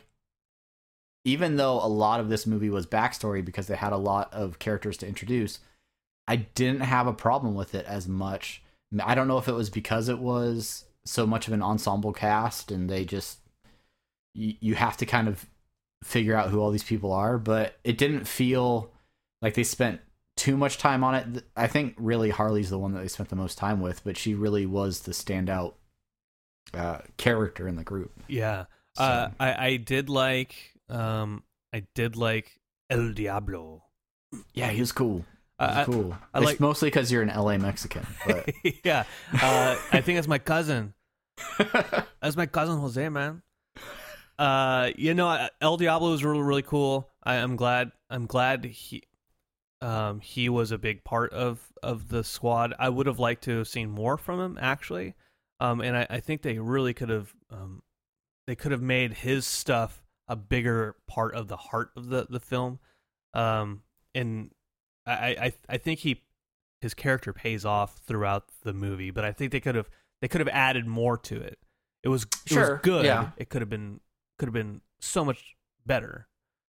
even 1.26 1.58
though 1.58 1.84
a 1.84 1.88
lot 1.88 2.20
of 2.20 2.30
this 2.30 2.46
movie 2.46 2.70
was 2.70 2.86
backstory 2.86 3.44
because 3.44 3.68
they 3.68 3.76
had 3.76 3.94
a 3.94 3.98
lot 3.98 4.32
of 4.34 4.60
characters 4.60 4.96
to 4.98 5.08
introduce, 5.08 5.60
I 6.28 6.38
didn't 6.38 6.82
have 6.82 7.08
a 7.08 7.14
problem 7.14 7.56
with 7.56 7.74
it 7.76 7.86
as 7.86 8.08
much. 8.08 8.62
I 9.04 9.16
don't 9.16 9.28
know 9.28 9.40
if 9.40 9.48
it 9.48 9.54
was 9.54 9.70
because 9.70 10.08
it 10.08 10.20
was 10.20 10.86
so 11.04 11.26
much 11.26 11.48
of 11.48 11.54
an 11.54 11.62
ensemble 11.62 12.14
cast 12.14 12.72
and 12.72 12.90
they 12.90 13.04
just, 13.06 13.40
you, 14.34 14.54
you 14.60 14.76
have 14.76 14.98
to 14.98 15.06
kind 15.06 15.28
of 15.28 15.48
figure 16.04 16.36
out 16.36 16.50
who 16.50 16.60
all 16.62 16.72
these 16.72 16.84
people 16.84 17.12
are, 17.12 17.38
but 17.38 17.78
it 17.84 17.98
didn't 17.98 18.26
feel 18.26 18.92
like 19.42 19.54
they 19.56 19.64
spent 19.64 20.02
too 20.36 20.56
much 20.58 20.78
time 20.78 21.04
on 21.04 21.16
it. 21.16 21.44
I 21.56 21.68
think 21.68 21.96
really 21.98 22.30
Harley's 22.30 22.70
the 22.70 22.78
one 22.78 22.94
that 22.94 23.02
they 23.02 23.08
spent 23.08 23.30
the 23.30 23.36
most 23.36 23.58
time 23.58 23.82
with, 23.82 24.04
but 24.04 24.18
she 24.18 24.36
really 24.36 24.66
was 24.66 25.02
the 25.02 25.12
standout 25.12 25.74
uh, 26.74 27.00
character 27.18 27.68
in 27.68 27.76
the 27.76 27.84
group. 27.84 28.12
Yeah. 28.28 28.66
So- 28.96 29.04
Uh, 29.04 29.30
I, 29.40 29.68
I 29.68 29.78
did 29.78 30.10
like, 30.10 30.56
um, 30.90 31.44
I 31.74 31.84
did 31.96 32.16
like 32.16 32.60
El 32.90 33.12
Diablo. 33.14 33.84
yeah, 34.54 34.70
he 34.70 34.80
was 34.80 34.92
cool. 34.92 35.26
He 35.60 35.66
was 35.66 35.76
I- 35.78 35.82
I- 35.82 35.86
cool. 35.86 36.18
I 36.34 36.38
it's 36.40 36.46
like- 36.46 36.60
mostly 36.60 36.88
because 36.90 37.12
you're 37.12 37.24
an 37.24 37.30
LA 37.36 37.58
Mexican, 37.58 38.06
but 38.28 38.50
yeah. 38.84 39.04
Uh, 39.34 39.76
I 39.92 40.02
think 40.02 40.20
it's 40.20 40.28
my 40.28 40.40
cousin. 40.40 40.94
That's 42.22 42.36
my 42.36 42.46
cousin 42.46 42.78
Jose, 42.80 43.10
man. 43.10 43.42
Uh, 44.40 44.92
you 44.96 45.14
know, 45.14 45.48
El 45.62 45.78
Diablo 45.78 46.12
was 46.12 46.24
really 46.24 46.42
really 46.42 46.62
cool. 46.62 47.10
I, 47.24 47.36
I'm 47.36 47.56
glad. 47.56 47.92
I'm 48.10 48.26
glad 48.26 48.66
he, 48.66 49.04
um, 49.82 50.20
he 50.20 50.48
was 50.50 50.72
a 50.72 50.78
big 50.78 51.04
part 51.04 51.34
of 51.34 51.60
of 51.84 52.10
the 52.10 52.24
squad. 52.24 52.74
I 52.80 52.90
would 52.90 53.08
have 53.08 53.20
liked 53.20 53.44
to 53.46 53.58
have 53.60 53.68
seen 53.68 53.90
more 53.90 54.18
from 54.18 54.40
him 54.40 54.58
actually. 54.62 55.14
Um, 55.60 55.82
and 55.82 55.98
I, 55.98 56.08
I 56.10 56.20
think 56.20 56.44
they 56.44 56.60
really 56.60 56.94
could 56.94 57.10
have, 57.10 57.34
um, 57.50 57.82
they 58.46 58.54
could 58.56 58.72
have 58.72 58.82
made 58.82 59.12
his 59.14 59.48
stuff 59.48 60.04
a 60.28 60.36
bigger 60.36 60.96
part 61.08 61.34
of 61.34 61.48
the 61.48 61.58
heart 61.58 61.90
of 61.96 62.10
the 62.10 62.28
the 62.30 62.40
film. 62.40 62.80
Um, 63.34 63.82
and 64.14 64.52
I 65.08 65.14
I 65.42 65.54
I 65.70 65.78
think 65.78 66.02
he 66.02 66.22
his 66.82 66.94
character 66.94 67.34
pays 67.34 67.66
off 67.66 67.98
throughout 68.06 68.46
the 68.64 68.74
movie, 68.74 69.10
but 69.10 69.26
I 69.26 69.32
think 69.32 69.52
they 69.52 69.60
could 69.60 69.74
have 69.76 69.90
they 70.22 70.28
could 70.28 70.42
have 70.42 70.48
added 70.50 70.86
more 70.86 71.18
to 71.18 71.42
it. 71.42 71.58
It 72.04 72.10
was 72.10 72.24
it 72.24 72.30
Sure, 72.54 72.74
was 72.74 72.82
good. 72.84 73.06
yeah. 73.06 73.32
It 73.38 73.50
could 73.50 73.62
have 73.64 73.70
been 73.70 74.00
could 74.38 74.48
have 74.48 74.54
been 74.54 74.82
so 75.00 75.24
much 75.26 75.56
better, 75.86 76.28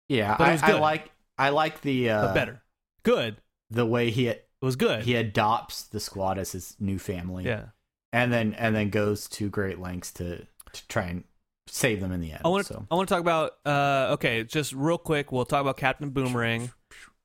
yeah, 0.09 0.37
But 0.39 0.45
it 0.45 0.51
I, 0.51 0.53
was 0.53 0.63
I 0.63 0.79
like 0.79 1.11
I 1.39 1.49
like 1.51 1.81
the 1.83 2.11
uh, 2.11 2.27
but 2.27 2.35
better. 2.35 2.63
Good. 3.03 3.37
the 3.71 3.87
way 3.87 4.11
he 4.11 4.29
It 4.29 4.49
was 4.63 4.77
good. 4.77 5.05
he 5.05 5.15
adopts 5.17 5.83
the 5.85 6.01
squad 6.01 6.39
as 6.39 6.53
his 6.53 6.77
new 6.81 6.99
family, 6.99 7.45
yeah. 7.45 7.67
and 8.13 8.33
then 8.33 8.55
and 8.55 8.75
then 8.75 8.91
goes 8.91 9.29
to 9.31 9.49
great 9.49 9.79
lengths 9.79 10.13
to 10.15 10.47
to 10.73 10.89
try 10.89 11.05
and 11.05 11.25
save 11.69 12.01
them 12.01 12.13
in 12.13 12.21
the 12.21 12.33
end. 12.33 12.43
I 12.45 12.49
want 12.49 12.67
to 12.67 12.73
so. 12.75 12.87
I 12.91 12.95
want 12.95 13.09
to 13.09 13.15
talk 13.15 13.21
about 13.21 13.53
uh 13.67 14.13
okay, 14.15 14.45
just 14.45 14.73
real 14.73 14.99
quick, 14.99 15.33
we'll 15.33 15.45
talk 15.45 15.61
about 15.61 15.77
Captain 15.77 16.11
Boomerang. 16.11 16.71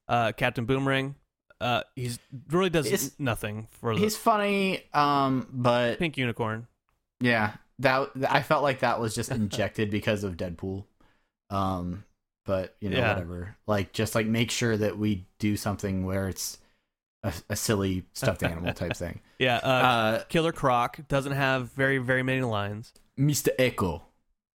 Uh 0.07 0.31
Captain 0.33 0.65
Boomerang. 0.65 1.15
Uh 1.59 1.83
he's 1.95 2.17
really 2.49 2.69
does 2.71 2.87
It's- 2.87 3.11
nothing 3.19 3.67
for 3.71 3.93
the 3.93 4.01
He's 4.01 4.17
funny, 4.17 4.83
um, 4.93 5.47
but 5.51 5.99
pink 5.99 6.17
unicorn. 6.17 6.67
Yeah, 7.19 7.53
that 7.81 8.09
I 8.29 8.41
felt 8.41 8.63
like 8.63 8.79
that 8.79 8.99
was 8.99 9.13
just 9.15 9.31
injected 9.41 9.89
because 9.91 10.23
of 10.23 10.37
Deadpool. 10.37 10.85
Um, 11.49 12.03
but 12.45 12.75
you 12.79 12.89
know, 12.89 12.97
Yeah. 12.97 13.13
whatever. 13.13 13.55
Like, 13.67 13.93
just 13.93 14.15
like 14.15 14.25
make 14.25 14.51
sure 14.51 14.75
that 14.77 14.97
we 14.97 15.25
do 15.39 15.55
something 15.57 16.05
where 16.05 16.27
it's 16.27 16.57
a, 17.23 17.33
a 17.49 17.55
silly 17.55 18.03
stuffed 18.13 18.43
animal 18.43 18.73
type 18.81 18.95
thing. 18.95 19.21
Yeah, 19.37 19.57
uh, 19.57 19.67
Uh, 19.67 20.23
Killer 20.25 20.51
Croc 20.51 20.99
doesn't 21.07 21.33
have 21.33 21.71
very 21.73 21.97
very 21.99 22.23
many 22.23 22.41
lines. 22.41 22.93
Mr. 23.19 23.49
Eko. 23.59 24.01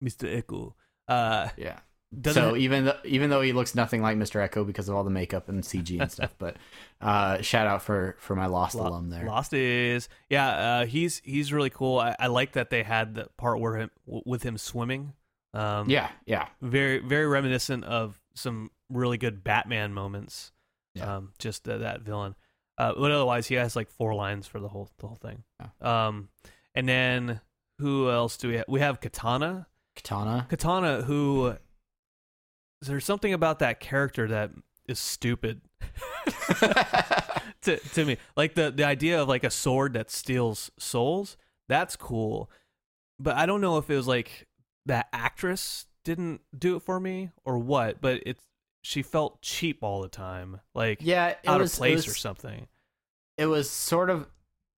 Mr. 0.02 0.42
Eko. 0.42 0.74
Uh 1.08 1.48
Yeah, 1.56 1.78
Doesn't 2.18 2.42
so 2.42 2.54
it- 2.54 2.60
even 2.60 2.84
though 2.86 2.96
even 3.04 3.30
though 3.30 3.40
he 3.40 3.52
looks 3.52 3.74
nothing 3.74 4.00
like 4.00 4.16
Mr. 4.16 4.46
Eko 4.48 4.66
because 4.66 4.88
of 4.88 4.94
all 4.94 5.04
the 5.04 5.10
makeup 5.10 5.48
and 5.48 5.62
CG 5.62 6.00
and 6.00 6.10
stuff, 6.10 6.34
but 6.38 6.56
uh, 7.00 7.42
shout 7.42 7.66
out 7.66 7.82
for 7.82 8.16
for 8.20 8.36
my 8.36 8.46
Lost 8.46 8.74
Lo- 8.76 8.86
alum 8.86 9.10
there. 9.10 9.26
Lost 9.26 9.52
is 9.52 10.08
yeah. 10.30 10.48
Uh, 10.48 10.86
he's 10.86 11.20
he's 11.24 11.52
really 11.52 11.70
cool. 11.70 11.98
I, 11.98 12.14
I 12.18 12.28
like 12.28 12.52
that 12.52 12.70
they 12.70 12.82
had 12.84 13.14
the 13.16 13.28
part 13.36 13.60
where 13.60 13.76
him 13.76 13.90
w- 14.06 14.22
with 14.24 14.42
him 14.42 14.56
swimming. 14.56 15.12
Um, 15.52 15.90
Yeah, 15.90 16.08
yeah, 16.26 16.46
very 16.62 16.98
very 17.00 17.26
reminiscent 17.26 17.84
of 17.84 18.20
some 18.34 18.70
really 18.88 19.18
good 19.18 19.42
Batman 19.42 19.92
moments. 19.92 20.52
Yeah. 20.94 21.16
Um, 21.16 21.32
just 21.38 21.64
th- 21.64 21.80
that 21.80 22.02
villain. 22.02 22.34
Uh, 22.78 22.92
but 22.96 23.10
otherwise, 23.10 23.46
he 23.48 23.54
has 23.56 23.74
like 23.74 23.90
four 23.90 24.14
lines 24.14 24.46
for 24.46 24.60
the 24.60 24.68
whole 24.68 24.88
the 24.98 25.06
whole 25.08 25.16
thing. 25.16 25.42
Um, 25.80 26.28
and 26.74 26.88
then 26.88 27.40
who 27.78 28.10
else 28.10 28.36
do 28.36 28.48
we 28.48 28.56
have? 28.56 28.64
We 28.68 28.80
have 28.80 29.00
Katana. 29.00 29.66
Katana. 29.96 30.46
Katana, 30.48 31.02
who 31.02 31.54
there's 32.86 33.04
something 33.04 33.32
about 33.32 33.58
that 33.60 33.80
character 33.80 34.28
that 34.28 34.50
is 34.88 34.98
stupid 34.98 35.60
to 37.62 37.76
to 37.94 38.04
me. 38.04 38.16
Like 38.36 38.54
the 38.54 38.70
the 38.70 38.84
idea 38.84 39.20
of 39.20 39.28
like 39.28 39.44
a 39.44 39.50
sword 39.50 39.94
that 39.94 40.10
steals 40.10 40.70
souls. 40.78 41.36
That's 41.68 41.96
cool, 41.96 42.50
but 43.18 43.36
I 43.36 43.46
don't 43.46 43.60
know 43.60 43.78
if 43.78 43.90
it 43.90 43.96
was 43.96 44.06
like 44.06 44.46
that 44.86 45.08
actress 45.12 45.86
didn't 46.04 46.40
do 46.56 46.76
it 46.76 46.82
for 46.82 47.00
me 47.00 47.30
or 47.44 47.58
what. 47.58 48.00
But 48.00 48.22
it's 48.24 48.42
she 48.82 49.02
felt 49.02 49.42
cheap 49.42 49.82
all 49.82 50.00
the 50.00 50.08
time, 50.08 50.60
like 50.74 50.98
yeah, 51.00 51.34
out 51.46 51.60
was, 51.60 51.72
of 51.72 51.78
place 51.78 52.06
it 52.06 52.10
or 52.10 52.14
something. 52.14 52.68
It 53.36 53.46
was 53.46 53.68
sort 53.68 54.10
of 54.10 54.28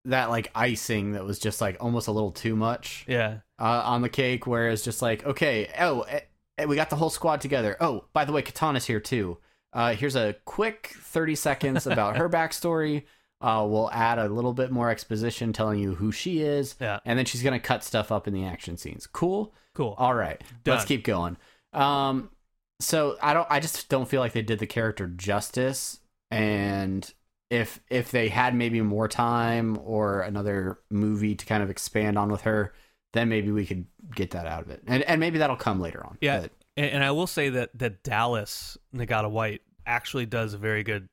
that 0.06 0.30
like 0.30 0.50
icing 0.54 1.12
that 1.12 1.24
was 1.24 1.38
just 1.38 1.60
like 1.60 1.76
almost 1.80 2.08
a 2.08 2.12
little 2.12 2.30
too 2.30 2.56
much 2.56 3.04
Yeah, 3.06 3.40
uh, 3.58 3.82
on 3.84 4.00
the 4.00 4.08
cake. 4.08 4.46
Whereas 4.46 4.82
just 4.82 5.02
like 5.02 5.26
okay, 5.26 5.70
oh, 5.78 6.02
eh, 6.02 6.20
we 6.66 6.76
got 6.76 6.90
the 6.90 6.96
whole 6.96 7.10
squad 7.10 7.40
together. 7.40 7.76
Oh, 7.80 8.04
by 8.12 8.24
the 8.24 8.32
way, 8.32 8.42
Katana's 8.42 8.86
here 8.86 9.00
too. 9.00 9.38
Uh, 9.72 9.94
here's 9.94 10.16
a 10.16 10.34
quick 10.44 10.94
30 11.00 11.34
seconds 11.34 11.86
about 11.86 12.16
her 12.16 12.28
backstory. 12.30 13.04
Uh, 13.40 13.64
we'll 13.68 13.90
add 13.92 14.18
a 14.18 14.28
little 14.28 14.52
bit 14.52 14.70
more 14.72 14.90
exposition 14.90 15.52
telling 15.52 15.78
you 15.78 15.94
who 15.94 16.10
she 16.10 16.40
is. 16.40 16.74
Yeah. 16.80 16.98
And 17.04 17.18
then 17.18 17.26
she's 17.26 17.42
going 17.42 17.58
to 17.58 17.64
cut 17.64 17.84
stuff 17.84 18.10
up 18.10 18.26
in 18.26 18.34
the 18.34 18.44
action 18.44 18.76
scenes. 18.76 19.06
Cool. 19.06 19.54
cool. 19.74 19.94
All 19.98 20.14
right. 20.14 20.42
Let's 20.66 20.84
keep 20.84 21.04
going. 21.04 21.36
Um, 21.72 22.30
so 22.80 23.16
I 23.22 23.34
don't, 23.34 23.46
I 23.50 23.60
just 23.60 23.88
don't 23.88 24.08
feel 24.08 24.20
like 24.20 24.32
they 24.32 24.42
did 24.42 24.58
the 24.58 24.66
character 24.66 25.06
justice. 25.06 26.00
And 26.30 27.08
if, 27.50 27.80
if 27.88 28.10
they 28.10 28.28
had 28.28 28.54
maybe 28.54 28.80
more 28.80 29.06
time 29.06 29.78
or 29.84 30.22
another 30.22 30.80
movie 30.90 31.34
to 31.34 31.46
kind 31.46 31.62
of 31.62 31.70
expand 31.70 32.18
on 32.18 32.30
with 32.32 32.40
her, 32.42 32.72
then 33.12 33.28
maybe 33.28 33.50
we 33.50 33.64
could 33.66 33.86
get 34.14 34.30
that 34.32 34.46
out 34.46 34.62
of 34.62 34.70
it. 34.70 34.82
And, 34.86 35.02
and 35.04 35.18
maybe 35.20 35.38
that'll 35.38 35.56
come 35.56 35.80
later 35.80 36.04
on. 36.04 36.18
Yeah, 36.20 36.40
But- 36.42 36.52
and, 36.76 36.86
and 36.92 37.04
I 37.04 37.10
will 37.10 37.26
say 37.26 37.48
that 37.50 37.70
that 37.78 38.02
Dallas 38.02 38.78
Nagata 38.94 39.30
White 39.30 39.62
actually 39.86 40.26
does 40.26 40.54
a 40.54 40.58
very 40.58 40.82
good. 40.82 41.08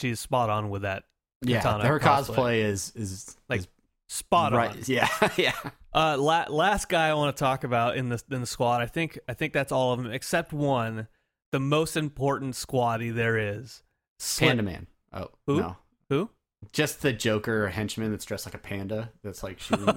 She's 0.00 0.20
spot 0.20 0.50
on 0.50 0.68
with 0.68 0.82
that. 0.82 1.04
yeah. 1.40 1.60
Her 1.80 1.98
cosplay. 1.98 2.34
cosplay 2.34 2.58
is, 2.60 2.92
is 2.94 3.36
Like, 3.48 3.60
is 3.60 3.68
Spot 4.08 4.52
on. 4.52 4.78
Yeah. 4.86 5.08
yeah. 5.36 5.54
Uh, 5.94 6.16
la- 6.18 6.44
last 6.48 6.88
guy 6.88 7.08
I 7.08 7.14
want 7.14 7.34
to 7.36 7.40
talk 7.40 7.64
about 7.64 7.96
in 7.96 8.08
the 8.10 8.22
in 8.30 8.40
the 8.40 8.46
squad. 8.46 8.82
I 8.82 8.86
think 8.86 9.18
I 9.28 9.34
think 9.34 9.52
that's 9.52 9.72
all 9.72 9.92
of 9.94 10.02
them 10.02 10.12
except 10.12 10.52
one, 10.52 11.08
the 11.52 11.58
most 11.58 11.96
important 11.96 12.54
squatty 12.54 13.10
there 13.10 13.36
is. 13.38 13.82
Slip- 14.18 14.48
Panda 14.50 14.62
Man. 14.62 14.86
Oh, 15.12 15.30
Who? 15.46 15.60
no. 15.60 15.76
Who? 16.10 16.30
Just 16.72 17.02
the 17.02 17.12
Joker 17.12 17.68
henchman 17.68 18.10
that's 18.10 18.24
dressed 18.24 18.46
like 18.46 18.54
a 18.54 18.58
panda. 18.58 19.10
That's 19.22 19.42
like 19.42 19.60
shooting. 19.60 19.88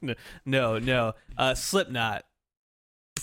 no, 0.46 0.78
no. 0.78 1.12
Uh, 1.36 1.54
Slipknot, 1.54 2.24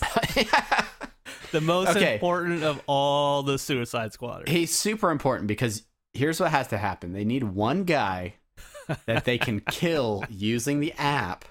the 1.52 1.60
most 1.60 1.90
Okay. 1.96 2.14
important 2.14 2.62
of 2.62 2.80
all 2.86 3.42
the 3.42 3.58
Suicide 3.58 4.12
Squatters. 4.12 4.50
He's 4.50 4.74
super 4.74 5.10
important 5.10 5.48
because 5.48 5.82
here's 6.12 6.40
what 6.40 6.50
has 6.50 6.68
to 6.68 6.78
happen. 6.78 7.12
They 7.12 7.24
need 7.24 7.44
one 7.44 7.84
guy 7.84 8.34
that 9.06 9.24
they 9.24 9.38
can 9.38 9.60
kill 9.70 10.24
using 10.28 10.80
the 10.80 10.92
app 10.94 11.44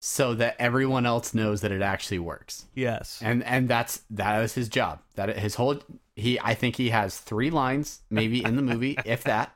so 0.00 0.34
that 0.34 0.56
everyone 0.58 1.04
else 1.04 1.34
knows 1.34 1.60
that 1.60 1.70
it 1.72 1.82
actually 1.82 2.18
works. 2.18 2.66
yes. 2.74 3.20
And 3.22 3.44
and 3.44 3.68
that's 3.68 4.00
that 4.10 4.42
is 4.42 4.54
his 4.54 4.68
job. 4.68 5.00
That 5.16 5.38
his 5.38 5.56
whole 5.56 5.78
he 6.16 6.40
I 6.40 6.54
think 6.54 6.76
he 6.76 6.88
has 6.90 7.18
3 7.18 7.50
lines 7.50 8.00
maybe 8.10 8.42
in 8.42 8.56
the 8.56 8.62
movie 8.62 8.98
if 9.04 9.24
that. 9.24 9.54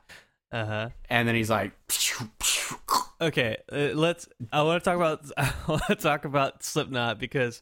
Uh 0.55 0.65
huh. 0.65 0.89
And 1.09 1.27
then 1.27 1.35
he's 1.35 1.49
like 1.49 1.73
Okay, 3.21 3.57
uh, 3.71 3.75
let's. 3.93 4.27
I 4.51 4.61
want 4.63 4.81
to 4.81 4.89
talk 4.89 4.95
about. 4.95 5.25
I 5.37 5.53
want 5.67 5.83
to 5.87 5.95
talk 5.95 6.25
about 6.25 6.63
Slipknot 6.63 7.19
because, 7.19 7.61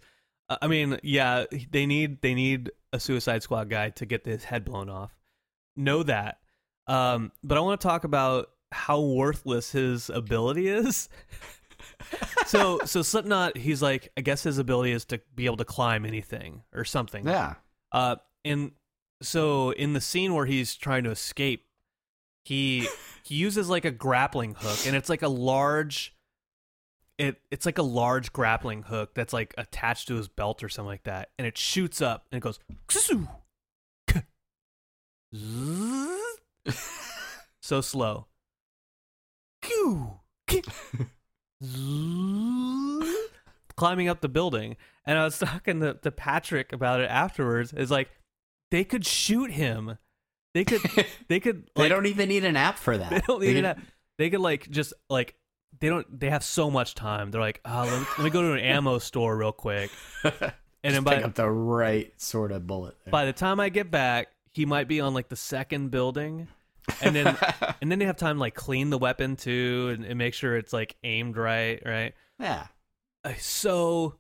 uh, 0.49 0.57
I 0.61 0.67
mean, 0.67 0.99
yeah, 1.03 1.45
they 1.71 1.85
need 1.85 2.21
they 2.21 2.33
need 2.33 2.71
a 2.91 2.99
Suicide 2.99 3.43
Squad 3.43 3.69
guy 3.69 3.89
to 3.91 4.05
get 4.05 4.25
his 4.25 4.43
head 4.43 4.63
blown 4.63 4.89
off. 4.89 5.11
Know 5.75 6.03
that, 6.03 6.37
um, 6.87 7.31
but 7.43 7.57
I 7.57 7.61
want 7.61 7.81
to 7.81 7.87
talk 7.87 8.03
about 8.03 8.49
how 8.71 9.01
worthless 9.01 9.71
his 9.71 10.09
ability 10.09 10.67
is. 10.67 11.09
so, 12.47 12.79
so 12.85 13.01
Slipknot, 13.01 13.57
he's 13.57 13.81
like, 13.81 14.11
I 14.17 14.21
guess 14.21 14.43
his 14.43 14.57
ability 14.59 14.91
is 14.91 15.05
to 15.05 15.19
be 15.35 15.45
able 15.45 15.57
to 15.57 15.65
climb 15.65 16.05
anything 16.05 16.63
or 16.73 16.83
something. 16.83 17.27
yeah. 17.27 17.55
Uh, 17.91 18.15
and 18.43 18.71
so 19.21 19.71
in 19.71 19.93
the 19.93 20.01
scene 20.01 20.33
where 20.33 20.47
he's 20.47 20.75
trying 20.75 21.03
to 21.03 21.11
escape, 21.11 21.65
he 22.43 22.87
he 23.23 23.35
uses 23.35 23.69
like 23.69 23.85
a 23.85 23.91
grappling 23.91 24.55
hook, 24.57 24.85
and 24.85 24.95
it's 24.95 25.09
like 25.09 25.21
a 25.21 25.27
large. 25.27 26.15
It 27.17 27.39
it's 27.51 27.65
like 27.65 27.77
a 27.77 27.83
large 27.83 28.33
grappling 28.33 28.83
hook 28.83 29.13
that's 29.13 29.33
like 29.33 29.53
attached 29.57 30.07
to 30.07 30.15
his 30.15 30.27
belt 30.27 30.63
or 30.63 30.69
something 30.69 30.89
like 30.89 31.03
that, 31.03 31.29
and 31.37 31.47
it 31.47 31.57
shoots 31.57 32.01
up 32.01 32.25
and 32.31 32.37
it 32.37 32.41
goes. 32.41 32.59
So 37.63 37.79
slow. 37.79 38.27
Climbing 43.77 44.09
up 44.09 44.19
the 44.19 44.27
building, 44.27 44.75
and 45.05 45.17
I 45.17 45.23
was 45.23 45.39
talking 45.39 45.79
to, 45.79 45.93
to 45.93 46.11
Patrick 46.11 46.73
about 46.73 46.99
it 46.99 47.09
afterwards. 47.09 47.71
Is 47.71 47.89
like 47.89 48.09
they 48.69 48.83
could 48.83 49.05
shoot 49.05 49.51
him. 49.51 49.97
They 50.53 50.63
could. 50.65 50.81
They 51.27 51.39
could. 51.39 51.69
They 51.75 51.83
like, 51.83 51.89
don't 51.89 52.05
even 52.05 52.29
need 52.29 52.43
an 52.45 52.55
app 52.57 52.77
for 52.77 52.97
that. 52.97 53.09
They 53.09 53.19
don't 53.21 53.41
need 53.41 53.55
could- 53.55 53.65
that. 53.65 53.79
They 54.17 54.29
could 54.29 54.41
like 54.41 54.69
just 54.69 54.93
like 55.09 55.35
they 55.79 55.89
don't. 55.89 56.19
They 56.19 56.29
have 56.29 56.43
so 56.43 56.69
much 56.69 56.93
time. 56.95 57.31
They're 57.31 57.41
like, 57.41 57.61
oh, 57.65 57.83
let 57.89 57.99
me, 57.99 58.05
let 58.17 58.23
me 58.25 58.29
go 58.29 58.41
to 58.43 58.53
an 58.53 58.59
ammo 58.59 58.99
store 58.99 59.35
real 59.35 59.51
quick, 59.51 59.89
and 60.23 60.33
then 60.83 61.03
by 61.03 61.15
pick 61.15 61.25
up 61.25 61.33
the 61.35 61.49
right 61.49 62.13
sort 62.21 62.51
of 62.51 62.67
bullet. 62.67 62.95
there. 63.05 63.11
by 63.11 63.25
the 63.25 63.33
time 63.33 63.59
I 63.59 63.69
get 63.69 63.89
back, 63.89 64.27
he 64.51 64.65
might 64.65 64.87
be 64.87 64.99
on 65.01 65.15
like 65.15 65.29
the 65.29 65.35
second 65.35 65.89
building, 65.89 66.47
and 67.01 67.15
then 67.15 67.35
and 67.81 67.91
then 67.91 67.97
they 67.97 68.05
have 68.05 68.17
time 68.17 68.35
to, 68.35 68.39
like 68.39 68.53
clean 68.53 68.91
the 68.91 68.99
weapon 68.99 69.35
too 69.35 69.89
and, 69.93 70.05
and 70.05 70.17
make 70.19 70.35
sure 70.35 70.55
it's 70.57 70.73
like 70.73 70.95
aimed 71.03 71.35
right, 71.37 71.81
right? 71.85 72.13
yeah. 72.39 72.67
Uh, 73.25 73.33
so 73.39 74.15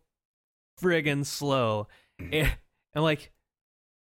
friggin' 0.81 1.25
slow, 1.25 1.87
and 2.31 2.51
I'm 2.95 3.03
like, 3.03 3.31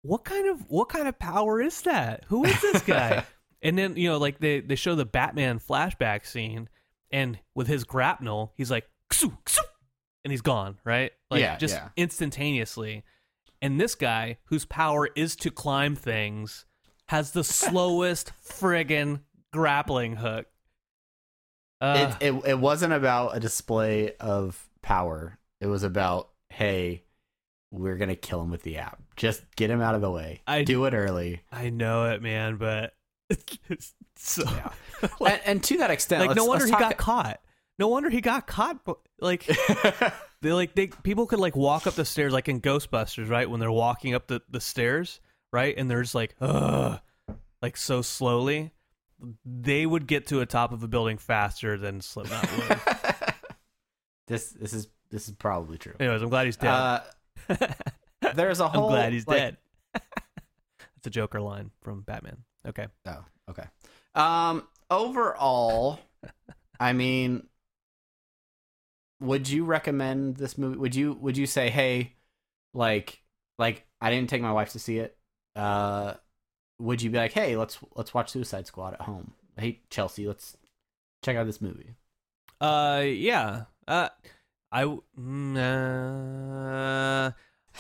what 0.02 0.24
kind 0.24 0.48
of 0.48 0.68
what 0.68 0.88
kind 0.88 1.08
of 1.08 1.18
power 1.18 1.60
is 1.60 1.82
that? 1.82 2.24
Who 2.28 2.44
is 2.44 2.60
this 2.60 2.82
guy? 2.86 3.24
and 3.62 3.78
then 3.78 3.96
you 3.96 4.08
know, 4.08 4.18
like 4.18 4.38
they 4.40 4.60
they 4.60 4.74
show 4.76 4.94
the 4.94 5.04
Batman 5.04 5.58
flashback 5.58 6.26
scene, 6.26 6.68
and 7.10 7.38
with 7.54 7.66
his 7.68 7.84
grapnel, 7.84 8.52
he's 8.56 8.70
like, 8.70 8.88
"Ksu, 9.10 9.30
ksu," 9.44 9.62
and 10.24 10.30
he's 10.32 10.40
gone, 10.42 10.78
right? 10.84 11.12
Like 11.30 11.40
Yeah, 11.40 11.56
just 11.56 11.74
yeah. 11.74 11.88
instantaneously. 11.96 13.04
And 13.60 13.80
this 13.80 13.94
guy, 13.94 14.38
whose 14.46 14.64
power 14.64 15.08
is 15.14 15.36
to 15.36 15.50
climb 15.50 15.94
things, 15.94 16.64
has 17.08 17.30
the 17.30 17.44
slowest 17.44 18.32
friggin' 18.44 19.20
grappling 19.52 20.16
hook. 20.16 20.46
Uh, 21.80 22.14
it, 22.20 22.28
it 22.34 22.42
it 22.50 22.58
wasn't 22.58 22.92
about 22.92 23.36
a 23.36 23.40
display 23.40 24.14
of 24.20 24.68
power. 24.82 25.38
It 25.60 25.66
was 25.66 25.82
about 25.82 26.30
hey, 26.48 27.04
we're 27.70 27.96
gonna 27.96 28.14
kill 28.16 28.42
him 28.42 28.50
with 28.50 28.62
the 28.62 28.78
app. 28.78 29.01
Just 29.16 29.42
get 29.57 29.70
him 29.70 29.81
out 29.81 29.94
of 29.94 30.01
the 30.01 30.11
way. 30.11 30.40
I- 30.46 30.62
do 30.64 30.85
it 30.87 30.94
early. 30.94 31.42
I 31.53 31.70
know 31.70 32.11
it, 32.11 32.22
man, 32.22 32.57
but 32.57 32.94
it's 33.31 33.94
so 34.16 34.42
Yeah. 34.46 34.70
like, 35.20 35.33
and, 35.33 35.40
and 35.46 35.64
to 35.64 35.79
that 35.79 35.90
extent, 35.90 36.27
like, 36.27 36.37
no 36.37 36.44
wonder 36.44 36.64
he 36.66 36.70
talk- 36.70 36.81
got 36.81 36.96
caught. 36.96 37.40
No 37.79 37.88
wonder 37.88 38.11
he 38.11 38.20
got 38.20 38.46
caught. 38.46 38.85
but, 38.85 38.98
Like 39.21 39.46
they 40.42 40.52
like 40.52 40.75
they 40.75 40.87
people 40.88 41.27
could 41.27 41.40
like 41.40 41.56
walk 41.56 41.87
up 41.87 41.94
the 41.94 42.04
stairs 42.04 42.33
like 42.33 42.48
in 42.48 42.60
Ghostbusters, 42.60 43.29
right? 43.29 43.48
When 43.48 43.60
they're 43.60 43.71
walking 43.73 44.15
up 44.15 44.27
the 44.29 44.42
the 44.50 44.60
stairs, 44.60 45.21
right? 45.52 45.75
And 45.77 45.90
they're 45.90 46.02
just 46.02 46.15
like, 46.15 46.35
ugh, 46.40 47.00
like 47.63 47.77
so 47.77 48.02
slowly. 48.02 48.73
They 49.44 49.87
would 49.87 50.06
get 50.08 50.27
to 50.29 50.40
a 50.40 50.46
top 50.46 50.73
of 50.73 50.83
a 50.83 50.88
building 50.88 51.17
faster 51.19 51.79
than 51.79 52.00
Slipknot 52.00 52.48
would. 52.52 52.79
this 54.29 54.50
this 54.50 54.73
is 54.73 54.88
this 55.10 55.29
is 55.29 55.35
probably 55.35 55.79
true. 55.79 55.94
Anyways, 56.00 56.23
I'm 56.23 56.29
glad 56.29 56.46
he's 56.46 56.56
dead. 56.56 56.69
Uh, 56.71 57.00
there's 58.37 58.60
a 58.60 58.64
I'm 58.66 58.80
glad 58.80 59.12
he's 59.12 59.26
like- 59.26 59.38
dead. 59.38 59.56
That's 59.94 61.06
a 61.06 61.10
Joker 61.10 61.40
line 61.40 61.70
from 61.83 62.02
Batman. 62.02 62.38
Okay. 62.66 62.87
Oh, 63.06 63.24
okay. 63.50 63.64
Um, 64.14 64.66
overall, 64.90 65.98
I 66.78 66.92
mean, 66.92 67.46
would 69.20 69.48
you 69.48 69.64
recommend 69.64 70.37
this 70.37 70.56
movie? 70.56 70.76
Would 70.78 70.94
you 70.94 71.14
would 71.14 71.37
you 71.37 71.46
say, 71.46 71.70
hey, 71.70 72.14
like 72.74 73.20
like 73.58 73.85
I 74.00 74.10
didn't 74.10 74.30
take 74.30 74.42
my 74.42 74.52
wife 74.52 74.72
to 74.72 74.78
see 74.78 74.98
it. 74.98 75.16
Uh, 75.56 76.14
would 76.78 77.02
you 77.02 77.10
be 77.10 77.18
like, 77.18 77.33
hey, 77.33 77.56
let's 77.56 77.78
let's 77.94 78.14
watch 78.14 78.30
Suicide 78.30 78.66
Squad 78.66 78.94
at 78.94 79.00
home? 79.02 79.33
Hey, 79.58 79.80
Chelsea, 79.90 80.26
let's 80.26 80.56
check 81.24 81.37
out 81.37 81.46
this 81.46 81.60
movie. 81.60 81.94
Uh, 82.60 83.02
yeah. 83.04 83.64
Uh, 83.88 84.08
I. 84.70 84.85
uh, 85.58 87.30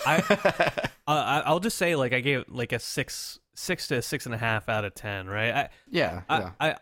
I 0.06 0.16
uh, 1.06 1.10
I- 1.12 1.42
I'll 1.46 1.60
just 1.60 1.78
say 1.78 1.94
like 1.96 2.12
I 2.12 2.20
gave 2.20 2.44
like 2.48 2.72
a 2.72 2.78
six 2.78 3.38
six 3.54 3.88
to 3.88 4.00
six 4.02 4.26
and 4.26 4.34
a 4.34 4.38
half 4.38 4.68
out 4.68 4.84
of 4.84 4.94
ten, 4.94 5.26
right? 5.28 5.54
I 5.54 5.68
yeah, 5.90 6.22
I, 6.28 6.38
yeah. 6.38 6.50
I 6.60 6.76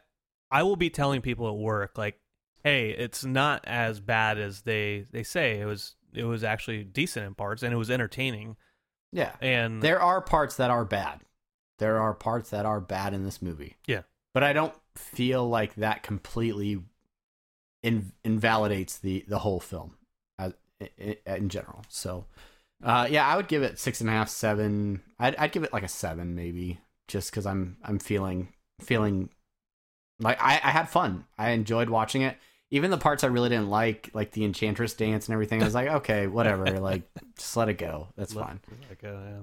I 0.50 0.62
will 0.62 0.76
be 0.76 0.90
telling 0.90 1.20
people 1.22 1.48
at 1.48 1.56
work 1.56 1.96
like, 1.98 2.18
hey, 2.64 2.90
it's 2.90 3.24
not 3.24 3.64
as 3.66 4.00
bad 4.00 4.38
as 4.38 4.62
they 4.62 5.06
they 5.10 5.22
say. 5.22 5.60
It 5.60 5.64
was 5.66 5.94
it 6.12 6.24
was 6.24 6.42
actually 6.44 6.84
decent 6.84 7.26
in 7.26 7.34
parts 7.34 7.62
and 7.62 7.72
it 7.72 7.76
was 7.76 7.90
entertaining. 7.90 8.56
yeah. 9.12 9.32
And 9.40 9.80
There 9.82 10.00
are 10.02 10.20
parts 10.20 10.56
that 10.56 10.70
are 10.70 10.84
bad. 10.84 11.20
There 11.78 11.98
are 12.00 12.12
parts 12.14 12.50
that 12.50 12.66
are 12.66 12.80
bad 12.80 13.14
in 13.14 13.24
this 13.24 13.40
movie. 13.40 13.76
Yeah. 13.86 14.02
But 14.34 14.42
I 14.44 14.52
don't 14.52 14.74
feel 14.96 15.48
like 15.48 15.76
that 15.76 16.02
completely 16.02 16.82
in, 17.82 18.12
invalidates 18.24 18.98
the 18.98 19.24
the 19.28 19.38
whole 19.38 19.60
film 19.60 19.96
as, 20.38 20.52
in, 20.98 21.16
in 21.26 21.48
general. 21.48 21.84
So, 21.88 22.26
uh, 22.82 23.06
yeah, 23.10 23.26
I 23.26 23.36
would 23.36 23.48
give 23.48 23.62
it 23.62 23.78
six 23.78 24.00
and 24.00 24.08
a 24.08 24.12
half, 24.12 24.28
seven. 24.28 25.02
I'd 25.18 25.36
I'd 25.36 25.52
give 25.52 25.64
it 25.64 25.72
like 25.72 25.82
a 25.82 25.88
seven 25.88 26.34
maybe, 26.34 26.78
just 27.08 27.30
because 27.30 27.46
I'm 27.46 27.76
I'm 27.82 27.98
feeling 27.98 28.48
feeling 28.80 29.28
like 30.20 30.40
I, 30.40 30.54
I 30.54 30.70
had 30.70 30.88
fun. 30.88 31.24
I 31.38 31.50
enjoyed 31.50 31.90
watching 31.90 32.22
it. 32.22 32.36
Even 32.70 32.90
the 32.90 32.98
parts 32.98 33.24
I 33.24 33.26
really 33.26 33.48
didn't 33.48 33.68
like, 33.68 34.10
like 34.14 34.30
the 34.30 34.44
Enchantress 34.44 34.94
dance 34.94 35.26
and 35.26 35.32
everything, 35.32 35.60
I 35.60 35.64
was 35.64 35.74
like, 35.74 35.88
okay, 36.02 36.28
whatever. 36.28 36.78
like, 36.78 37.02
just 37.36 37.56
let 37.56 37.68
it 37.68 37.78
go. 37.78 38.08
That's 38.16 38.34
Let- 38.34 38.46
fine. 38.46 38.60
Like, 38.88 39.02
uh, 39.02 39.08
yeah. 39.08 39.38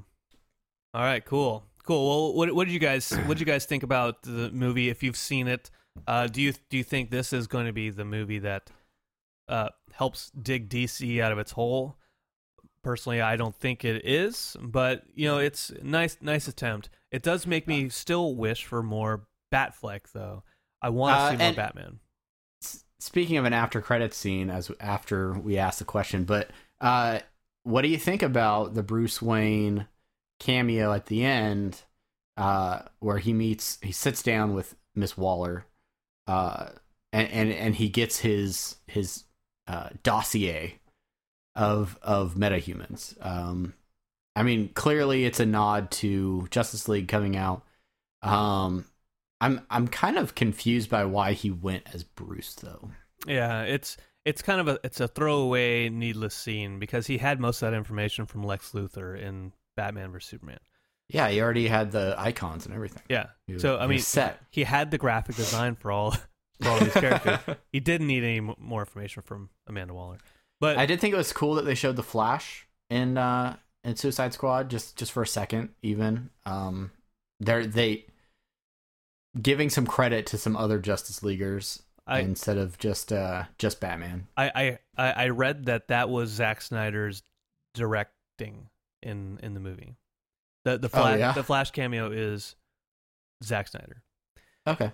All 0.93 1.03
right, 1.03 1.23
cool, 1.25 1.65
cool. 1.83 2.07
Well, 2.07 2.33
what 2.33 2.55
what 2.55 2.65
did 2.65 2.73
you 2.73 2.79
guys 2.79 3.11
what 3.11 3.38
did 3.38 3.41
you 3.41 3.45
guys 3.45 3.65
think 3.65 3.83
about 3.83 4.23
the 4.23 4.49
movie? 4.51 4.89
If 4.89 5.03
you've 5.03 5.17
seen 5.17 5.47
it, 5.47 5.69
uh, 6.07 6.27
do 6.27 6.41
you 6.41 6.53
do 6.69 6.77
you 6.77 6.83
think 6.83 7.11
this 7.11 7.33
is 7.33 7.47
going 7.47 7.65
to 7.65 7.73
be 7.73 7.89
the 7.89 8.05
movie 8.05 8.39
that 8.39 8.71
uh, 9.47 9.69
helps 9.91 10.31
dig 10.31 10.69
DC 10.69 11.21
out 11.21 11.31
of 11.31 11.38
its 11.38 11.51
hole? 11.51 11.97
Personally, 12.88 13.19
I 13.19 13.35
don't 13.35 13.53
think 13.53 13.83
it 13.83 14.05
is, 14.05 14.55
but 14.61 15.03
you 15.13 15.27
know, 15.27 15.39
it's 15.39 15.73
nice 15.83 16.15
nice 16.21 16.47
attempt. 16.47 16.88
It 17.11 17.21
does 17.21 17.45
make 17.45 17.67
me 17.67 17.89
still 17.89 18.33
wish 18.33 18.63
for 18.63 18.81
more 18.81 19.27
Batfleck, 19.53 20.13
though. 20.13 20.43
I 20.81 20.88
want 20.88 21.17
to 21.17 21.21
Uh, 21.21 21.31
see 21.31 21.43
more 21.43 21.53
Batman. 21.53 21.99
Speaking 22.97 23.35
of 23.35 23.43
an 23.43 23.51
after 23.51 23.81
credit 23.81 24.13
scene, 24.13 24.49
as 24.49 24.71
after 24.79 25.33
we 25.33 25.57
asked 25.57 25.79
the 25.79 25.83
question, 25.85 26.23
but 26.23 26.49
uh, 26.79 27.19
what 27.63 27.81
do 27.81 27.89
you 27.89 27.97
think 27.97 28.23
about 28.23 28.73
the 28.73 28.83
Bruce 28.83 29.21
Wayne 29.21 29.89
cameo 30.39 30.93
at 30.93 31.07
the 31.07 31.25
end, 31.25 31.81
uh, 32.38 32.83
where 32.99 33.17
he 33.17 33.33
meets, 33.33 33.79
he 33.81 33.91
sits 33.91 34.23
down 34.23 34.53
with 34.53 34.77
Miss 34.95 35.17
Waller, 35.17 35.65
uh, 36.25 36.69
and, 37.11 37.27
and 37.31 37.51
and 37.51 37.75
he 37.75 37.89
gets 37.89 38.19
his 38.19 38.77
his 38.88 39.25
uh, 39.67 39.89
dossier 40.03 40.79
of 41.58 41.97
of 42.01 42.36
metahumans. 42.36 43.16
Um, 43.26 43.74
I 44.36 44.43
mean, 44.43 44.70
clearly 44.70 45.26
it's 45.26 45.39
a 45.41 45.45
nod 45.45 45.91
to 45.91 46.47
Justice 46.51 46.88
League 46.88 47.08
coming 47.10 47.36
out. 47.36 47.64
Um, 48.22 48.86
I'm 49.41 49.66
I'm 49.70 49.88
kind 49.88 50.18
of 50.18 50.36
confused 50.36 50.89
by 50.89 51.05
why 51.05 51.34
he 51.34 51.51
went 51.51 51.84
as 51.93 52.03
Bruce 52.03 52.55
though. 52.55 52.89
Yeah, 53.26 53.64
it's 53.64 53.97
it's 54.26 54.41
kind 54.41 54.60
of 54.62 54.68
a 54.68 54.80
it's 54.84 54.99
a 54.99 55.08
throwaway, 55.08 55.89
needless 55.89 56.36
scene 56.36 56.80
because 56.80 57.08
he 57.08 57.18
had 57.18 57.39
most 57.39 57.62
of 57.62 57.72
that 57.72 57.78
information 57.78 58.26
from 58.26 58.43
Lex 58.43 58.72
Luthor 58.72 59.20
in 59.20 59.53
Batman 59.76 60.12
vs 60.12 60.30
Superman. 60.30 60.60
Yeah, 61.10 61.30
he 61.30 61.41
already 61.41 61.68
had 61.68 61.91
the 61.91 62.16
icons 62.18 62.66
and 62.66 62.76
everything. 62.76 63.01
Yeah. 63.10 63.28
Was- 63.47 63.62
So 63.62 63.78
I 63.78 63.88
mean, 63.88 63.99
set. 63.99 64.41
he 64.51 64.64
had 64.64 64.91
the 64.91 64.97
graphic 64.97 65.36
design 65.38 65.76
for 65.76 65.91
all 65.91 66.12
for 66.62 66.70
all 66.70 66.80
these 66.80 66.93
characters. 66.93 67.39
He 67.72 67.80
didn't 67.80 68.08
need 68.08 68.24
any 68.24 68.39
more 68.41 68.82
information 68.82 69.24
from 69.24 69.49
Amanda 69.68 69.93
Waller. 69.93 70.18
But 70.60 70.78
I 70.78 70.86
did 70.86 70.99
think 70.99 71.14
it 71.14 71.18
was 71.18 71.32
cool 71.34 71.55
that 71.55 71.66
they 71.66 71.76
showed 71.76 71.95
the 71.95 72.03
Flash 72.03 72.68
in 72.89 73.18
uh 73.18 73.58
in 73.84 73.95
Suicide 73.95 74.34
Squad 74.34 74.70
just 74.70 74.97
just 74.97 75.12
for 75.12 75.22
a 75.24 75.28
second 75.28 75.70
even. 75.82 76.30
Um 76.45 76.91
they're 77.39 77.66
they 77.66 78.05
giving 79.41 79.70
some 79.70 79.86
credit 79.86 80.26
to 80.28 80.38
some 80.38 80.55
other 80.58 80.80
Justice 80.80 81.22
Leaguers 81.24 81.84
I, 82.08 82.20
instead 82.20 82.58
of 82.58 82.78
just 82.78 83.12
uh 83.14 83.43
just 83.58 83.80
Batman. 83.80 84.28
I, 84.38 84.78
I 84.97 85.12
I 85.14 85.28
read 85.30 85.66
that 85.66 85.89
that 85.89 86.10
was 86.10 86.30
Zack 86.30 86.62
Snyder's 86.62 87.22
directing 87.74 88.70
in 89.03 89.39
in 89.43 89.53
the 89.53 89.60
movie. 89.60 89.95
The 90.66 90.78
the 90.78 90.88
Oh, 90.88 90.89
flash 91.01 91.20
yeah? 91.20 91.32
the 91.34 91.43
Flash 91.43 91.72
cameo 91.72 92.12
is 92.12 92.55
Zack 93.43 93.68
Snyder. 93.68 94.01
Okay. 94.66 94.91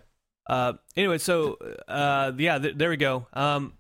Uh, 0.50 0.74
anyway, 0.98 1.18
so 1.20 1.58
uh, 1.88 2.32
yeah, 2.38 2.60
th- 2.60 2.76
there 2.76 2.90
we 2.90 2.98
go. 2.98 3.28
Um, 3.32 3.74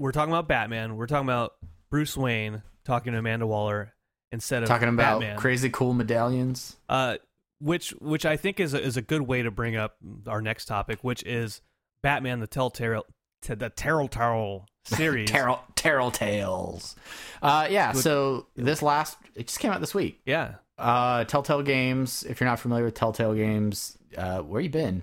we're 0.00 0.12
talking 0.12 0.32
about 0.32 0.48
Batman. 0.48 0.96
We're 0.96 1.06
talking 1.06 1.26
about 1.28 1.52
Bruce 1.90 2.16
Wayne 2.16 2.62
talking 2.84 3.12
to 3.12 3.18
Amanda 3.18 3.46
Waller 3.46 3.92
instead 4.32 4.62
of 4.62 4.68
Talking 4.68 4.88
about 4.88 5.20
Batman. 5.20 5.38
crazy 5.38 5.68
cool 5.70 5.92
medallions. 5.94 6.76
uh, 6.88 7.16
which 7.60 7.90
which 8.00 8.24
I 8.24 8.36
think 8.36 8.58
is 8.58 8.72
a, 8.74 8.82
is 8.82 8.96
a 8.96 9.02
good 9.02 9.22
way 9.22 9.42
to 9.42 9.50
bring 9.50 9.76
up 9.76 9.96
our 10.26 10.40
next 10.40 10.64
topic, 10.64 11.00
which 11.02 11.22
is 11.24 11.60
Batman: 12.02 12.40
The 12.40 12.46
Telltale 12.46 13.04
to 13.42 13.54
the 13.56 13.68
Telltale 13.68 14.66
series. 14.84 15.28
Terrell 15.30 15.60
Terrell 15.74 16.10
Tales. 16.10 16.96
Uh 17.42 17.68
yeah, 17.70 17.92
Good- 17.92 18.02
so 18.02 18.46
this 18.56 18.80
last 18.82 19.18
it 19.34 19.46
just 19.48 19.58
came 19.60 19.70
out 19.72 19.80
this 19.80 19.94
week. 19.94 20.20
Yeah, 20.24 20.54
uh 20.78 21.24
telltale 21.24 21.62
games 21.62 22.22
if 22.28 22.40
you're 22.40 22.48
not 22.48 22.58
familiar 22.60 22.84
with 22.86 22.94
telltale 22.94 23.34
games 23.34 23.98
uh 24.16 24.38
where 24.40 24.60
you 24.62 24.70
been 24.70 25.02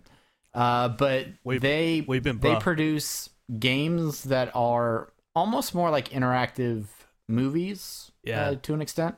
uh 0.55 0.89
but 0.89 1.27
We've- 1.43 1.59
they 1.59 2.03
we've 2.07 2.23
been 2.23 2.39
they 2.39 2.55
produce 2.55 3.29
games 3.59 4.23
that 4.23 4.51
are 4.55 5.11
almost 5.35 5.73
more 5.75 5.89
like 5.89 6.09
interactive 6.09 6.85
movies 7.29 8.11
Yeah. 8.23 8.49
uh, 8.49 8.55
to 8.63 8.73
an 8.73 8.81
extent 8.81 9.15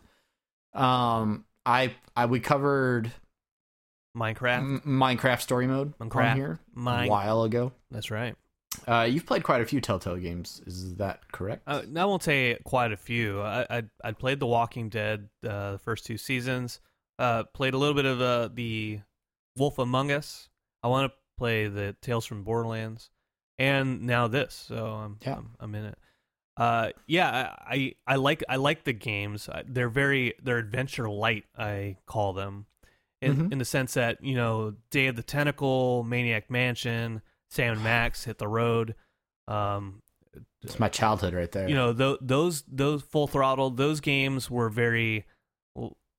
um 0.73 1.45
i 1.65 1.93
i 2.15 2.25
we 2.25 2.39
covered 2.39 3.11
Minecraft. 4.17 4.57
M- 4.57 4.81
minecraft 4.85 5.41
story 5.41 5.67
mode 5.67 5.97
Minecraft. 5.99 6.31
on 6.31 6.35
here 6.37 6.59
Mine- 6.73 7.07
a 7.07 7.11
while 7.11 7.43
ago 7.43 7.71
That's 7.91 8.11
right. 8.11 8.35
uh 8.87 9.07
you've 9.09 9.25
played 9.25 9.43
quite 9.43 9.61
a 9.61 9.65
few 9.65 9.79
telltale 9.81 10.17
games 10.17 10.61
is 10.65 10.95
that 10.95 11.31
correct 11.31 11.63
Uh, 11.67 11.83
I 11.95 12.05
won't 12.05 12.23
say 12.23 12.57
quite 12.65 12.91
a 12.91 12.97
few. 12.97 13.41
I 13.41 13.65
I 13.69 13.83
I 14.03 14.11
played 14.11 14.39
The 14.39 14.47
Walking 14.47 14.89
Dead 14.89 15.29
uh, 15.47 15.73
the 15.73 15.79
first 15.79 16.05
two 16.05 16.17
seasons. 16.17 16.79
Uh, 17.17 17.43
played 17.53 17.73
a 17.73 17.77
little 17.77 17.93
bit 17.95 18.05
of 18.05 18.21
uh, 18.21 18.49
the 18.53 19.01
Wolf 19.57 19.77
Among 19.77 20.09
Us. 20.11 20.49
I 20.83 20.87
want 20.87 21.11
to 21.11 21.17
play 21.37 21.67
the 21.67 21.95
Tales 22.01 22.25
from 22.25 22.43
Borderlands, 22.43 23.09
and 23.59 24.01
now 24.03 24.27
this. 24.27 24.65
So 24.67 24.85
I'm 24.87 25.17
Yeah. 25.21 25.35
I'm, 25.35 25.49
I'm 25.59 25.75
in 25.75 25.85
it. 25.85 25.97
Uh, 26.57 26.89
yeah, 27.07 27.55
I, 27.59 27.93
I 28.07 28.15
like 28.15 28.43
I 28.49 28.55
like 28.55 28.83
the 28.83 28.91
games. 28.93 29.47
They're 29.67 29.87
very 29.89 30.33
they're 30.41 30.57
adventure 30.57 31.07
light. 31.09 31.45
I 31.57 31.97
call 32.07 32.33
them, 32.33 32.65
in 33.21 33.35
Mhm. 33.35 33.51
in 33.53 33.59
the 33.59 33.65
sense 33.65 33.93
that 33.93 34.21
you 34.23 34.35
know 34.35 34.73
Day 34.89 35.07
of 35.07 35.15
the 35.15 35.23
Tentacle, 35.23 36.03
Maniac 36.03 36.49
Mansion, 36.49 37.21
Sam 37.49 37.73
and 37.73 37.83
Max 37.83 38.25
hit 38.25 38.39
the 38.39 38.47
road. 38.47 38.95
Um, 39.47 40.01
it's 40.61 40.79
my 40.79 40.89
childhood 40.89 41.33
right 41.33 41.51
there 41.53 41.67
you 41.69 41.73
know 41.73 41.93
th- 41.93 42.19
those 42.21 42.63
those 42.67 43.01
full 43.01 43.25
throttle 43.27 43.69
those 43.71 43.99
games 44.01 44.51
were 44.51 44.69
very 44.69 45.25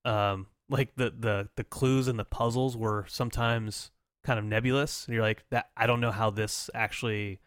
um 0.04 0.46
like 0.68 0.94
the 0.96 1.10
the 1.16 1.48
the 1.56 1.64
clues 1.64 2.08
and 2.08 2.18
the 2.18 2.24
puzzles 2.24 2.76
were 2.76 3.04
sometimes 3.08 3.90
kind 4.24 4.38
of 4.38 4.44
nebulous 4.44 5.06
and 5.06 5.14
you're 5.14 5.22
like 5.22 5.44
that 5.50 5.70
i 5.76 5.86
don't 5.86 6.00
know 6.00 6.10
how 6.10 6.28
this 6.30 6.68
actually 6.74 7.40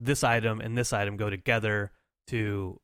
this 0.00 0.24
item 0.24 0.60
and 0.60 0.76
this 0.76 0.92
item 0.92 1.16
go 1.16 1.30
together 1.30 1.92
to 2.26 2.80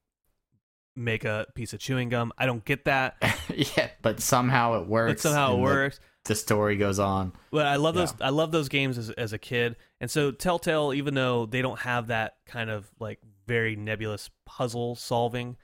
make 0.96 1.24
a 1.24 1.46
piece 1.54 1.72
of 1.72 1.80
chewing 1.80 2.08
gum 2.08 2.32
i 2.38 2.46
don't 2.46 2.64
get 2.64 2.84
that 2.84 3.16
yeah 3.76 3.88
but 4.02 4.20
somehow 4.20 4.80
it 4.80 4.86
works 4.86 5.22
but 5.24 5.28
somehow 5.28 5.48
it 5.50 5.54
and 5.54 5.58
the- 5.58 5.64
works 5.64 6.00
the 6.26 6.34
story 6.34 6.76
goes 6.76 6.98
on 6.98 7.32
But 7.50 7.66
I 7.66 7.76
love 7.76 7.96
Yeah. 7.96 8.06
those. 8.06 8.14
I 8.18 8.30
love 8.30 8.50
those 8.50 8.70
games 8.70 8.96
as 8.96 9.10
as 9.10 9.34
a 9.34 9.38
kid, 9.38 9.76
and 10.00 10.10
so 10.10 10.30
Telltale, 10.30 10.94
even 10.94 11.12
though 11.12 11.44
they 11.44 11.60
don't 11.60 11.80
have 11.80 12.06
that 12.06 12.36
kind 12.46 12.70
of 12.70 12.90
like 12.98 13.18
very 13.46 13.76
nebulous 13.76 14.30
puzzle 14.46 14.94
solving, 14.94 15.58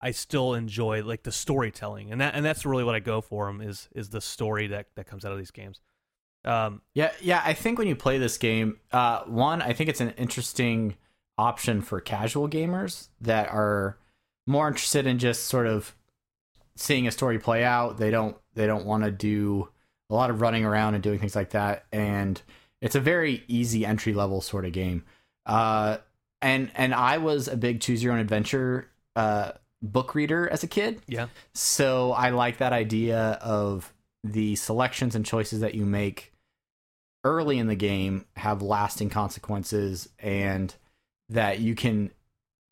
I 0.00 0.12
still 0.12 0.54
enjoy 0.54 1.02
like 1.02 1.24
the 1.24 1.32
storytelling, 1.32 2.12
and 2.12 2.20
that 2.20 2.36
and 2.36 2.44
that's 2.44 2.64
really 2.64 2.84
what 2.84 2.94
I 2.94 3.00
go 3.00 3.20
for 3.20 3.46
them 3.46 3.60
is 3.60 3.88
is 3.92 4.10
the 4.10 4.20
story 4.20 4.68
that 4.68 4.86
that 4.94 5.08
comes 5.08 5.24
out 5.24 5.32
of 5.32 5.38
these 5.38 5.50
games. 5.50 5.80
Um, 6.44 6.82
Yeah, 6.94 7.12
yeah. 7.20 7.42
I 7.44 7.54
think 7.54 7.78
when 7.78 7.88
you 7.88 7.96
play 7.96 8.18
this 8.18 8.38
game, 8.38 8.78
uh, 8.92 9.24
one, 9.24 9.62
I 9.62 9.72
think 9.72 9.88
it's 9.90 10.00
an 10.00 10.10
interesting 10.10 10.96
option 11.38 11.82
for 11.82 12.00
casual 12.00 12.48
gamers 12.48 13.08
that 13.20 13.48
are 13.48 13.98
more 14.46 14.68
interested 14.68 15.06
in 15.06 15.18
just 15.18 15.44
sort 15.44 15.66
of 15.66 15.94
seeing 16.76 17.06
a 17.06 17.10
story 17.10 17.38
play 17.38 17.64
out. 17.64 17.98
They 17.98 18.10
don't 18.10 18.36
they 18.54 18.66
don't 18.66 18.86
want 18.86 19.04
to 19.04 19.10
do 19.10 19.68
a 20.10 20.14
lot 20.14 20.30
of 20.30 20.40
running 20.40 20.64
around 20.64 20.94
and 20.94 21.02
doing 21.02 21.18
things 21.18 21.34
like 21.34 21.50
that. 21.50 21.86
And 21.92 22.40
it's 22.80 22.94
a 22.94 23.00
very 23.00 23.42
easy 23.48 23.86
entry 23.86 24.12
level 24.12 24.40
sort 24.40 24.64
of 24.64 24.72
game. 24.72 25.04
Uh, 25.46 25.98
and 26.42 26.70
and 26.74 26.94
I 26.94 27.18
was 27.18 27.48
a 27.48 27.56
big 27.56 27.80
choose 27.80 28.02
your 28.02 28.12
own 28.12 28.18
adventure 28.18 28.90
uh, 29.16 29.52
book 29.82 30.14
reader 30.14 30.48
as 30.48 30.62
a 30.62 30.66
kid. 30.66 31.00
Yeah. 31.06 31.28
So 31.54 32.12
I 32.12 32.30
like 32.30 32.58
that 32.58 32.72
idea 32.72 33.38
of 33.40 33.92
the 34.22 34.56
selections 34.56 35.14
and 35.14 35.24
choices 35.24 35.60
that 35.60 35.74
you 35.74 35.84
make 35.84 36.32
early 37.24 37.58
in 37.58 37.66
the 37.66 37.74
game 37.74 38.24
have 38.36 38.62
lasting 38.62 39.10
consequences 39.10 40.08
and 40.18 40.74
that 41.30 41.58
you 41.58 41.74
can 41.74 42.10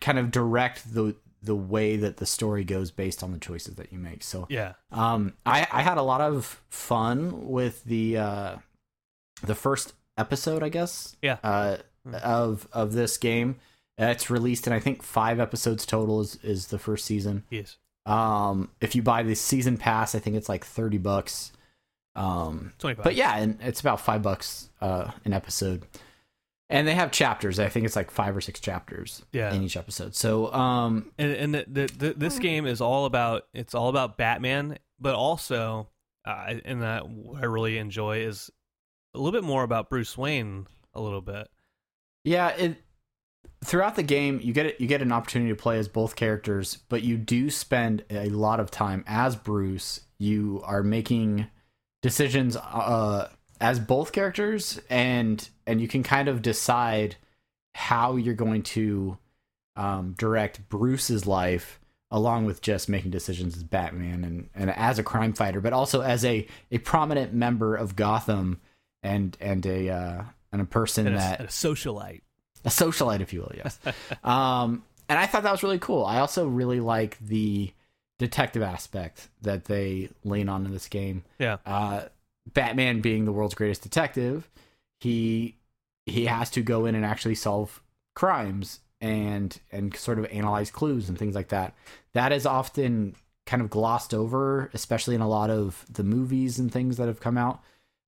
kind 0.00 0.18
of 0.18 0.30
direct 0.30 0.92
the 0.94 1.16
the 1.42 1.56
way 1.56 1.96
that 1.96 2.18
the 2.18 2.26
story 2.26 2.62
goes 2.62 2.92
based 2.92 3.22
on 3.24 3.32
the 3.32 3.38
choices 3.38 3.74
that 3.74 3.92
you 3.92 3.98
make. 3.98 4.22
So 4.22 4.46
Yeah. 4.48 4.74
um, 4.92 5.32
I, 5.44 5.66
I 5.72 5.82
had 5.82 5.98
a 5.98 6.02
lot 6.02 6.20
of 6.20 6.60
fun 6.68 7.48
with 7.48 7.82
the 7.84 8.16
uh, 8.18 8.56
the 9.42 9.56
first 9.56 9.94
episode, 10.16 10.62
I 10.62 10.68
guess. 10.68 11.16
Yeah. 11.20 11.38
Uh, 11.42 11.78
of 12.22 12.68
of 12.72 12.92
this 12.92 13.16
game. 13.16 13.56
Uh, 14.00 14.04
It's 14.06 14.30
released 14.30 14.66
in 14.68 14.72
I 14.72 14.78
think 14.80 15.02
five 15.02 15.40
episodes 15.40 15.84
total 15.84 16.20
is, 16.20 16.36
is 16.44 16.68
the 16.68 16.78
first 16.78 17.04
season. 17.06 17.44
Yes. 17.50 17.76
Um, 18.06 18.70
if 18.80 18.94
you 18.94 19.02
buy 19.02 19.22
the 19.24 19.34
season 19.34 19.76
pass, 19.78 20.14
I 20.14 20.18
think 20.20 20.36
it's 20.36 20.48
like 20.48 20.64
thirty 20.64 20.98
bucks. 20.98 21.52
Um, 22.14 22.72
25. 22.78 23.04
but 23.04 23.14
yeah, 23.14 23.36
and 23.38 23.58
it's 23.62 23.80
about 23.80 24.00
five 24.00 24.22
bucks 24.22 24.68
uh, 24.80 25.10
an 25.24 25.32
episode. 25.32 25.84
And 26.68 26.88
they 26.88 26.94
have 26.94 27.10
chapters. 27.10 27.58
I 27.58 27.68
think 27.68 27.84
it's 27.84 27.96
like 27.96 28.10
five 28.10 28.34
or 28.36 28.40
six 28.40 28.58
chapters 28.58 29.22
Yeah. 29.32 29.52
in 29.52 29.62
each 29.62 29.76
episode. 29.76 30.14
So 30.14 30.52
um, 30.54 31.12
and 31.18 31.32
and 31.32 31.54
the, 31.54 31.64
the, 31.68 31.86
the, 31.98 32.14
this 32.14 32.38
game 32.38 32.66
is 32.66 32.80
all 32.80 33.04
about 33.04 33.42
it's 33.52 33.74
all 33.74 33.88
about 33.88 34.16
Batman, 34.16 34.78
but 34.98 35.14
also, 35.14 35.88
uh, 36.24 36.54
and 36.64 36.80
that 36.82 37.08
what 37.08 37.42
I 37.42 37.46
really 37.46 37.76
enjoy 37.76 38.20
is 38.20 38.50
a 39.14 39.18
little 39.18 39.32
bit 39.38 39.44
more 39.46 39.64
about 39.64 39.90
Bruce 39.90 40.16
Wayne. 40.16 40.66
A 40.94 41.00
little 41.00 41.20
bit. 41.22 41.48
Yeah, 42.24 42.48
it 42.48 42.76
throughout 43.64 43.96
the 43.96 44.02
game 44.02 44.40
you 44.42 44.52
get 44.54 44.80
you 44.80 44.86
get 44.86 45.02
an 45.02 45.12
opportunity 45.12 45.50
to 45.50 45.56
play 45.56 45.78
as 45.78 45.88
both 45.88 46.16
characters, 46.16 46.78
but 46.88 47.02
you 47.02 47.16
do 47.18 47.50
spend 47.50 48.02
a 48.10 48.28
lot 48.30 48.60
of 48.60 48.70
time 48.70 49.04
as 49.06 49.36
Bruce. 49.36 50.00
You 50.18 50.62
are 50.64 50.82
making 50.82 51.48
decisions 52.02 52.56
uh, 52.56 53.28
as 53.60 53.80
both 53.80 54.12
characters, 54.12 54.80
and 54.90 55.48
and 55.66 55.80
you 55.80 55.88
can 55.88 56.02
kind 56.02 56.28
of 56.28 56.42
decide 56.42 57.16
how 57.74 58.16
you're 58.16 58.34
going 58.34 58.62
to 58.62 59.16
um, 59.76 60.14
direct 60.18 60.68
Bruce's 60.68 61.26
life 61.26 61.80
along 62.10 62.44
with 62.44 62.60
just 62.60 62.90
making 62.90 63.10
decisions 63.10 63.56
as 63.56 63.64
Batman 63.64 64.22
and, 64.22 64.50
and 64.54 64.70
as 64.70 64.98
a 64.98 65.02
crime 65.02 65.32
fighter, 65.32 65.62
but 65.62 65.72
also 65.72 66.02
as 66.02 66.26
a, 66.26 66.46
a 66.70 66.76
prominent 66.76 67.32
member 67.32 67.74
of 67.74 67.96
Gotham 67.96 68.60
and 69.02 69.36
and 69.40 69.64
a 69.64 69.88
uh, 69.88 70.24
and 70.52 70.60
a 70.60 70.66
person 70.66 71.06
And 71.06 71.16
a, 71.16 71.18
that 71.18 71.40
a 71.40 71.44
socialite. 71.44 72.20
a 72.64 72.68
socialite, 72.68 73.20
if 73.20 73.32
you 73.32 73.40
will. 73.40 73.52
Yes. 73.56 73.78
um, 74.24 74.84
and 75.08 75.18
I 75.18 75.26
thought 75.26 75.42
that 75.42 75.52
was 75.52 75.62
really 75.62 75.78
cool. 75.78 76.04
I 76.04 76.18
also 76.20 76.46
really 76.46 76.80
like 76.80 77.18
the 77.18 77.72
detective 78.22 78.62
aspect 78.62 79.28
that 79.42 79.64
they 79.64 80.08
lean 80.24 80.48
on 80.48 80.64
in 80.64 80.72
this 80.72 80.88
game. 80.88 81.24
Yeah. 81.38 81.58
Uh, 81.66 82.04
Batman 82.54 83.00
being 83.00 83.24
the 83.24 83.32
world's 83.32 83.54
greatest 83.54 83.82
detective, 83.82 84.48
he 85.00 85.56
he 86.06 86.26
has 86.26 86.50
to 86.50 86.62
go 86.62 86.86
in 86.86 86.94
and 86.94 87.04
actually 87.04 87.34
solve 87.34 87.82
crimes 88.14 88.80
and 89.00 89.58
and 89.70 89.94
sort 89.96 90.18
of 90.18 90.26
analyze 90.26 90.70
clues 90.70 91.08
and 91.08 91.18
things 91.18 91.34
like 91.34 91.48
that. 91.48 91.74
That 92.14 92.32
is 92.32 92.46
often 92.46 93.16
kind 93.44 93.60
of 93.60 93.70
glossed 93.70 94.14
over, 94.14 94.70
especially 94.72 95.16
in 95.16 95.20
a 95.20 95.28
lot 95.28 95.50
of 95.50 95.84
the 95.90 96.04
movies 96.04 96.58
and 96.58 96.70
things 96.70 96.96
that 96.96 97.08
have 97.08 97.20
come 97.20 97.36
out. 97.36 97.60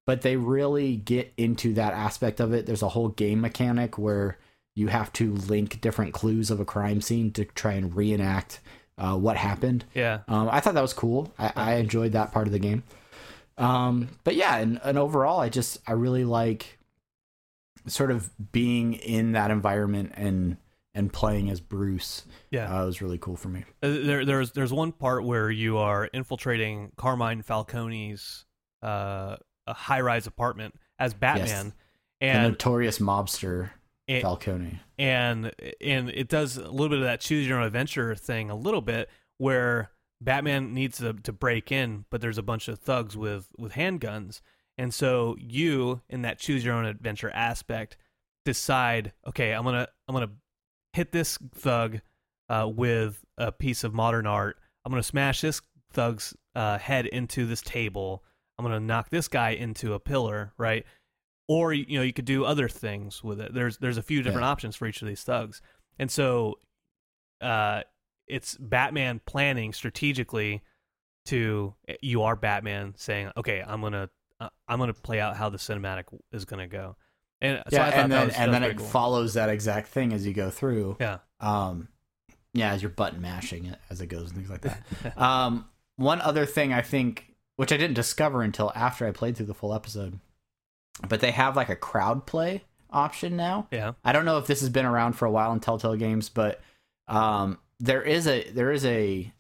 But 0.07 0.23
they 0.23 0.37
really 0.37 0.97
get 0.97 1.33
into 1.37 1.75
that 1.75 1.93
aspect 1.93 2.39
of 2.39 2.53
it. 2.53 2.67
There's 2.67 2.83
a 2.83 2.91
whole 2.91 3.09
game 3.09 3.41
mechanic 3.41 3.99
where 3.99 4.39
you 4.77 4.89
have 4.89 5.13
to 5.15 5.33
link 5.33 5.81
different 5.81 6.13
clues 6.13 6.51
of 6.51 6.61
a 6.61 6.65
crime 6.65 7.01
scene 7.01 7.33
to 7.33 7.45
try 7.47 7.73
and 7.73 7.97
reenact 7.97 8.61
uh, 8.99 9.17
what 9.17 9.37
happened. 9.37 9.85
Yeah. 9.95 10.21
Um, 10.29 10.49
I 10.51 10.61
thought 10.61 10.75
that 10.75 10.83
was 10.83 10.93
cool. 10.93 11.33
I, 11.39 11.53
I 11.57 11.75
enjoyed 11.75 12.13
that 12.13 12.33
part 12.33 12.47
of 12.47 12.53
the 12.53 12.59
game. 12.59 12.83
Um, 13.57 14.09
but 14.25 14.35
yeah, 14.35 14.57
and, 14.57 14.81
and 14.85 14.99
overall, 14.99 15.41
I 15.41 15.49
just 15.49 15.79
I 15.87 15.93
really 15.93 16.25
like 16.25 16.79
sort 17.87 18.11
of 18.11 18.31
being 18.53 18.95
in 18.95 19.33
that 19.33 19.51
environment 19.51 20.13
and 20.17 20.57
and 20.95 21.13
playing 21.13 21.51
as 21.51 21.61
Bruce. 21.61 22.25
Yeah. 22.51 22.83
uh, 22.83 22.87
was 22.87 23.03
really 23.03 23.19
cool 23.19 23.37
for 23.37 23.49
me. 23.49 23.65
Uh, 23.83 23.89
there, 24.03 24.25
there's 24.25 24.53
there's 24.53 24.73
one 24.73 24.93
part 24.93 25.25
where 25.25 25.51
you 25.51 25.79
are 25.79 26.07
infiltrating 26.07 26.93
Carmine 26.97 27.43
Falcone's 27.43 28.45
uh, 28.83 29.37
a 29.67 29.75
high-rise 29.75 30.27
apartment 30.27 30.75
as 30.99 31.15
Batman, 31.15 31.73
the 32.21 32.27
and 32.27 32.53
notorious 32.53 32.99
mobster 32.99 33.71
and, 34.09 34.23
Falcone. 34.23 34.81
and 34.99 35.53
and 35.81 36.11
it 36.11 36.29
does 36.29 36.57
a 36.57 36.71
little 36.71 36.89
bit 36.89 36.99
of 36.99 37.05
that 37.05 37.21
choose 37.21 37.47
your 37.47 37.59
own 37.59 37.67
adventure 37.67 38.15
thing 38.15 38.51
a 38.51 38.57
little 38.57 38.83
bit 38.83 39.09
where 39.39 39.91
Batman 40.21 40.73
needs 40.73 40.99
to, 40.99 41.13
to 41.13 41.33
break 41.33 41.73
in, 41.73 42.05
but 42.11 42.21
there's 42.21 42.39
a 42.39 42.43
bunch 42.43 42.69
of 42.69 42.79
thugs 42.79 43.17
with 43.17 43.49
with 43.59 43.73
handguns, 43.73 44.41
and 44.79 44.93
so 44.93 45.37
you 45.39 46.03
in 46.09 46.23
that 46.23 46.39
choose 46.39 46.65
your 46.65 46.75
own 46.75 46.85
adventure 46.85 47.31
aspect 47.31 47.97
decide, 48.45 49.13
okay, 49.27 49.53
I'm 49.53 49.65
gonna 49.65 49.89
I'm 50.09 50.15
gonna 50.15 50.33
hit 50.93 51.13
this 51.13 51.39
thug 51.55 52.01
uh, 52.49 52.71
with 52.73 53.25
a 53.39 53.53
piece 53.53 53.85
of 53.85 53.95
modern 53.95 54.27
art. 54.27 54.57
I'm 54.85 54.93
gonna 54.93 55.03
smash 55.03 55.41
this 55.41 55.61
thug's 55.93 56.35
uh, 56.55 56.79
head 56.79 57.07
into 57.07 57.47
this 57.47 57.63
table. 57.63 58.23
I'm 58.59 58.65
gonna 58.65 58.81
knock 58.81 59.11
this 59.11 59.29
guy 59.29 59.51
into 59.51 59.95
a 59.95 60.01
pillar, 60.01 60.53
right? 60.59 60.85
Or 61.47 61.73
you 61.75 61.99
know 61.99 62.03
you 62.03 62.13
could 62.15 62.25
do 62.25 62.45
other 62.45 62.69
things 62.69 63.23
with 63.23 63.41
it. 63.41 63.53
There's 63.53 63.77
there's 63.79 63.99
a 63.99 64.03
few 64.03 64.23
different 64.23 64.45
Yeah. 64.45 64.51
options 64.51 64.77
for 64.77 64.87
each 64.87 65.03
of 65.03 65.09
these 65.09 65.23
thugs, 65.23 65.61
and 65.99 66.11
so 66.11 66.59
uh, 67.43 67.83
it's 68.27 68.57
Batman 68.57 69.21
planning 69.27 69.73
strategically 69.75 70.63
to 71.27 71.75
you 72.01 72.23
are 72.23 72.37
Batman 72.37 72.95
saying, 72.97 73.31
okay, 73.37 73.63
I'm 73.67 73.81
gonna 73.83 74.09
uh, 74.41 74.49
I'm 74.69 74.79
gonna 74.79 74.95
play 74.95 75.21
out 75.21 75.37
how 75.37 75.51
the 75.51 75.59
cinematic 75.59 76.05
is 76.33 76.45
gonna 76.47 76.67
go, 76.67 76.97
and 77.43 77.63
so 77.69 77.77
yeah, 77.77 78.03
and 78.03 78.11
then 78.13 78.27
was, 78.29 78.35
and 78.37 78.53
then 78.55 78.63
it 78.63 78.77
cool. 78.79 78.87
follows 78.87 79.35
that 79.35 79.49
exact 79.51 79.89
thing 79.89 80.13
as 80.15 80.27
you 80.27 80.33
go 80.33 80.49
through. 80.51 80.97
yeah 81.01 81.19
um 81.41 81.89
yeah 82.55 82.73
as 82.73 82.81
you're 82.83 82.91
button 82.91 83.21
mashing 83.21 83.67
it 83.67 83.79
as 83.91 84.01
it 84.01 84.07
goes 84.07 84.31
and 84.31 84.37
things 84.39 84.49
like 84.49 84.61
that 84.63 85.19
um 85.21 85.67
one 85.97 86.21
other 86.21 86.47
thing 86.47 86.73
i 86.73 86.81
think 86.81 87.35
which 87.57 87.73
i 87.73 87.77
didn't 87.77 87.95
discover 87.95 88.43
until 88.43 88.71
after 88.77 89.05
i 89.07 89.11
played 89.11 89.37
through 89.37 89.45
the 89.47 89.53
full 89.55 89.75
episode 89.75 90.21
but 91.09 91.21
they 91.21 91.31
have 91.31 91.57
like 91.57 91.69
a 91.69 91.77
crowd 91.77 92.27
play 92.27 92.65
option 92.91 93.37
now. 93.37 93.67
Yeah. 93.71 93.93
I 94.05 94.13
don't 94.13 94.25
know 94.25 94.39
if 94.39 94.47
this 94.47 94.61
has 94.61 94.71
been 94.71 94.87
around 94.87 95.15
for 95.15 95.27
a 95.27 95.31
while 95.31 95.53
in 95.53 95.61
telltale 95.61 95.97
games 95.97 96.29
but 96.29 96.61
um 97.09 97.59
there 97.81 98.03
is 98.03 98.27
a 98.27 98.51
there 98.51 98.73
is 98.73 98.85
a 98.85 99.33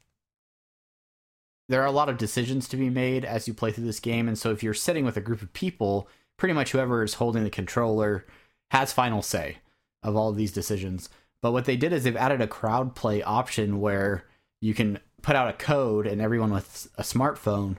there 1.68 1.80
are 1.80 1.86
a 1.86 1.92
lot 1.92 2.10
of 2.10 2.18
decisions 2.18 2.68
to 2.68 2.76
be 2.76 2.90
made 2.90 3.24
as 3.24 3.48
you 3.48 3.54
play 3.54 3.70
through 3.70 3.84
this 3.84 4.00
game 4.00 4.28
and 4.28 4.38
so 4.38 4.50
if 4.50 4.62
you're 4.62 4.74
sitting 4.74 5.04
with 5.04 5.16
a 5.16 5.22
group 5.22 5.40
of 5.40 5.52
people 5.52 6.08
pretty 6.36 6.52
much 6.52 6.72
whoever 6.72 7.02
is 7.02 7.14
holding 7.14 7.44
the 7.44 7.50
controller 7.50 8.26
has 8.70 8.92
final 8.92 9.22
say 9.22 9.58
of 10.02 10.16
all 10.16 10.28
of 10.28 10.36
these 10.36 10.52
decisions. 10.52 11.08
But 11.40 11.52
what 11.52 11.64
they 11.64 11.76
did 11.76 11.92
is 11.92 12.04
they've 12.04 12.16
added 12.16 12.40
a 12.40 12.46
crowd 12.46 12.94
play 12.94 13.22
option 13.22 13.80
where 13.80 14.24
you 14.60 14.74
can 14.74 14.98
put 15.22 15.36
out 15.36 15.48
a 15.48 15.52
code 15.52 16.06
and 16.06 16.20
everyone 16.20 16.52
with 16.52 16.88
a 16.96 17.02
smartphone 17.02 17.76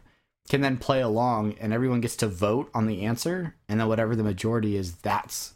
can 0.50 0.62
then 0.62 0.78
play 0.78 1.02
along 1.02 1.56
and 1.60 1.74
everyone 1.74 2.02
gets 2.02 2.16
to 2.18 2.28
vote 2.28 2.70
on 2.74 2.86
the 2.86 3.04
answer. 3.06 3.56
And 3.68 3.80
then 3.80 3.88
whatever 3.88 4.16
the 4.16 4.24
majority 4.24 4.78
is 4.78 4.96
that's 4.98 5.54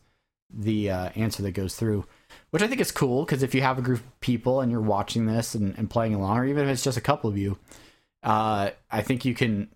the 0.51 0.89
uh, 0.89 1.09
answer 1.15 1.43
that 1.43 1.51
goes 1.51 1.75
through 1.75 2.05
which 2.51 2.63
i 2.63 2.67
think 2.67 2.81
is 2.81 2.91
cool. 2.91 3.23
Because 3.23 3.43
if 3.43 3.53
you 3.53 3.61
have 3.61 3.77
a 3.77 3.81
group 3.83 3.99
of 3.99 4.19
people 4.19 4.61
and 4.61 4.71
you're 4.71 4.81
watching 4.81 5.25
this 5.25 5.55
and, 5.55 5.77
and 5.77 5.89
playing 5.89 6.15
along 6.15 6.37
or 6.37 6.45
even 6.45 6.63
if 6.63 6.69
it's 6.69 6.83
just 6.83 6.97
a 6.97 7.01
couple 7.01 7.29
of 7.29 7.37
you 7.37 7.57
uh, 8.23 8.71
i 8.91 9.01
think 9.01 9.25
you 9.25 9.33
can 9.33 9.69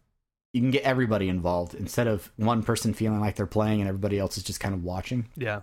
you 0.53 0.61
can 0.61 0.71
get 0.71 0.83
everybody 0.83 1.29
involved 1.29 1.73
instead 1.73 2.07
of 2.07 2.31
one 2.37 2.61
person 2.63 2.93
feeling 2.93 3.19
like 3.19 3.35
they're 3.35 3.47
playing 3.47 3.81
and 3.81 3.87
everybody 3.89 4.19
else 4.19 4.37
is 4.37 4.43
just 4.43 4.59
kind 4.59 4.75
of 4.75 4.83
watching. 4.83 5.27
Yeah. 5.35 5.61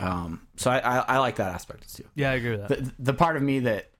Um, 0.00 0.42
so 0.56 0.68
I, 0.70 0.78
I, 0.78 0.98
I 0.98 1.18
like 1.18 1.36
that 1.36 1.54
aspect 1.54 1.94
too. 1.94 2.04
Yeah 2.16 2.32
I 2.32 2.34
agree 2.34 2.50
with 2.56 2.66
that. 2.66 2.84
the 2.84 2.92
the 2.98 3.14
part 3.14 3.36
of 3.36 3.42
me 3.42 3.60
that 3.60 3.90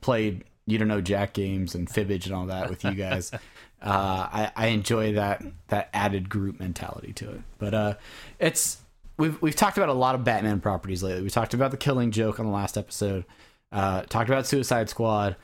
played 0.00 0.44
you 0.66 0.78
don't 0.78 0.88
know 0.88 1.00
Jack 1.00 1.32
games 1.32 1.76
and 1.76 1.88
Fibbage 1.88 2.26
and 2.26 2.34
all 2.34 2.46
that 2.46 2.70
with 2.70 2.82
you 2.84 2.92
guys, 2.92 3.30
uh, 3.82 4.28
I 4.32 4.52
I 4.54 4.66
enjoy 4.68 5.14
that 5.14 5.42
that 5.68 5.90
added 5.92 6.28
group 6.28 6.60
mentality 6.60 7.12
to 7.14 7.30
it. 7.30 7.40
But 7.58 7.74
uh, 7.74 7.94
it's 8.38 8.78
we've 9.18 9.40
we've 9.42 9.56
talked 9.56 9.76
about 9.76 9.88
a 9.88 9.94
lot 9.94 10.14
of 10.14 10.24
Batman 10.24 10.60
properties 10.60 11.02
lately. 11.02 11.22
We 11.22 11.30
talked 11.30 11.54
about 11.54 11.70
the 11.70 11.76
Killing 11.76 12.10
Joke 12.10 12.40
on 12.40 12.46
the 12.46 12.52
last 12.52 12.78
episode. 12.78 13.24
Uh, 13.70 14.02
talked 14.02 14.28
about 14.28 14.46
Suicide 14.46 14.88
Squad. 14.88 15.36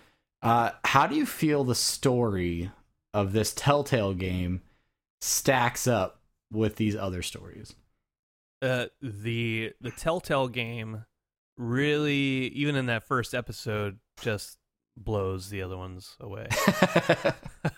Uh, 0.42 0.70
how 0.84 1.06
do 1.06 1.16
you 1.16 1.26
feel 1.26 1.64
the 1.64 1.74
story 1.74 2.70
of 3.12 3.32
this 3.32 3.52
Telltale 3.52 4.14
game 4.14 4.62
stacks 5.20 5.86
up 5.86 6.20
with 6.52 6.76
these 6.76 6.94
other 6.94 7.22
stories? 7.22 7.74
uh, 8.62 8.86
the 9.00 9.72
the 9.80 9.90
Telltale 9.90 10.48
game 10.48 11.04
really, 11.56 12.48
even 12.48 12.76
in 12.76 12.86
that 12.86 13.04
first 13.04 13.34
episode, 13.34 13.98
just 14.20 14.58
blows 15.04 15.50
the 15.50 15.62
other 15.62 15.76
ones 15.76 16.16
away. 16.20 16.48
uh, 17.64 17.70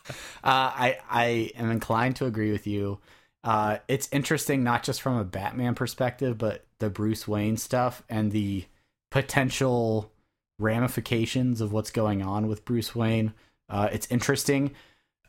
I 0.42 0.98
I 1.08 1.50
am 1.56 1.70
inclined 1.70 2.16
to 2.16 2.26
agree 2.26 2.52
with 2.52 2.66
you. 2.66 2.98
Uh, 3.42 3.78
it's 3.88 4.08
interesting 4.12 4.62
not 4.62 4.82
just 4.82 5.00
from 5.00 5.16
a 5.16 5.24
Batman 5.24 5.74
perspective, 5.74 6.36
but 6.36 6.64
the 6.78 6.90
Bruce 6.90 7.26
Wayne 7.26 7.56
stuff 7.56 8.02
and 8.08 8.32
the 8.32 8.66
potential 9.10 10.12
ramifications 10.58 11.60
of 11.60 11.72
what's 11.72 11.90
going 11.90 12.22
on 12.22 12.46
with 12.46 12.64
Bruce 12.64 12.94
Wayne. 12.94 13.32
Uh, 13.68 13.88
it's 13.92 14.06
interesting. 14.10 14.74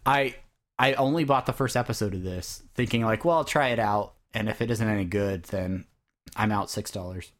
I 0.06 0.36
I 0.78 0.94
only 0.94 1.24
bought 1.24 1.46
the 1.46 1.54
first 1.54 1.78
episode 1.78 2.14
of 2.14 2.24
this, 2.24 2.64
thinking 2.74 3.04
like, 3.04 3.24
well, 3.24 3.38
I'll 3.38 3.44
try 3.46 3.70
it 3.70 3.80
out, 3.80 4.16
and 4.34 4.50
if 4.50 4.62
it 4.62 4.72
isn't 4.72 4.88
any 4.88 5.06
good, 5.06 5.44
then 5.44 5.86
I'm 6.36 6.52
out 6.52 6.70
six 6.70 6.92
dollars. 6.92 7.32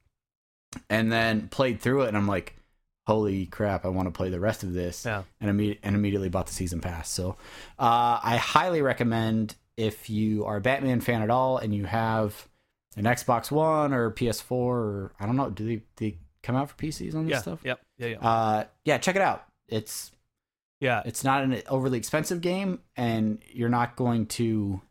And 0.90 1.12
then 1.12 1.50
played 1.50 1.82
through 1.82 2.04
it, 2.04 2.08
and 2.08 2.18
I'm 2.18 2.28
like, 2.28 2.56
holy 3.08 3.46
crap, 3.48 3.84
I 3.86 3.90
want 3.90 4.08
to 4.08 4.12
play 4.12 4.30
the 4.30 4.40
rest 4.40 4.64
of 4.64 4.74
this. 4.74 5.06
Yeah. 5.06 5.24
And, 5.40 5.50
imme- 5.60 5.80
and 5.84 5.96
immediately 5.96 6.30
bought 6.30 6.48
the 6.48 6.54
season 6.54 6.80
pass. 6.82 7.10
So 7.10 7.32
uh, 7.80 8.20
I 8.24 8.38
highly 8.38 8.82
recommend 8.82 9.56
if 9.78 10.10
you 10.10 10.46
are 10.46 10.58
a 10.58 10.62
Batman 10.62 11.02
fan 11.02 11.22
at 11.22 11.30
all 11.30 11.58
and 11.58 11.74
you 11.74 11.86
have 11.86 12.48
an 12.98 13.06
Xbox 13.06 13.50
One 13.52 13.94
or 13.94 14.12
PS4 14.12 14.52
or 14.52 15.12
I 15.20 15.26
don't 15.26 15.36
know, 15.36 15.50
do 15.50 15.66
they, 15.66 15.76
do 15.78 15.84
they 15.98 16.18
come 16.44 16.56
out 16.56 16.70
for 16.70 16.76
PCs 16.76 17.16
on 17.16 17.26
this 17.26 17.32
Yeah. 17.32 17.42
stuff? 17.42 17.60
Yep. 17.64 17.80
Yeah. 17.98 18.08
Yeah. 18.08 18.20
Uh, 18.20 18.64
yeah, 18.86 18.98
check 18.98 19.16
it 19.16 19.22
out. 19.22 19.46
It's 19.68 20.12
yeah. 20.80 21.02
it's 21.06 21.24
not 21.24 21.44
an 21.44 21.62
overly 21.70 21.98
expensive 21.98 22.42
game, 22.42 22.80
and 22.98 23.42
you're 23.52 23.70
not 23.70 23.96
going 23.96 24.26
to 24.28 24.82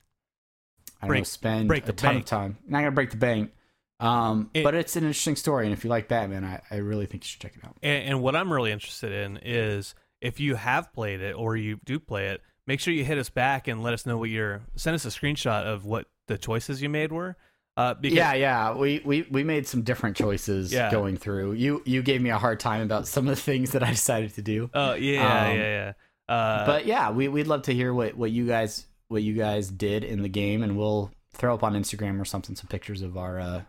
I 1.03 1.07
don't 1.09 1.17
know 1.19 1.23
spend 1.25 1.69
break 1.69 1.89
a 1.89 1.93
ton 1.93 2.15
bank. 2.15 2.25
of 2.25 2.29
time. 2.31 2.59
You're 2.65 2.73
not 2.73 2.79
gonna 2.81 2.91
break 2.93 3.11
the 3.11 3.17
bank. 3.17 3.53
Um, 4.01 4.51
It- 4.55 4.65
but 4.65 4.75
it's 4.75 4.97
an 4.97 5.05
interesting 5.05 5.37
story, 5.37 5.67
and 5.67 5.73
if 5.73 5.85
you 5.85 5.91
like 5.91 6.09
Batman, 6.09 6.45
I, 6.45 6.61
I 6.71 6.79
really 6.79 7.07
think 7.07 7.23
you 7.25 7.29
should 7.29 7.41
check 7.41 7.55
it 7.57 7.65
out. 7.65 7.77
And, 7.83 8.05
and 8.09 8.23
what 8.23 8.35
I'm 8.35 8.53
really 8.53 8.73
interested 8.73 9.13
in 9.13 9.39
is 9.43 9.95
if 10.21 10.41
you 10.41 10.55
have 10.57 10.93
played 10.93 11.21
it 11.21 11.33
or 11.37 11.57
you 11.57 11.79
do 11.85 11.99
play 12.01 12.29
it, 12.29 12.41
make 12.67 12.81
sure 12.81 12.93
you 12.95 13.05
hit 13.05 13.19
us 13.19 13.31
back 13.31 13.69
and 13.69 13.83
let 13.83 13.93
us 13.95 14.07
know 14.07 14.17
what 14.19 14.31
your 14.31 14.63
send 14.77 14.95
us 14.95 15.05
a 15.05 15.09
screenshot 15.09 15.65
of 15.65 15.85
what 15.85 16.07
the 16.29 16.39
choices 16.39 16.81
you 16.83 16.89
made 16.89 17.13
were. 17.13 17.37
Uh, 17.77 17.95
because, 17.95 18.17
yeah, 18.17 18.35
yeah, 18.35 18.75
we, 18.75 19.01
we 19.05 19.23
we 19.31 19.43
made 19.45 19.67
some 19.67 19.83
different 19.83 20.17
choices 20.17 20.73
Yeah. 20.73 20.91
going 20.91 21.17
through. 21.17 21.53
You 21.53 21.83
you 21.87 22.03
gave 22.03 22.21
me 22.21 22.31
a 22.31 22.37
hard 22.39 22.61
time 22.61 22.83
about 22.83 23.07
some 23.07 23.29
of 23.29 23.35
the 23.37 23.41
things 23.41 23.71
that 23.73 23.83
I 23.83 23.91
decided 23.99 24.35
to 24.35 24.43
do. 24.43 24.71
Oh 24.75 24.95
yeah, 24.95 25.49
Um, 25.51 25.57
yeah, 25.57 25.93
yeah. 26.29 26.35
Uh, 26.35 26.67
but 26.67 26.87
yeah, 26.87 27.11
we 27.11 27.29
we'd 27.29 27.47
love 27.47 27.63
to 27.63 27.75
hear 27.75 27.93
what, 27.95 28.17
what 28.17 28.31
you 28.31 28.47
guys 28.47 28.87
what 29.09 29.23
you 29.23 29.35
guys 29.35 29.69
did 29.69 30.05
in 30.05 30.23
the 30.23 30.29
game, 30.29 30.63
and 30.63 30.77
we'll 30.77 31.11
throw 31.33 31.55
up 31.55 31.63
on 31.63 31.73
Instagram 31.75 32.21
or 32.21 32.25
something 32.25 32.55
some 32.55 32.67
pictures 32.69 33.03
of 33.03 33.17
our 33.17 33.41
uh, 33.41 33.63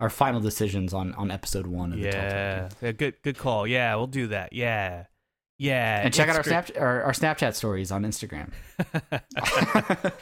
our 0.00 0.10
final 0.10 0.40
decisions 0.40 0.92
on, 0.92 1.14
on 1.14 1.30
episode 1.30 1.66
one 1.66 1.92
of 1.92 1.98
the 1.98 2.04
yeah, 2.06 2.60
game. 2.68 2.68
yeah, 2.82 2.92
good, 2.92 3.14
good 3.22 3.38
call. 3.38 3.66
Yeah, 3.66 3.94
we'll 3.96 4.06
do 4.06 4.26
that. 4.28 4.52
Yeah, 4.52 5.04
yeah. 5.58 6.02
And 6.04 6.12
check 6.12 6.28
out 6.28 6.36
our 6.36 6.42
snap 6.42 6.70
our, 6.78 7.02
our 7.02 7.12
Snapchat 7.12 7.54
stories 7.54 7.90
on 7.90 8.02
Instagram. 8.04 8.50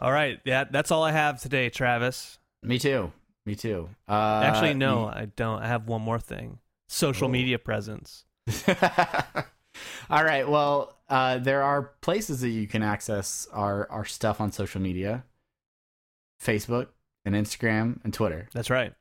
all 0.00 0.12
right, 0.12 0.40
yeah, 0.44 0.64
that's 0.64 0.90
all 0.90 1.02
I 1.02 1.12
have 1.12 1.40
today, 1.40 1.70
Travis. 1.70 2.38
Me 2.62 2.78
too. 2.78 3.12
Me 3.46 3.54
too. 3.54 3.88
Uh, 4.08 4.42
Actually, 4.44 4.74
no, 4.74 5.02
you- 5.02 5.08
I 5.08 5.28
don't. 5.36 5.62
I 5.62 5.66
have 5.68 5.86
one 5.88 6.02
more 6.02 6.18
thing: 6.18 6.58
social 6.88 7.28
Oh. 7.28 7.30
media 7.30 7.58
presence. 7.58 8.24
All 10.08 10.22
right. 10.22 10.48
Well, 10.48 10.96
uh, 11.08 11.38
there 11.38 11.62
are 11.62 11.82
places 12.00 12.42
that 12.42 12.50
you 12.50 12.66
can 12.68 12.82
access 12.82 13.48
our, 13.52 13.90
our 13.90 14.04
stuff 14.04 14.40
on 14.40 14.52
social 14.52 14.80
media 14.80 15.24
Facebook 16.42 16.88
and 17.24 17.34
Instagram 17.34 17.98
and 18.04 18.12
Twitter. 18.12 18.48
That's 18.52 18.70
right. 18.70 18.92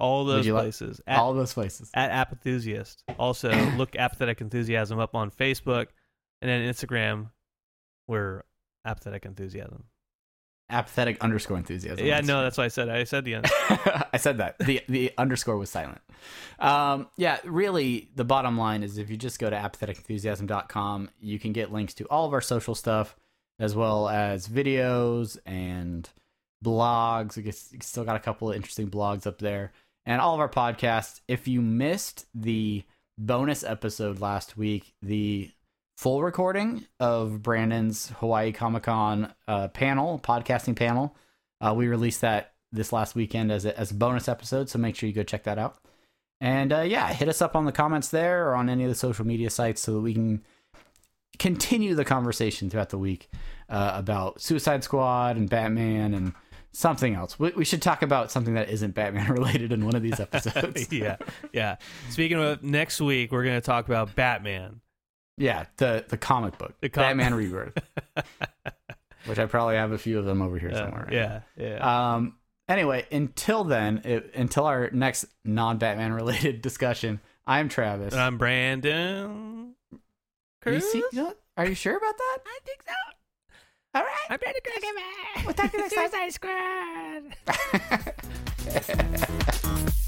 All 0.00 0.24
those 0.24 0.46
you 0.46 0.54
like- 0.54 0.62
places. 0.64 1.00
At, 1.06 1.18
All 1.18 1.34
those 1.34 1.52
places. 1.54 1.90
at 1.94 2.10
App 2.10 2.32
Enthusiast. 2.32 3.02
Also, 3.18 3.50
look 3.76 3.96
Apathetic 3.96 4.40
Enthusiasm 4.40 4.98
up 4.98 5.14
on 5.14 5.30
Facebook, 5.30 5.86
and 6.40 6.48
then 6.50 6.72
Instagram, 6.72 7.30
we're 8.06 8.44
Apathetic 8.84 9.24
Enthusiasm. 9.26 9.84
Apathetic 10.70 11.24
underscore 11.24 11.56
enthusiasm. 11.56 12.04
yeah, 12.04 12.20
no, 12.20 12.42
that's 12.42 12.58
what 12.58 12.64
I 12.64 12.68
said. 12.68 12.90
I 12.90 13.04
said 13.04 13.24
the. 13.24 13.36
I 14.12 14.18
said 14.18 14.36
that. 14.36 14.58
The 14.58 14.82
the 14.86 15.10
underscore 15.16 15.56
was 15.56 15.70
silent. 15.70 16.02
Um, 16.58 17.06
yeah, 17.16 17.38
really, 17.46 18.10
the 18.16 18.24
bottom 18.24 18.58
line 18.58 18.82
is 18.82 18.98
if 18.98 19.08
you 19.08 19.16
just 19.16 19.38
go 19.38 19.48
to 19.48 19.56
apatheticenthusiasm.com, 19.56 21.08
you 21.20 21.38
can 21.38 21.52
get 21.54 21.72
links 21.72 21.94
to 21.94 22.04
all 22.08 22.26
of 22.26 22.34
our 22.34 22.42
social 22.42 22.74
stuff, 22.74 23.16
as 23.58 23.74
well 23.74 24.10
as 24.10 24.46
videos 24.46 25.38
and 25.46 26.08
blogs. 26.64 27.36
We 27.36 27.80
still 27.80 28.04
got 28.04 28.16
a 28.16 28.20
couple 28.20 28.50
of 28.50 28.56
interesting 28.56 28.90
blogs 28.90 29.26
up 29.26 29.38
there, 29.38 29.72
and 30.06 30.20
all 30.20 30.34
of 30.34 30.40
our 30.40 30.48
podcasts. 30.48 31.20
If 31.28 31.48
you 31.48 31.60
missed 31.60 32.26
the 32.34 32.84
bonus 33.16 33.64
episode 33.64 34.20
last 34.20 34.56
week, 34.56 34.94
the 35.02 35.50
full 35.96 36.22
recording 36.22 36.86
of 37.00 37.42
Brandon's 37.42 38.10
Hawaii 38.18 38.52
Comic 38.52 38.84
Con 38.84 39.34
uh, 39.46 39.68
panel, 39.68 40.20
podcasting 40.22 40.76
panel, 40.76 41.16
uh, 41.60 41.74
we 41.76 41.88
released 41.88 42.20
that 42.20 42.52
this 42.70 42.92
last 42.92 43.14
weekend 43.14 43.50
as 43.50 43.64
a, 43.64 43.78
as 43.78 43.90
a 43.90 43.94
bonus 43.94 44.28
episode, 44.28 44.68
so 44.68 44.78
make 44.78 44.94
sure 44.94 45.08
you 45.08 45.14
go 45.14 45.22
check 45.22 45.44
that 45.44 45.58
out. 45.58 45.78
And 46.40 46.72
uh, 46.72 46.82
yeah, 46.82 47.12
hit 47.12 47.28
us 47.28 47.42
up 47.42 47.56
on 47.56 47.64
the 47.64 47.72
comments 47.72 48.08
there 48.08 48.48
or 48.48 48.54
on 48.54 48.68
any 48.68 48.84
of 48.84 48.88
the 48.88 48.94
social 48.94 49.26
media 49.26 49.50
sites 49.50 49.80
so 49.80 49.94
that 49.94 50.00
we 50.00 50.14
can 50.14 50.44
continue 51.38 51.94
the 51.94 52.04
conversation 52.04 52.70
throughout 52.70 52.90
the 52.90 52.98
week 52.98 53.28
uh, 53.68 53.92
about 53.94 54.40
Suicide 54.40 54.84
Squad 54.84 55.36
and 55.36 55.50
Batman 55.50 56.14
and 56.14 56.32
something 56.78 57.14
else. 57.14 57.38
We, 57.38 57.50
we 57.50 57.64
should 57.64 57.82
talk 57.82 58.02
about 58.02 58.30
something 58.30 58.54
that 58.54 58.70
isn't 58.70 58.94
Batman 58.94 59.32
related 59.32 59.72
in 59.72 59.84
one 59.84 59.94
of 59.96 60.02
these 60.02 60.20
episodes. 60.26 60.92
yeah, 60.92 61.16
yeah. 61.52 61.76
Speaking 62.10 62.38
of 62.38 62.62
next 62.62 63.00
week, 63.00 63.32
we're 63.32 63.44
going 63.44 63.56
to 63.56 63.60
talk 63.66 63.86
about 63.86 64.14
Batman. 64.14 64.80
yeah, 65.36 65.66
the 65.78 66.04
the 66.08 66.16
comic 66.16 66.56
book, 66.58 66.74
The 66.80 66.88
com- 66.88 67.02
Batman 67.02 67.34
Rebirth, 67.34 67.76
which 69.26 69.38
I 69.38 69.46
probably 69.46 69.74
have 69.76 69.92
a 69.92 69.98
few 69.98 70.18
of 70.18 70.24
them 70.24 70.40
over 70.42 70.58
here 70.58 70.70
Uh, 70.70 70.74
somewhere. 70.76 71.04
right 71.04 71.12
yeah, 71.12 71.40
yeah. 71.56 72.14
Um. 72.14 72.34
Anyway, 72.68 73.06
until 73.10 73.64
then, 73.64 74.02
it, 74.04 74.30
until 74.34 74.66
our 74.66 74.90
next 74.90 75.24
non-Batman 75.42 76.12
related 76.12 76.60
discussion, 76.60 77.18
I'm 77.46 77.68
Travis. 77.70 78.12
and 78.12 78.20
I'm 78.22 78.36
Brandon. 78.36 79.74
you 79.90 80.80
see, 80.80 81.00
Cruz? 81.00 81.12
you 81.12 81.22
know 81.22 81.34
are 81.56 81.66
you 81.66 81.74
sure 81.74 81.96
about 81.96 82.16
that? 82.16 82.38
I 82.46 82.58
think 82.66 82.82
so. 82.86 82.92
All 83.98 84.04
right. 84.04 84.30
I'm 84.30 84.38
Brandon 84.38 84.62
Cruz. 84.62 84.84
We'll 85.44 85.54
talk 85.54 85.72
to 85.72 85.76
you 85.76 85.82
next 85.82 85.94
time. 85.96 86.08
Suicide 86.08 86.32
Squad. 89.74 89.98